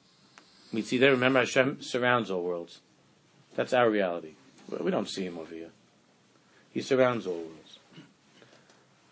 mitzidenu, 0.74 1.12
remember 1.12 1.40
Hashem 1.40 1.82
surrounds 1.82 2.32
all 2.32 2.44
worlds. 2.44 2.82
That's 3.56 3.74
our 3.74 3.90
reality. 3.90 4.34
We 4.68 4.92
don't 4.92 5.10
see 5.10 5.26
Him 5.26 5.38
over 5.38 5.54
here. 5.54 5.70
He 6.72 6.82
surrounds 6.82 7.28
all 7.28 7.36
worlds. 7.36 7.80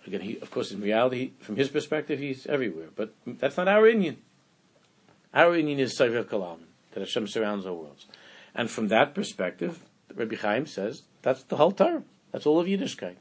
Again, 0.08 0.22
he, 0.22 0.40
of 0.40 0.50
course, 0.50 0.72
in 0.72 0.82
reality, 0.82 1.34
from 1.40 1.58
his 1.58 1.70
perspective, 1.70 2.18
he's 2.18 2.48
everywhere. 2.48 2.88
But 2.96 3.14
that's 3.26 3.58
not 3.58 3.68
our 3.68 3.88
Indian. 3.88 4.18
Our 5.32 5.56
Indian 5.56 5.80
is 5.80 5.96
Sefer 5.96 6.24
Kalam, 6.24 6.58
that 6.94 7.02
Hashem 7.02 7.28
surrounds 7.28 7.68
all 7.68 7.78
worlds. 7.78 8.08
And 8.56 8.70
from 8.70 8.88
that 8.88 9.14
perspective, 9.14 9.84
Rabbi 10.14 10.36
Chaim 10.38 10.66
says, 10.66 11.04
that's 11.22 11.44
the 11.44 11.58
whole 11.58 11.72
Torah. 11.72 12.04
That's 12.32 12.48
all 12.48 12.60
of 12.60 12.66
Yiddishkeit. 12.66 13.18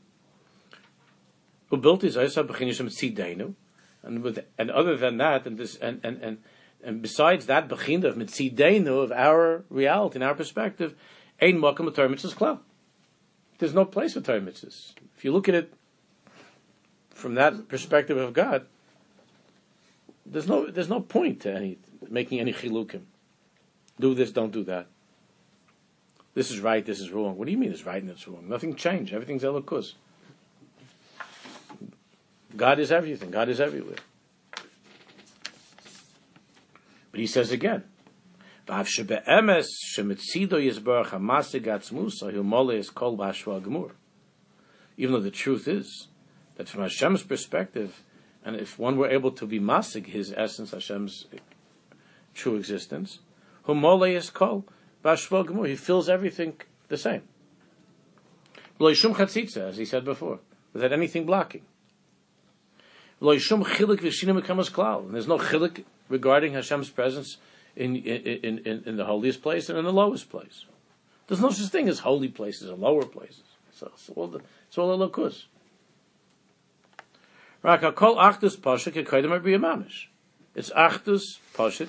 And 4.03 4.23
with 4.23 4.45
and 4.59 4.71
other 4.71 4.97
than 4.97 5.19
that, 5.19 5.47
and 5.47 5.59
this 5.59 5.77
and 5.77 6.01
and 6.03 6.23
and, 6.23 6.39
and 6.83 7.03
besides 7.03 7.47
that 7.47 7.69
bechina 7.69 8.05
of 8.05 8.17
mitzidenu 8.17 9.03
of 9.03 9.13
our 9.13 9.65
reality 9.69 10.17
and 10.17 10.25
our 10.25 10.35
perspective, 10.35 10.95
makam 11.41 11.95
Torah 11.95 12.09
mitzvahs 12.09 12.35
klal 12.35 12.61
there's 13.61 13.75
no 13.75 13.85
place 13.85 14.15
for 14.15 14.23
Torah 14.23 14.41
mitzvahs. 14.41 14.95
If 15.17 15.25
you 15.25 15.33
look 15.33 15.49
at 15.49 15.55
it 15.55 15.73
from 17.11 17.35
that 17.35 17.69
perspective 17.69 18.17
of 18.17 18.33
God, 18.33 18.67
there's 20.25 20.49
no 20.49 20.67
there's 20.67 20.89
no 20.89 21.01
point 21.01 21.41
to 21.43 21.55
any 21.55 21.79
making 22.09 22.41
any 22.41 22.53
chilukim. 22.53 23.03
Do 24.01 24.15
this, 24.15 24.33
don't 24.33 24.51
do 24.51 24.65
that. 24.65 24.87
This 26.33 26.51
is 26.51 26.61
right, 26.61 26.85
this 26.85 27.01
is 27.01 27.11
wrong. 27.11 27.37
What 27.37 27.47
do 27.47 27.53
you 27.53 27.59
mean 27.59 27.71
it's 27.71 27.85
right 27.85 28.01
and 28.01 28.11
it's 28.11 28.27
wrong? 28.27 28.49
Nothing 28.49 28.75
changed. 28.75 29.13
Everything's 29.13 29.43
elokus. 29.43 29.93
God 32.57 32.79
is 32.79 32.91
everything. 32.91 33.31
God 33.31 33.49
is 33.49 33.61
everywhere. 33.61 33.97
But 37.11 37.21
he 37.21 37.27
says 37.27 37.51
again, 37.51 37.85
even 38.69 38.85
though 45.13 45.21
the 45.21 45.31
truth 45.31 45.67
is 45.67 46.09
that 46.57 46.69
from 46.69 46.83
Hashem's 46.83 47.23
perspective, 47.23 48.03
and 48.45 48.57
if 48.57 48.79
one 48.79 48.97
were 48.97 49.09
able 49.09 49.33
to 49.33 49.47
be 49.47 49.59
masig 49.59 50.07
his 50.07 50.33
essence, 50.37 50.71
Hashem's 50.71 51.27
true 52.35 52.57
existence. 52.57 53.19
He 53.67 53.73
fills 55.77 56.09
everything 56.09 56.55
the 56.89 56.97
same. 56.97 57.23
as 58.79 59.77
he 59.77 59.85
said 59.85 60.05
before, 60.05 60.39
without 60.73 60.93
anything 60.93 61.27
blocking. 61.27 61.63
And 63.21 63.29
there's 63.29 63.51
no 63.51 65.39
chilik 65.39 65.85
regarding 66.09 66.53
Hashem's 66.55 66.91
presence 66.91 67.37
in, 67.77 67.97
in, 67.97 68.59
in, 68.59 68.83
in 68.87 68.97
the 68.97 69.05
holiest 69.05 69.43
place 69.43 69.69
and 69.69 69.79
in 69.79 69.85
the 69.85 69.93
lowest 69.93 70.31
place. 70.31 70.65
There's 71.27 71.41
no 71.41 71.51
such 71.51 71.71
thing 71.71 71.89
as 71.89 72.01
holy 72.01 72.29
places 72.29 72.69
and 72.71 72.81
lower 72.81 73.05
places. 73.05 73.45
So 73.73 73.91
it's 73.95 74.11
all 74.15 74.27
the 74.27 74.41
it's 74.67 74.79
all 74.79 74.89
the 74.89 74.97
pasha 78.57 78.91
kekoidim 78.91 79.39
abriya 79.39 79.59
mamish. 79.59 80.07
It's 80.55 80.71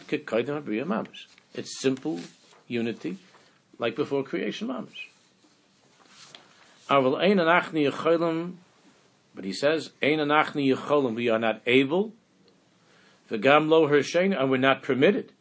kekoidim 0.05 0.61
abriya 0.61 0.86
mamish. 0.86 1.25
It's 1.53 1.79
simple 1.79 2.19
unity, 2.67 3.17
like 3.79 3.95
before 3.95 4.23
creation 4.23 4.67
mamish. 4.67 5.07
Ein 6.89 7.38
anachni 7.38 7.89
yecholim, 7.89 8.55
but 9.34 9.43
he 9.43 9.53
says 9.53 9.91
ein 10.01 10.19
anachni. 10.19 11.15
We 11.15 11.29
are 11.29 11.39
not 11.39 11.61
able. 11.65 12.13
The 13.29 13.38
gam 13.38 13.69
lo 13.69 13.88
hershein, 13.88 14.38
and 14.38 14.51
we're 14.51 14.57
not 14.57 14.84
permitted 14.84 15.32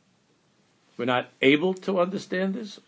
we're 1.01 1.07
not 1.07 1.31
able 1.41 1.73
to 1.73 1.99
understand 1.99 2.53
this, 2.53 2.79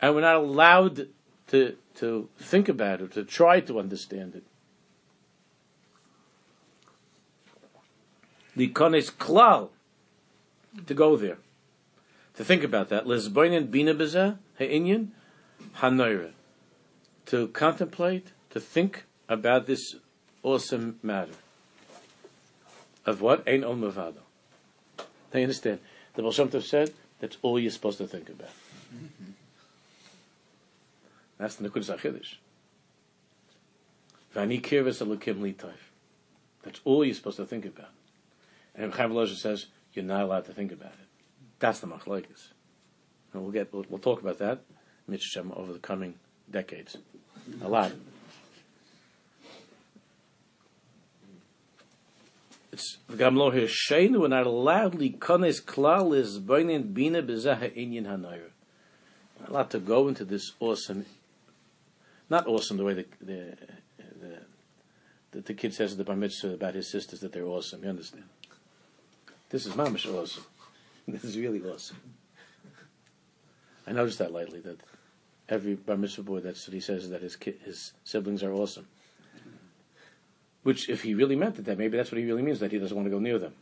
and 0.00 0.14
we're 0.14 0.22
not 0.22 0.36
allowed 0.36 1.08
to, 1.48 1.76
to 1.96 2.30
think 2.38 2.66
about 2.66 3.02
it, 3.02 3.12
to 3.12 3.24
try 3.24 3.60
to 3.60 3.78
understand 3.78 4.34
it. 4.34 4.42
Likonis 8.56 9.12
klal, 9.12 9.68
to 10.86 10.94
go 10.94 11.18
there, 11.18 11.36
to 12.36 12.42
think 12.42 12.64
about 12.64 12.88
that. 12.88 13.04
Lisboinin 13.04 13.70
bina 13.70 13.94
bezeh 13.94 14.38
ha'inyan 14.58 15.08
hanoira, 15.76 16.30
to 17.26 17.48
contemplate, 17.48 18.28
to 18.48 18.58
think 18.58 19.04
about 19.28 19.66
this 19.66 19.96
awesome 20.42 20.98
matter 21.02 21.32
of 23.06 23.20
what 23.20 23.42
ain't 23.46 23.64
on 23.64 23.80
mavado. 23.80 24.22
They 25.30 25.42
understand. 25.42 25.80
The 26.14 26.22
Baal 26.22 26.32
Shem 26.32 26.48
Tov 26.48 26.62
said 26.62 26.92
that's 27.20 27.38
all 27.42 27.58
you're 27.58 27.70
supposed 27.70 27.98
to 27.98 28.06
think 28.06 28.28
about. 28.28 28.50
Mm-hmm. 28.94 29.30
That's 31.38 31.56
the 31.56 31.68
Nekudas 31.68 31.96
HaChidish. 31.96 32.36
Vani 34.34 34.60
kirvis 34.60 35.04
alukim 35.04 35.40
litoif. 35.40 35.72
That's 36.62 36.80
all 36.84 37.04
you're 37.04 37.14
supposed 37.14 37.38
to 37.38 37.46
think 37.46 37.64
about. 37.64 37.90
And 38.74 38.92
Chaim 38.94 39.26
says, 39.26 39.66
you're 39.92 40.04
not 40.04 40.22
allowed 40.22 40.44
to 40.46 40.52
think 40.52 40.72
about 40.72 40.92
it. 40.92 41.08
That's 41.58 41.80
the 41.80 41.86
machlokes. 41.86 42.48
And 43.32 43.42
we'll 43.42 43.52
get, 43.52 43.72
we'll, 43.72 43.84
we'll 43.88 43.98
talk 43.98 44.20
about 44.20 44.38
that, 44.38 44.60
Mitzvah 45.08 45.54
over 45.54 45.72
the 45.72 45.78
coming 45.78 46.14
decades. 46.50 46.96
A 47.62 47.68
lot. 47.68 47.92
It's 52.72 52.96
here 53.06 53.68
shein 53.68 54.18
when 54.18 54.32
are 54.32 54.44
loudly 54.44 55.10
kones 55.10 55.60
klal 55.60 56.16
is 56.16 56.38
burning 56.38 56.92
bina 56.94 57.22
bezaha 57.22 57.70
inyan 57.76 58.06
hanayr. 58.06 58.48
A 59.46 59.52
lot 59.52 59.70
to 59.72 59.78
go 59.78 60.08
into 60.08 60.24
this 60.24 60.52
awesome, 60.58 61.04
not 62.30 62.46
awesome 62.46 62.78
the 62.78 62.84
way 62.84 62.94
the 62.94 63.06
the 63.20 63.56
the, 63.98 64.38
the, 65.32 65.40
the 65.40 65.54
kid 65.54 65.74
says 65.74 65.92
at 65.92 65.98
the 65.98 66.04
bar 66.04 66.16
mitzvah 66.16 66.54
about 66.54 66.74
his 66.74 66.90
sisters 66.90 67.20
that 67.20 67.32
they're 67.32 67.44
awesome. 67.44 67.82
You 67.82 67.90
understand? 67.90 68.24
This 69.50 69.66
is 69.66 69.74
mamish 69.74 70.12
awesome. 70.12 70.44
This 71.08 71.24
is 71.24 71.36
really 71.36 71.60
awesome. 71.60 71.96
I 73.88 73.92
noticed 73.92 74.20
that 74.20 74.32
lately 74.32 74.60
that 74.60 74.78
every 75.48 75.74
bar 75.74 75.96
mitzvah 75.96 76.22
boy 76.22 76.40
that's 76.40 76.66
what 76.66 76.74
he 76.74 76.80
says 76.80 77.10
that 77.10 77.20
his 77.20 77.36
kid, 77.36 77.58
his 77.64 77.92
siblings 78.04 78.42
are 78.42 78.52
awesome. 78.52 78.86
Which, 80.62 80.88
if 80.88 81.02
he 81.02 81.14
really 81.14 81.36
meant 81.36 81.58
it, 81.58 81.64
that 81.64 81.78
maybe 81.78 81.96
that's 81.96 82.12
what 82.12 82.18
he 82.18 82.24
really 82.24 82.42
means, 82.42 82.60
that 82.60 82.70
he 82.70 82.78
doesn't 82.78 82.96
want 82.96 83.06
to 83.06 83.10
go 83.10 83.18
near 83.18 83.38
them. 83.38 83.54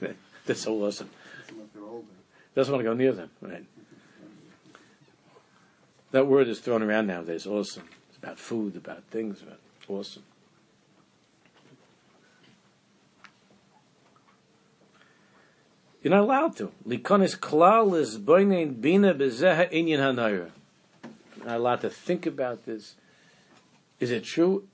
that's 0.46 0.60
so 0.60 0.74
awesome. 0.84 1.10
Doesn't 2.54 2.72
want 2.72 2.84
to 2.84 2.90
go 2.90 2.94
near 2.94 3.12
them, 3.12 3.30
right? 3.40 3.64
That 6.12 6.26
word 6.26 6.48
is 6.48 6.60
thrown 6.60 6.82
around 6.82 7.08
nowadays, 7.08 7.46
awesome. 7.46 7.88
It's 8.08 8.18
about 8.18 8.38
food, 8.38 8.76
about 8.76 9.02
things, 9.10 9.42
about 9.42 9.58
awesome. 9.88 10.22
You're 16.02 16.14
not 16.14 16.22
allowed 16.22 16.56
to. 16.58 16.70
Likonis 16.86 17.36
klal 17.36 17.98
is 17.98 18.16
bina 18.16 19.12
bezeha 19.12 19.72
inyan 19.72 19.98
hanayra. 19.98 20.50
Not 21.44 21.56
allowed 21.56 21.80
to 21.80 21.90
think 21.90 22.26
about 22.26 22.64
this. 22.64 22.94
Is 23.98 24.12
it 24.12 24.22
true? 24.22 24.68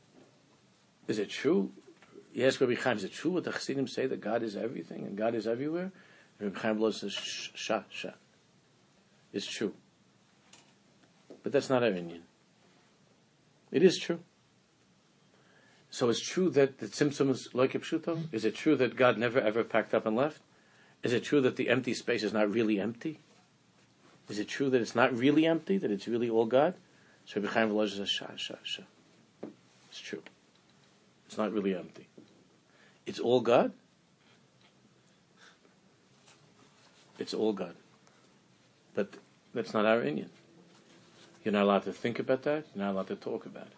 Is 1.08 1.18
it 1.18 1.30
true? 1.30 1.72
Yes, 2.32 2.60
Rabbi 2.60 2.74
Chaim, 2.74 2.96
is 2.96 3.04
it 3.04 3.12
true 3.12 3.32
what 3.32 3.44
the 3.44 3.52
Chassidim 3.52 3.86
say 3.86 4.06
that 4.06 4.20
God 4.20 4.42
is 4.42 4.56
everything 4.56 5.04
and 5.04 5.16
God 5.16 5.34
is 5.34 5.46
everywhere? 5.46 5.92
Rabbi 6.40 6.58
Chaim 6.58 6.92
says, 6.92 7.12
sha, 7.12 7.82
sha. 7.90 8.10
It's 9.32 9.46
true. 9.46 9.74
But 11.42 11.52
that's 11.52 11.68
not 11.68 11.82
our 11.82 11.90
Indian. 11.90 12.22
It 13.70 13.82
is 13.82 13.98
true. 13.98 14.20
So 15.90 16.08
it's 16.08 16.20
true 16.20 16.48
that 16.50 16.78
the 16.78 16.86
Tzimtzum 16.86 17.30
is 17.30 17.48
like 17.52 17.72
Pshuto? 17.72 18.28
Is 18.32 18.44
it 18.44 18.54
true 18.54 18.76
that 18.76 18.96
God 18.96 19.18
never 19.18 19.38
ever 19.40 19.62
packed 19.62 19.92
up 19.92 20.06
and 20.06 20.16
left? 20.16 20.40
Is 21.02 21.12
it 21.12 21.24
true 21.24 21.40
that 21.40 21.56
the 21.56 21.68
empty 21.68 21.94
space 21.94 22.22
is 22.22 22.32
not 22.32 22.50
really 22.50 22.80
empty? 22.80 23.18
Is 24.28 24.38
it 24.38 24.48
true 24.48 24.70
that 24.70 24.80
it's 24.80 24.94
not 24.94 25.12
really 25.14 25.46
empty, 25.46 25.76
that 25.78 25.90
it's 25.90 26.08
really 26.08 26.30
all 26.30 26.46
God? 26.46 26.74
So 27.26 27.40
Rabbi 27.40 27.52
Chaim 27.52 27.88
says, 27.88 28.08
sha, 28.08 28.26
sha, 28.36 28.54
sha. 28.62 28.82
It's 31.32 31.38
not 31.38 31.50
really 31.50 31.74
empty. 31.74 32.06
It's 33.06 33.18
all 33.18 33.40
God, 33.40 33.72
it's 37.18 37.32
all 37.32 37.54
God. 37.54 37.74
But 38.94 39.14
that's 39.54 39.72
not 39.72 39.86
our 39.86 40.02
Indian. 40.02 40.28
You're 41.42 41.52
not 41.52 41.62
allowed 41.62 41.84
to 41.84 41.92
think 41.94 42.18
about 42.18 42.42
that. 42.42 42.66
You're 42.74 42.84
not 42.84 42.92
allowed 42.92 43.06
to 43.06 43.16
talk 43.16 43.46
about 43.46 43.62
it. 43.62 43.72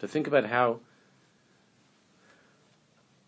To 0.00 0.08
think 0.08 0.26
about 0.26 0.46
how 0.46 0.80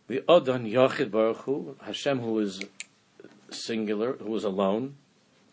the 0.09 0.25
Adon 0.29 0.67
Yachid 0.67 1.13
Baruch 1.13 1.43
Hu, 1.43 1.77
Hashem 1.81 2.19
who 2.19 2.41
is 2.41 2.65
singular, 3.51 4.15
who 4.15 4.35
is 4.35 4.43
alone, 4.43 4.97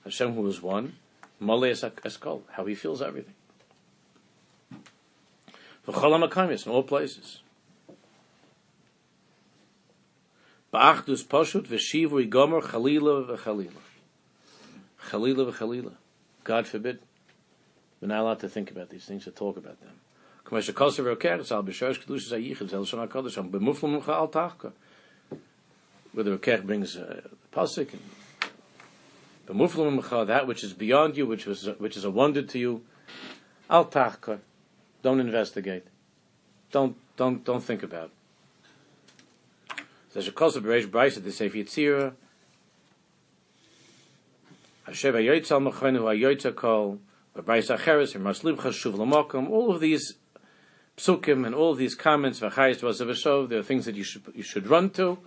Hashem 0.04 0.34
who 0.34 0.48
is 0.48 0.60
one, 0.60 0.96
Male 1.40 1.74
Eskol, 1.74 2.42
how 2.52 2.66
he 2.66 2.76
feels 2.76 3.02
everything. 3.02 3.34
In 5.88 5.94
all 5.94 6.84
places. 6.84 7.42
Ba'achdus 10.74 11.24
Poshut 11.24 11.68
v'shivu 11.68 12.28
Gomer 12.30 12.62
Chalila 12.62 13.38
v'Chalila. 13.38 13.72
Chalila 15.10 15.52
v'Chalila. 15.52 15.94
God 16.44 16.68
forbid. 16.68 17.00
We're 18.02 18.10
not 18.10 18.20
allowed 18.20 18.40
to 18.42 18.50
think 18.50 18.70
about 18.70 18.90
these 18.90 19.06
things, 19.06 19.24
to 19.24 19.32
talk 19.32 19.58
about 19.58 19.80
them. 19.80 19.94
Whether 26.18 26.34
a 26.34 26.38
kech 26.40 26.66
brings 26.66 26.96
uh, 26.96 27.22
a 27.26 27.56
pasuk 27.56 27.94
and 27.94 28.02
that 29.48 30.44
which 30.46 30.64
is 30.64 30.74
beyond 30.74 31.18
you, 31.18 31.26
which 31.26 31.46
was 31.46 31.70
which 31.80 31.96
is 31.96 32.04
a 32.04 32.12
wonder 32.12 32.42
to 32.42 32.60
you, 32.60 32.82
al 33.70 33.86
tachka, 33.86 34.40
don't 35.02 35.20
investigate, 35.20 35.86
don't 36.72 36.98
don't 37.16 37.44
don't 37.46 37.64
think 37.64 37.84
about. 37.84 38.12
There's 40.14 40.28
a 40.28 40.32
kosev 40.32 40.64
bereish 40.64 40.88
brayse 40.88 41.24
the 41.24 41.32
sefer 41.32 41.58
yitzira. 41.58 42.14
Hashem 44.86 45.16
ayoytzal 45.16 45.72
machenu 45.72 46.02
ayoytzal 46.02 46.56
kol. 46.56 47.00
Brayse 47.36 47.78
acheres 47.78 48.16
or 48.16 48.20
maslibcha 48.20 48.72
shuv 48.74 48.96
lamokum. 48.96 49.50
All 49.50 49.72
of 49.72 49.80
these 49.80 50.16
psukim 50.98 51.46
and 51.46 51.54
all 51.54 51.72
of 51.72 51.78
these 51.78 51.94
comments, 51.94 52.40
v'chayis 52.40 52.80
v'asavashov, 52.80 53.50
there 53.50 53.60
are 53.60 53.64
things 53.64 53.86
that 53.86 53.96
you 53.96 54.04
should 54.04 54.24
you 54.34 54.44
should 54.44 54.68
run 54.68 54.90
to 54.90 55.20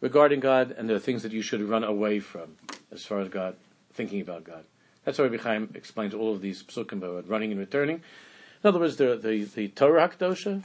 regarding 0.00 0.40
God, 0.40 0.74
and 0.76 0.88
there 0.88 0.96
are 0.96 1.00
things 1.00 1.22
that 1.22 1.32
you 1.32 1.42
should 1.42 1.62
run 1.62 1.84
away 1.84 2.20
from 2.20 2.56
as 2.90 3.04
far 3.04 3.20
as 3.20 3.28
God, 3.28 3.56
thinking 3.92 4.20
about 4.20 4.44
God. 4.44 4.64
That's 5.04 5.18
why 5.18 5.26
Rabbi 5.26 5.42
Chaim 5.42 5.70
explains 5.74 6.14
all 6.14 6.32
of 6.32 6.40
these 6.40 6.62
psukim 6.62 6.98
about 6.98 7.28
running 7.28 7.50
and 7.50 7.60
returning. 7.60 7.96
In 8.62 8.68
other 8.68 8.78
words, 8.78 8.96
the 8.96 9.16
the, 9.16 9.44
the 9.44 9.68
Torah 9.68 10.08
Hakdosha, 10.08 10.62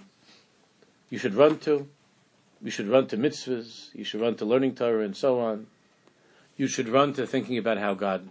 you 1.09 1.17
should 1.17 1.35
run 1.35 1.57
to, 1.59 1.87
you 2.61 2.71
should 2.71 2.87
run 2.87 3.07
to 3.07 3.17
mitzvahs, 3.17 3.93
you 3.93 4.03
should 4.03 4.21
run 4.21 4.35
to 4.35 4.45
learning 4.45 4.75
Torah 4.75 5.03
and 5.03 5.15
so 5.15 5.39
on. 5.39 5.67
You 6.57 6.67
should 6.67 6.87
run 6.87 7.13
to 7.13 7.27
thinking 7.27 7.57
about 7.57 7.77
how 7.77 7.93
God 7.93 8.29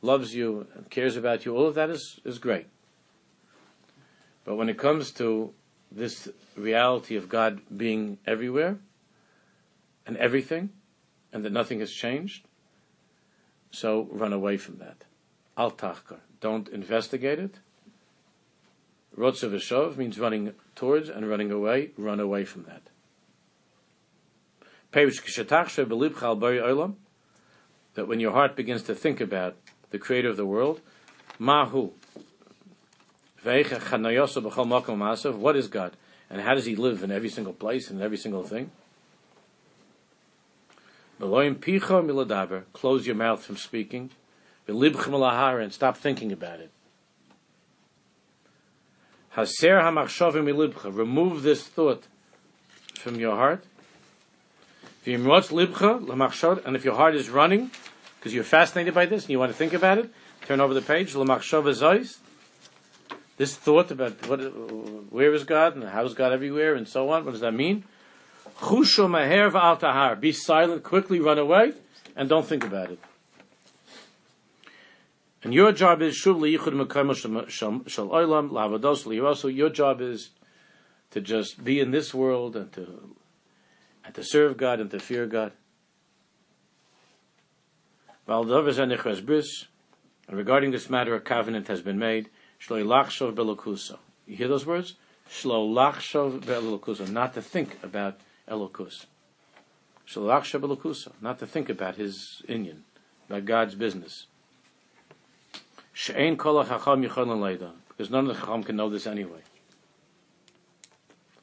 loves 0.00 0.34
you 0.34 0.66
and 0.74 0.90
cares 0.90 1.16
about 1.16 1.44
you. 1.44 1.56
All 1.56 1.68
of 1.68 1.74
that 1.76 1.90
is, 1.90 2.20
is 2.24 2.38
great. 2.38 2.66
But 4.44 4.56
when 4.56 4.68
it 4.68 4.76
comes 4.78 5.12
to 5.12 5.54
this 5.90 6.28
reality 6.56 7.16
of 7.16 7.28
God 7.28 7.60
being 7.76 8.18
everywhere 8.26 8.78
and 10.06 10.16
everything, 10.16 10.70
and 11.32 11.44
that 11.44 11.52
nothing 11.52 11.80
has 11.80 11.92
changed, 11.92 12.46
so 13.70 14.08
run 14.10 14.32
away 14.32 14.56
from 14.56 14.78
that. 14.78 15.04
Al 15.56 15.70
tachkar. 15.70 16.18
Don't 16.40 16.68
investigate 16.68 17.38
it. 17.38 17.56
Rotzav 19.16 19.52
v'shov 19.52 19.96
means 19.96 20.18
running 20.18 20.52
towards 20.74 21.08
and 21.08 21.28
running 21.28 21.50
away. 21.50 21.90
Run 21.96 22.20
away 22.20 22.44
from 22.44 22.64
that. 22.64 22.82
That 27.94 28.08
when 28.08 28.20
your 28.20 28.32
heart 28.32 28.56
begins 28.56 28.82
to 28.84 28.94
think 28.94 29.20
about 29.20 29.56
the 29.90 29.98
creator 29.98 30.28
of 30.28 30.36
the 30.36 30.46
world, 30.46 30.80
mahu, 31.38 31.90
what 33.42 35.56
is 35.56 35.68
God? 35.68 35.96
And 36.30 36.40
how 36.40 36.54
does 36.54 36.64
He 36.64 36.76
live 36.76 37.02
in 37.02 37.10
every 37.10 37.28
single 37.28 37.52
place 37.52 37.90
and 37.90 38.00
every 38.00 38.16
single 38.16 38.44
thing? 38.44 38.70
Close 42.72 43.06
your 43.06 43.14
mouth 43.14 43.44
from 43.44 43.56
speaking. 43.56 44.10
And 44.66 45.72
stop 45.72 45.96
thinking 45.96 46.32
about 46.32 46.58
it. 46.58 46.72
Remove 49.36 51.42
this 51.42 51.66
thought 51.68 52.02
from 52.98 53.20
your 53.20 53.36
heart. 53.36 53.64
And 55.06 56.76
if 56.76 56.84
your 56.84 56.96
heart 56.96 57.14
is 57.14 57.30
running, 57.30 57.70
because 58.18 58.34
you're 58.34 58.44
fascinated 58.44 58.92
by 58.92 59.06
this 59.06 59.24
and 59.24 59.30
you 59.30 59.38
want 59.38 59.52
to 59.52 59.56
think 59.56 59.72
about 59.72 59.98
it, 59.98 60.10
turn 60.46 60.60
over 60.60 60.74
the 60.74 60.82
page 60.82 61.14
this 63.36 63.56
thought 63.56 63.90
about 63.90 64.28
what, 64.28 64.38
where 65.10 65.32
is 65.32 65.44
God 65.44 65.76
and 65.76 65.84
how 65.84 66.04
is 66.04 66.14
God 66.14 66.32
everywhere 66.32 66.74
and 66.74 66.86
so 66.86 67.10
on. 67.10 67.24
What 67.24 67.30
does 67.30 67.40
that 67.40 67.54
mean? 67.54 67.84
Chusho 68.58 69.08
maher 69.08 69.76
tahar. 69.76 70.16
Be 70.16 70.32
silent, 70.32 70.82
quickly 70.82 71.20
run 71.20 71.38
away, 71.38 71.72
and 72.16 72.28
don't 72.28 72.46
think 72.46 72.64
about 72.64 72.90
it. 72.90 72.98
And 75.42 75.52
your 75.52 75.72
job 75.72 76.02
is 76.02 76.14
shuv 76.14 76.38
liyichud 76.38 76.86
mekayim 76.86 77.48
shal 77.48 78.08
olam 78.08 78.50
lavados 78.50 79.04
liyirosu. 79.04 79.54
Your 79.54 79.70
job 79.70 80.00
is 80.00 80.30
to 81.10 81.20
just 81.20 81.64
be 81.64 81.80
in 81.80 81.90
this 81.90 82.14
world 82.14 82.54
and 82.56 82.72
to 82.72 83.16
and 84.04 84.14
to 84.14 84.22
serve 84.24 84.56
God 84.56 84.80
and 84.80 84.90
to 84.90 84.98
fear 85.00 85.26
God. 85.26 85.52
And 88.26 88.48
regarding 90.30 90.70
this 90.70 90.88
matter, 90.88 91.14
a 91.14 91.20
covenant 91.20 91.68
has 91.68 91.82
been 91.82 91.98
made. 91.98 92.30
Shlo 92.60 92.84
lachshov 92.84 93.34
belokuso. 93.34 93.98
You 94.26 94.36
hear 94.36 94.48
those 94.48 94.64
words? 94.64 94.94
Shlo 95.28 95.68
lachshov 95.72 96.40
belokuso. 96.42 97.10
Not 97.10 97.34
to 97.34 97.42
think 97.42 97.78
about 97.82 98.20
elokus. 98.52 99.06
Shlo 100.06 100.28
lachshov. 100.28 101.12
Not 101.20 101.38
to 101.38 101.46
think 101.46 101.68
about 101.68 101.96
his 101.96 102.42
Indian, 102.46 102.84
about 103.28 103.44
God's 103.46 103.74
business. 103.74 104.26
She'ein 105.92 106.36
kol 106.36 106.62
hachacham 106.64 107.06
yichon 107.06 107.28
leida. 107.28 107.72
Because 107.88 108.10
none 108.10 108.28
of 108.28 108.36
the 108.36 108.40
chacham 108.40 108.62
can 108.62 108.76
know 108.76 108.88
this 108.88 109.06
anyway. 109.06 109.40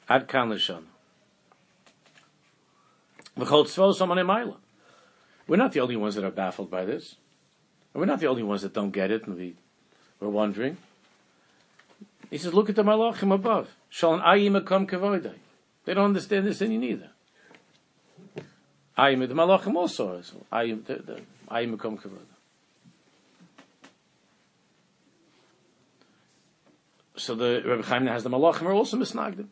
Ad 0.08 0.28
kan 0.28 0.50
l'shon. 0.50 0.84
V'chol 3.38 3.66
tzvol 3.66 3.94
someone 3.94 4.18
in 4.18 4.28
We're 5.48 5.58
not 5.58 5.72
the 5.72 5.80
only 5.80 5.96
ones 5.96 6.16
that 6.16 6.24
are 6.24 6.32
baffled 6.32 6.70
by 6.70 6.86
this. 6.86 7.16
And 7.94 8.02
we're 8.02 8.08
not 8.08 8.20
the 8.20 8.28
only 8.28 8.44
ones 8.44 8.62
that 8.64 8.74
don't 8.74 8.92
get 8.92 9.12
it 9.12 9.26
and 9.26 9.36
we, 9.36 9.56
we're 10.20 10.30
wondering. 10.30 10.78
He 12.30 12.38
says, 12.38 12.54
look 12.54 12.70
at 12.70 12.76
the 12.76 12.84
malachim 12.84 13.34
above. 13.34 13.70
Shalom 13.90 14.22
ayim 14.22 14.62
akam 14.62 14.88
kavoidai. 14.88 15.36
They 15.90 15.96
don't 15.96 16.06
understand 16.06 16.46
this 16.46 16.62
any 16.62 16.78
neither. 16.78 17.10
Ayim, 18.96 19.28
the 19.28 19.34
malachim 19.34 19.74
also. 19.74 20.22
Ayim, 20.54 20.86
the, 20.86 20.94
the, 20.98 21.22
ayim 21.50 21.76
akam 21.76 22.00
kavoidai. 22.00 22.20
So 27.16 27.34
the 27.34 27.64
Rebbe 27.66 27.82
Chaim 27.82 28.06
has 28.06 28.22
the 28.22 28.30
malachim 28.30 28.68
are 28.68 28.74
also 28.74 28.98
misnagdim. 28.98 29.48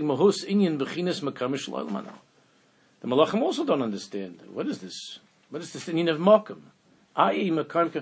Mahus 0.00 0.46
inyan 0.46 0.78
b'chinas 0.78 1.20
makamish 1.20 1.68
lo'ilmanah. 1.68 2.14
The 3.00 3.08
malachim 3.08 3.42
also 3.42 3.66
don't 3.66 3.82
understand. 3.82 4.40
What 4.50 4.66
is 4.68 4.78
this? 4.78 5.18
What 5.50 5.60
is 5.60 5.74
this 5.74 5.86
mean 5.88 6.08
of 6.08 6.16
mokum? 6.16 6.62
Ayi 7.14 7.50
makom 7.50 7.92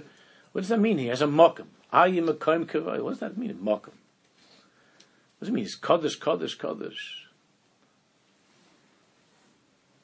What 0.57 0.62
does 0.62 0.70
that 0.70 0.80
mean? 0.80 0.96
He 0.96 1.09
has 1.09 1.20
a 1.20 1.26
mokum. 1.26 1.66
Ayi 1.92 2.26
makom 2.26 3.02
What 3.02 3.11
does 3.11 3.18
that 3.18 3.36
mean? 3.36 3.50
A 3.50 3.52
mokum. 3.52 3.92
What 3.92 5.40
does 5.40 5.48
it 5.50 5.52
mean? 5.52 5.64
It's 5.64 5.74
kaddish, 5.74 6.18
kaddish, 6.18 6.54
kaddish. 6.54 7.26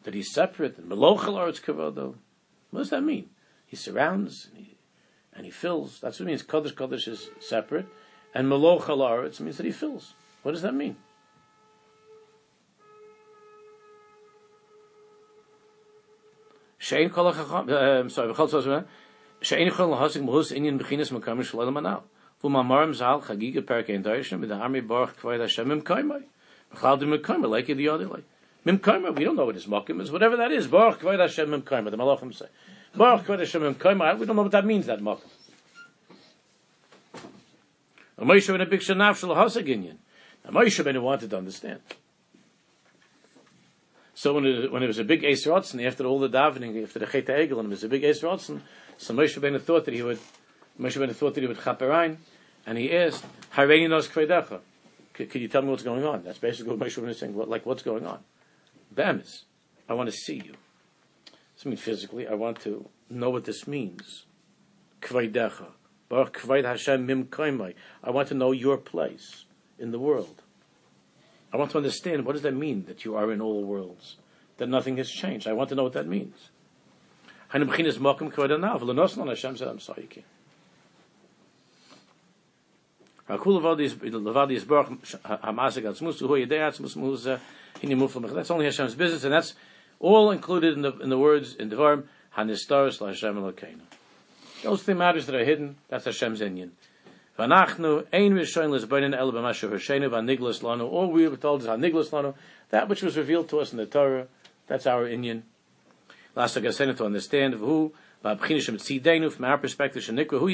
That 0.02 0.12
he's 0.12 0.30
separate 0.30 0.76
and 0.76 0.90
melochel 0.90 1.38
aretz 1.38 1.62
kavodo. 1.62 2.16
What 2.70 2.80
does 2.80 2.90
that 2.90 3.02
mean? 3.02 3.30
He 3.66 3.76
surrounds 3.76 4.48
and 4.50 4.66
he, 4.66 4.76
and 5.32 5.46
he 5.46 5.50
fills. 5.50 6.00
That's 6.00 6.20
what 6.20 6.24
it 6.24 6.32
means. 6.32 6.42
Kaddish, 6.42 6.72
kaddish 6.72 7.08
is 7.08 7.30
separate, 7.40 7.86
and 8.34 8.46
melochel 8.46 8.98
aretz 8.98 9.40
means 9.40 9.56
that 9.56 9.64
he 9.64 9.72
fills. 9.72 10.12
What 10.42 10.52
does 10.52 10.60
that 10.60 10.74
mean? 10.74 10.96
Shein 16.78 17.10
kol 17.10 17.28
um, 17.28 18.10
sorry, 18.10 18.34
with 24.40 24.48
the 24.48 24.54
army 24.54 24.80
baruch 24.80 25.20
kvoid 25.20 25.40
Hashem 25.40 25.68
mim 25.68 25.82
kaimai. 25.82 26.22
B'chal 26.72 26.98
de 27.00 27.06
mim 27.06 27.76
the 27.76 27.88
other 27.88 28.06
like. 28.06 28.24
Mim 28.64 28.80
we 29.14 29.24
don't 29.24 29.36
know 29.36 29.44
what 29.46 29.56
his 29.56 29.66
makim 29.66 30.00
is, 30.00 30.12
whatever 30.12 30.36
that 30.36 30.52
is. 30.52 30.68
Baruch 30.68 31.00
kvoid 31.00 31.18
Hashem 31.18 31.50
mim 31.50 31.62
the 31.62 31.96
malachim 31.96 32.32
say. 32.32 32.46
Baruch 32.94 33.26
kvoid 33.26 33.40
Hashem 33.40 33.62
mim 33.62 33.76
we 34.18 34.26
don't 34.26 34.36
know 34.36 34.42
what 34.42 34.52
that 34.52 34.64
means, 34.64 34.86
that 34.86 35.00
makim. 35.00 35.28
A 38.18 38.24
Moshe 38.24 38.48
Rabbeinu 38.48 38.70
big 38.70 38.80
shanav 38.80 39.16
shel 39.16 39.30
hasaginyan. 39.30 39.96
Now 40.44 40.52
Moshe 40.52 41.02
wanted 41.02 41.30
to 41.30 41.38
understand. 41.38 41.80
So 44.14 44.34
when 44.34 44.46
it, 44.46 44.70
when 44.70 44.82
it 44.82 44.86
was 44.86 44.98
a 44.98 45.04
big 45.04 45.22
Eser 45.22 45.48
Otzen, 45.48 45.84
after 45.84 46.04
all 46.04 46.20
the 46.20 46.28
davening, 46.28 46.80
after 46.82 46.98
the 46.98 47.06
Chet 47.06 47.26
Egel, 47.26 47.58
and 47.58 47.66
it 47.66 47.70
was 47.70 47.82
a 47.82 47.88
big 47.88 48.02
Eser 48.02 48.28
Otzen, 48.28 48.60
so 49.02 49.12
Moshe 49.12 49.36
Rabbeinu 49.36 49.60
thought 49.60 49.84
that 49.86 49.94
he 49.94 50.02
would, 50.02 50.20
Moshe 50.80 50.96
Rabbeinu 50.96 51.14
thought 51.16 51.34
that 51.34 51.40
he 51.40 51.48
would 51.48 51.58
chaperain, 51.58 52.18
and 52.64 52.78
he 52.78 52.92
asked, 52.96 53.24
Hareini 53.54 53.90
nos 53.90 54.06
kvedecha. 54.06 54.60
Could 55.12 55.34
you 55.34 55.48
tell 55.48 55.62
me 55.62 55.70
what's 55.70 55.82
going 55.82 56.04
on? 56.04 56.22
That's 56.22 56.38
basically 56.38 56.76
what 56.76 56.86
Moshe 56.86 56.96
Rabbeinu 56.96 57.08
is 57.08 57.18
saying. 57.18 57.34
What, 57.34 57.48
like, 57.48 57.66
what's 57.66 57.82
going 57.82 58.06
on? 58.06 58.20
Bemis, 58.94 59.42
I 59.88 59.94
want 59.94 60.08
to 60.08 60.14
see 60.14 60.36
you. 60.36 60.54
I 61.64 61.68
mean 61.68 61.76
physically. 61.76 62.26
I 62.26 62.34
want 62.34 62.60
to 62.62 62.88
know 63.10 63.30
what 63.30 63.44
this 63.44 63.66
means. 63.66 64.24
Kvedecha. 65.00 65.66
Baruch 66.08 66.38
kved 66.38 66.64
Hashem 66.64 67.04
mim 67.04 67.24
kaimai. 67.26 67.74
I 68.04 68.10
want 68.10 68.28
to 68.28 68.34
know 68.34 68.52
your 68.52 68.78
place 68.78 69.46
in 69.78 69.90
the 69.90 69.98
world. 69.98 70.42
I 71.52 71.56
want 71.56 71.72
to 71.72 71.78
understand 71.78 72.24
what 72.24 72.34
does 72.34 72.42
that 72.42 72.54
mean 72.54 72.84
that 72.86 73.04
you 73.04 73.16
are 73.16 73.32
in 73.32 73.40
all 73.40 73.64
worlds, 73.64 74.16
that 74.58 74.68
nothing 74.68 74.96
has 74.98 75.10
changed. 75.10 75.48
I 75.48 75.52
want 75.52 75.70
to 75.70 75.74
know 75.74 75.82
what 75.82 75.92
that 75.94 76.06
means. 76.06 76.50
Hashem 77.52 77.68
said, 79.56 79.68
I'm 79.68 79.80
sorry, 79.80 80.08
you. 80.14 80.22
That's 83.28 83.46
only 88.50 88.64
Hashem's 88.64 88.94
business, 88.94 89.24
and 89.24 89.32
that's 89.32 89.54
all 90.00 90.30
included 90.30 90.74
in 90.74 90.82
the 90.82 90.92
in 90.98 91.08
the 91.10 91.18
words 91.18 91.54
in 91.54 91.70
verb 91.70 92.06
Hanistaris 92.36 92.98
Elokeinu. 93.00 93.80
Those 94.62 94.82
three 94.82 94.94
matters 94.94 95.26
that 95.26 95.34
are 95.34 95.44
hidden, 95.44 95.76
that's 95.88 96.06
Hashem's 96.06 96.40
inyan. 96.40 96.70
V'anachnu 97.38 98.06
ein 98.12 98.36
el 99.14 99.32
b'mashu 99.32 99.68
v'aniglas. 99.68 100.90
All 100.90 101.10
we 101.10 101.28
were 101.28 101.36
told 101.36 101.62
is 101.62 101.68
haniglas. 101.68 102.34
That 102.70 102.88
which 102.88 103.02
was 103.02 103.16
revealed 103.16 103.48
to 103.50 103.60
us 103.60 103.72
in 103.72 103.78
the 103.78 103.86
Torah, 103.86 104.26
that's 104.66 104.86
our 104.86 105.04
inyan. 105.04 105.42
Last 106.34 106.54
said 106.54 106.96
to 106.96 107.04
understand 107.04 107.54
who 107.54 107.92
from 108.22 109.44
our 109.44 109.58
perspective 109.58 110.04
who 110.04 110.48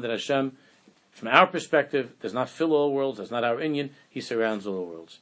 that 0.00 0.10
Hashem 0.10 0.56
from 1.10 1.28
our 1.28 1.46
perspective 1.46 2.12
does 2.20 2.34
not 2.34 2.50
fill 2.50 2.72
all 2.74 2.92
worlds, 2.92 3.18
that's 3.18 3.30
not 3.30 3.42
our 3.42 3.56
inyan. 3.56 3.88
He 4.10 4.20
surrounds 4.20 4.66
all 4.66 4.84
worlds. 4.84 5.20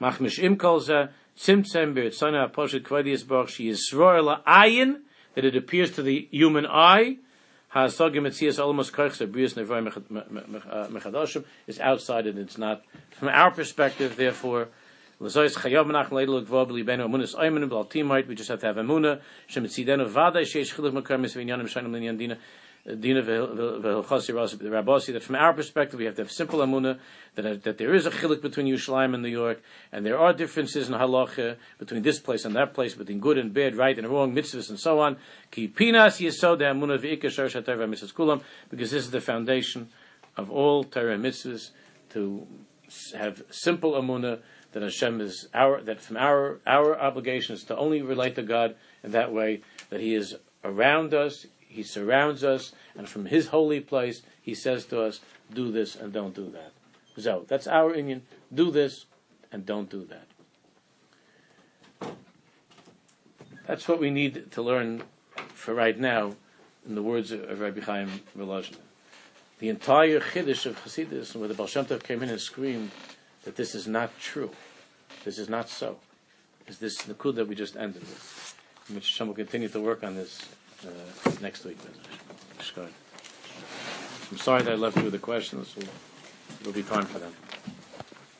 Machmish 0.00 0.42
im 0.42 0.56
kol 0.56 0.80
zeh 0.80 1.08
tzimtzem 1.36 1.94
b'ritzana 1.94 2.50
aposhet 2.50 2.82
kvadi 2.82 3.12
la'ayin 4.22 5.02
that 5.34 5.44
it 5.44 5.54
appears 5.54 5.90
to 5.92 6.02
the 6.02 6.28
human 6.30 6.66
eye, 6.66 7.18
is 11.66 11.80
outside 11.80 12.26
and 12.26 12.38
it's 12.38 12.58
not. 12.58 12.82
From 13.10 13.28
our 13.28 13.50
perspective, 13.50 14.16
therefore, 14.16 14.68
we 15.18 15.28
just 15.28 15.46
have 15.46 15.62
to 18.60 18.66
have 18.66 18.76
emuna. 18.76 19.20
Dina 22.84 23.22
Rabasi, 23.22 25.12
that 25.12 25.22
from 25.22 25.36
our 25.36 25.52
perspective 25.52 26.00
we 26.00 26.04
have 26.06 26.16
to 26.16 26.22
have 26.22 26.32
simple 26.32 26.58
amuna 26.58 26.98
that, 27.36 27.46
uh, 27.46 27.54
that 27.62 27.78
there 27.78 27.94
is 27.94 28.06
a 28.06 28.10
chilik 28.10 28.42
between 28.42 28.66
Yerushalayim 28.66 29.14
and 29.14 29.22
New 29.22 29.28
York, 29.28 29.62
and 29.92 30.04
there 30.04 30.18
are 30.18 30.32
differences 30.32 30.88
in 30.88 30.94
halacha 30.94 31.58
between 31.78 32.02
this 32.02 32.18
place 32.18 32.44
and 32.44 32.56
that 32.56 32.74
place, 32.74 32.94
between 32.94 33.20
good 33.20 33.38
and 33.38 33.54
bad, 33.54 33.76
right 33.76 33.96
and 33.96 34.08
wrong, 34.08 34.34
mitzvahs 34.34 34.68
and 34.68 34.80
so 34.80 34.98
on. 34.98 35.16
Ki 35.52 35.68
pinas 35.68 36.18
yisod 36.18 36.58
amuna 36.58 36.98
kulam, 36.98 38.42
because 38.68 38.90
this 38.90 39.04
is 39.04 39.10
the 39.12 39.20
foundation 39.20 39.88
of 40.36 40.50
all 40.50 40.82
Torah 40.82 41.16
mitzvahs 41.16 41.70
to 42.10 42.48
have 43.16 43.44
simple 43.50 43.92
amuna 43.92 44.40
that 44.72 44.82
Hashem 44.82 45.20
is 45.20 45.48
our 45.54 45.80
that 45.82 46.00
from 46.00 46.16
our 46.16 46.58
our 46.66 46.98
obligation 46.98 47.54
is 47.54 47.62
to 47.64 47.76
only 47.76 48.02
relate 48.02 48.34
to 48.34 48.42
God 48.42 48.74
in 49.04 49.12
that 49.12 49.32
way 49.32 49.60
that 49.90 50.00
He 50.00 50.14
is 50.14 50.34
around 50.64 51.14
us, 51.14 51.46
he 51.72 51.82
surrounds 51.82 52.44
us, 52.44 52.72
and 52.94 53.08
from 53.08 53.26
His 53.26 53.48
holy 53.48 53.80
place, 53.80 54.22
He 54.40 54.54
says 54.54 54.84
to 54.86 55.00
us, 55.00 55.20
do 55.52 55.72
this 55.72 55.96
and 55.96 56.12
don't 56.12 56.34
do 56.34 56.50
that. 56.50 56.72
So, 57.16 57.44
that's 57.48 57.66
our 57.66 57.94
inyan. 57.94 58.22
Do 58.52 58.70
this 58.70 59.06
and 59.50 59.64
don't 59.64 59.90
do 59.90 60.06
that. 60.06 60.26
That's 63.66 63.88
what 63.88 64.00
we 64.00 64.10
need 64.10 64.50
to 64.52 64.62
learn 64.62 65.04
for 65.54 65.72
right 65.72 65.98
now, 65.98 66.34
in 66.86 66.94
the 66.94 67.02
words 67.02 67.32
of 67.32 67.60
Rabbi 67.60 67.80
Chaim 67.80 68.22
Volozhin. 68.36 68.76
The 69.58 69.68
entire 69.68 70.20
Chiddush 70.20 70.66
of 70.66 70.82
Hasidus, 70.84 71.36
where 71.36 71.48
the 71.48 71.54
Baal 71.54 71.66
Shem 71.66 71.86
Tov 71.86 72.02
came 72.02 72.22
in 72.22 72.28
and 72.28 72.40
screamed 72.40 72.90
that 73.44 73.56
this 73.56 73.74
is 73.74 73.86
not 73.86 74.18
true, 74.18 74.50
this 75.24 75.38
is 75.38 75.48
not 75.48 75.68
so, 75.68 75.98
is 76.66 76.78
this 76.78 77.02
Nakud 77.02 77.36
that 77.36 77.48
we 77.48 77.54
just 77.54 77.76
ended 77.76 78.02
with. 78.02 78.54
Which 78.88 79.12
Hashem 79.12 79.28
will 79.28 79.34
continue 79.34 79.68
to 79.68 79.80
work 79.80 80.02
on 80.02 80.16
this 80.16 80.48
uh, 80.86 81.30
next 81.40 81.64
week. 81.64 81.78
I'm 84.30 84.38
sorry 84.38 84.62
that 84.62 84.72
I 84.72 84.76
left 84.76 84.96
you 84.96 85.04
with 85.04 85.12
the 85.12 85.18
questions. 85.18 85.74
There'll 86.60 86.72
be 86.72 86.82
time 86.82 87.04
for 87.04 87.18
them. 87.18 87.34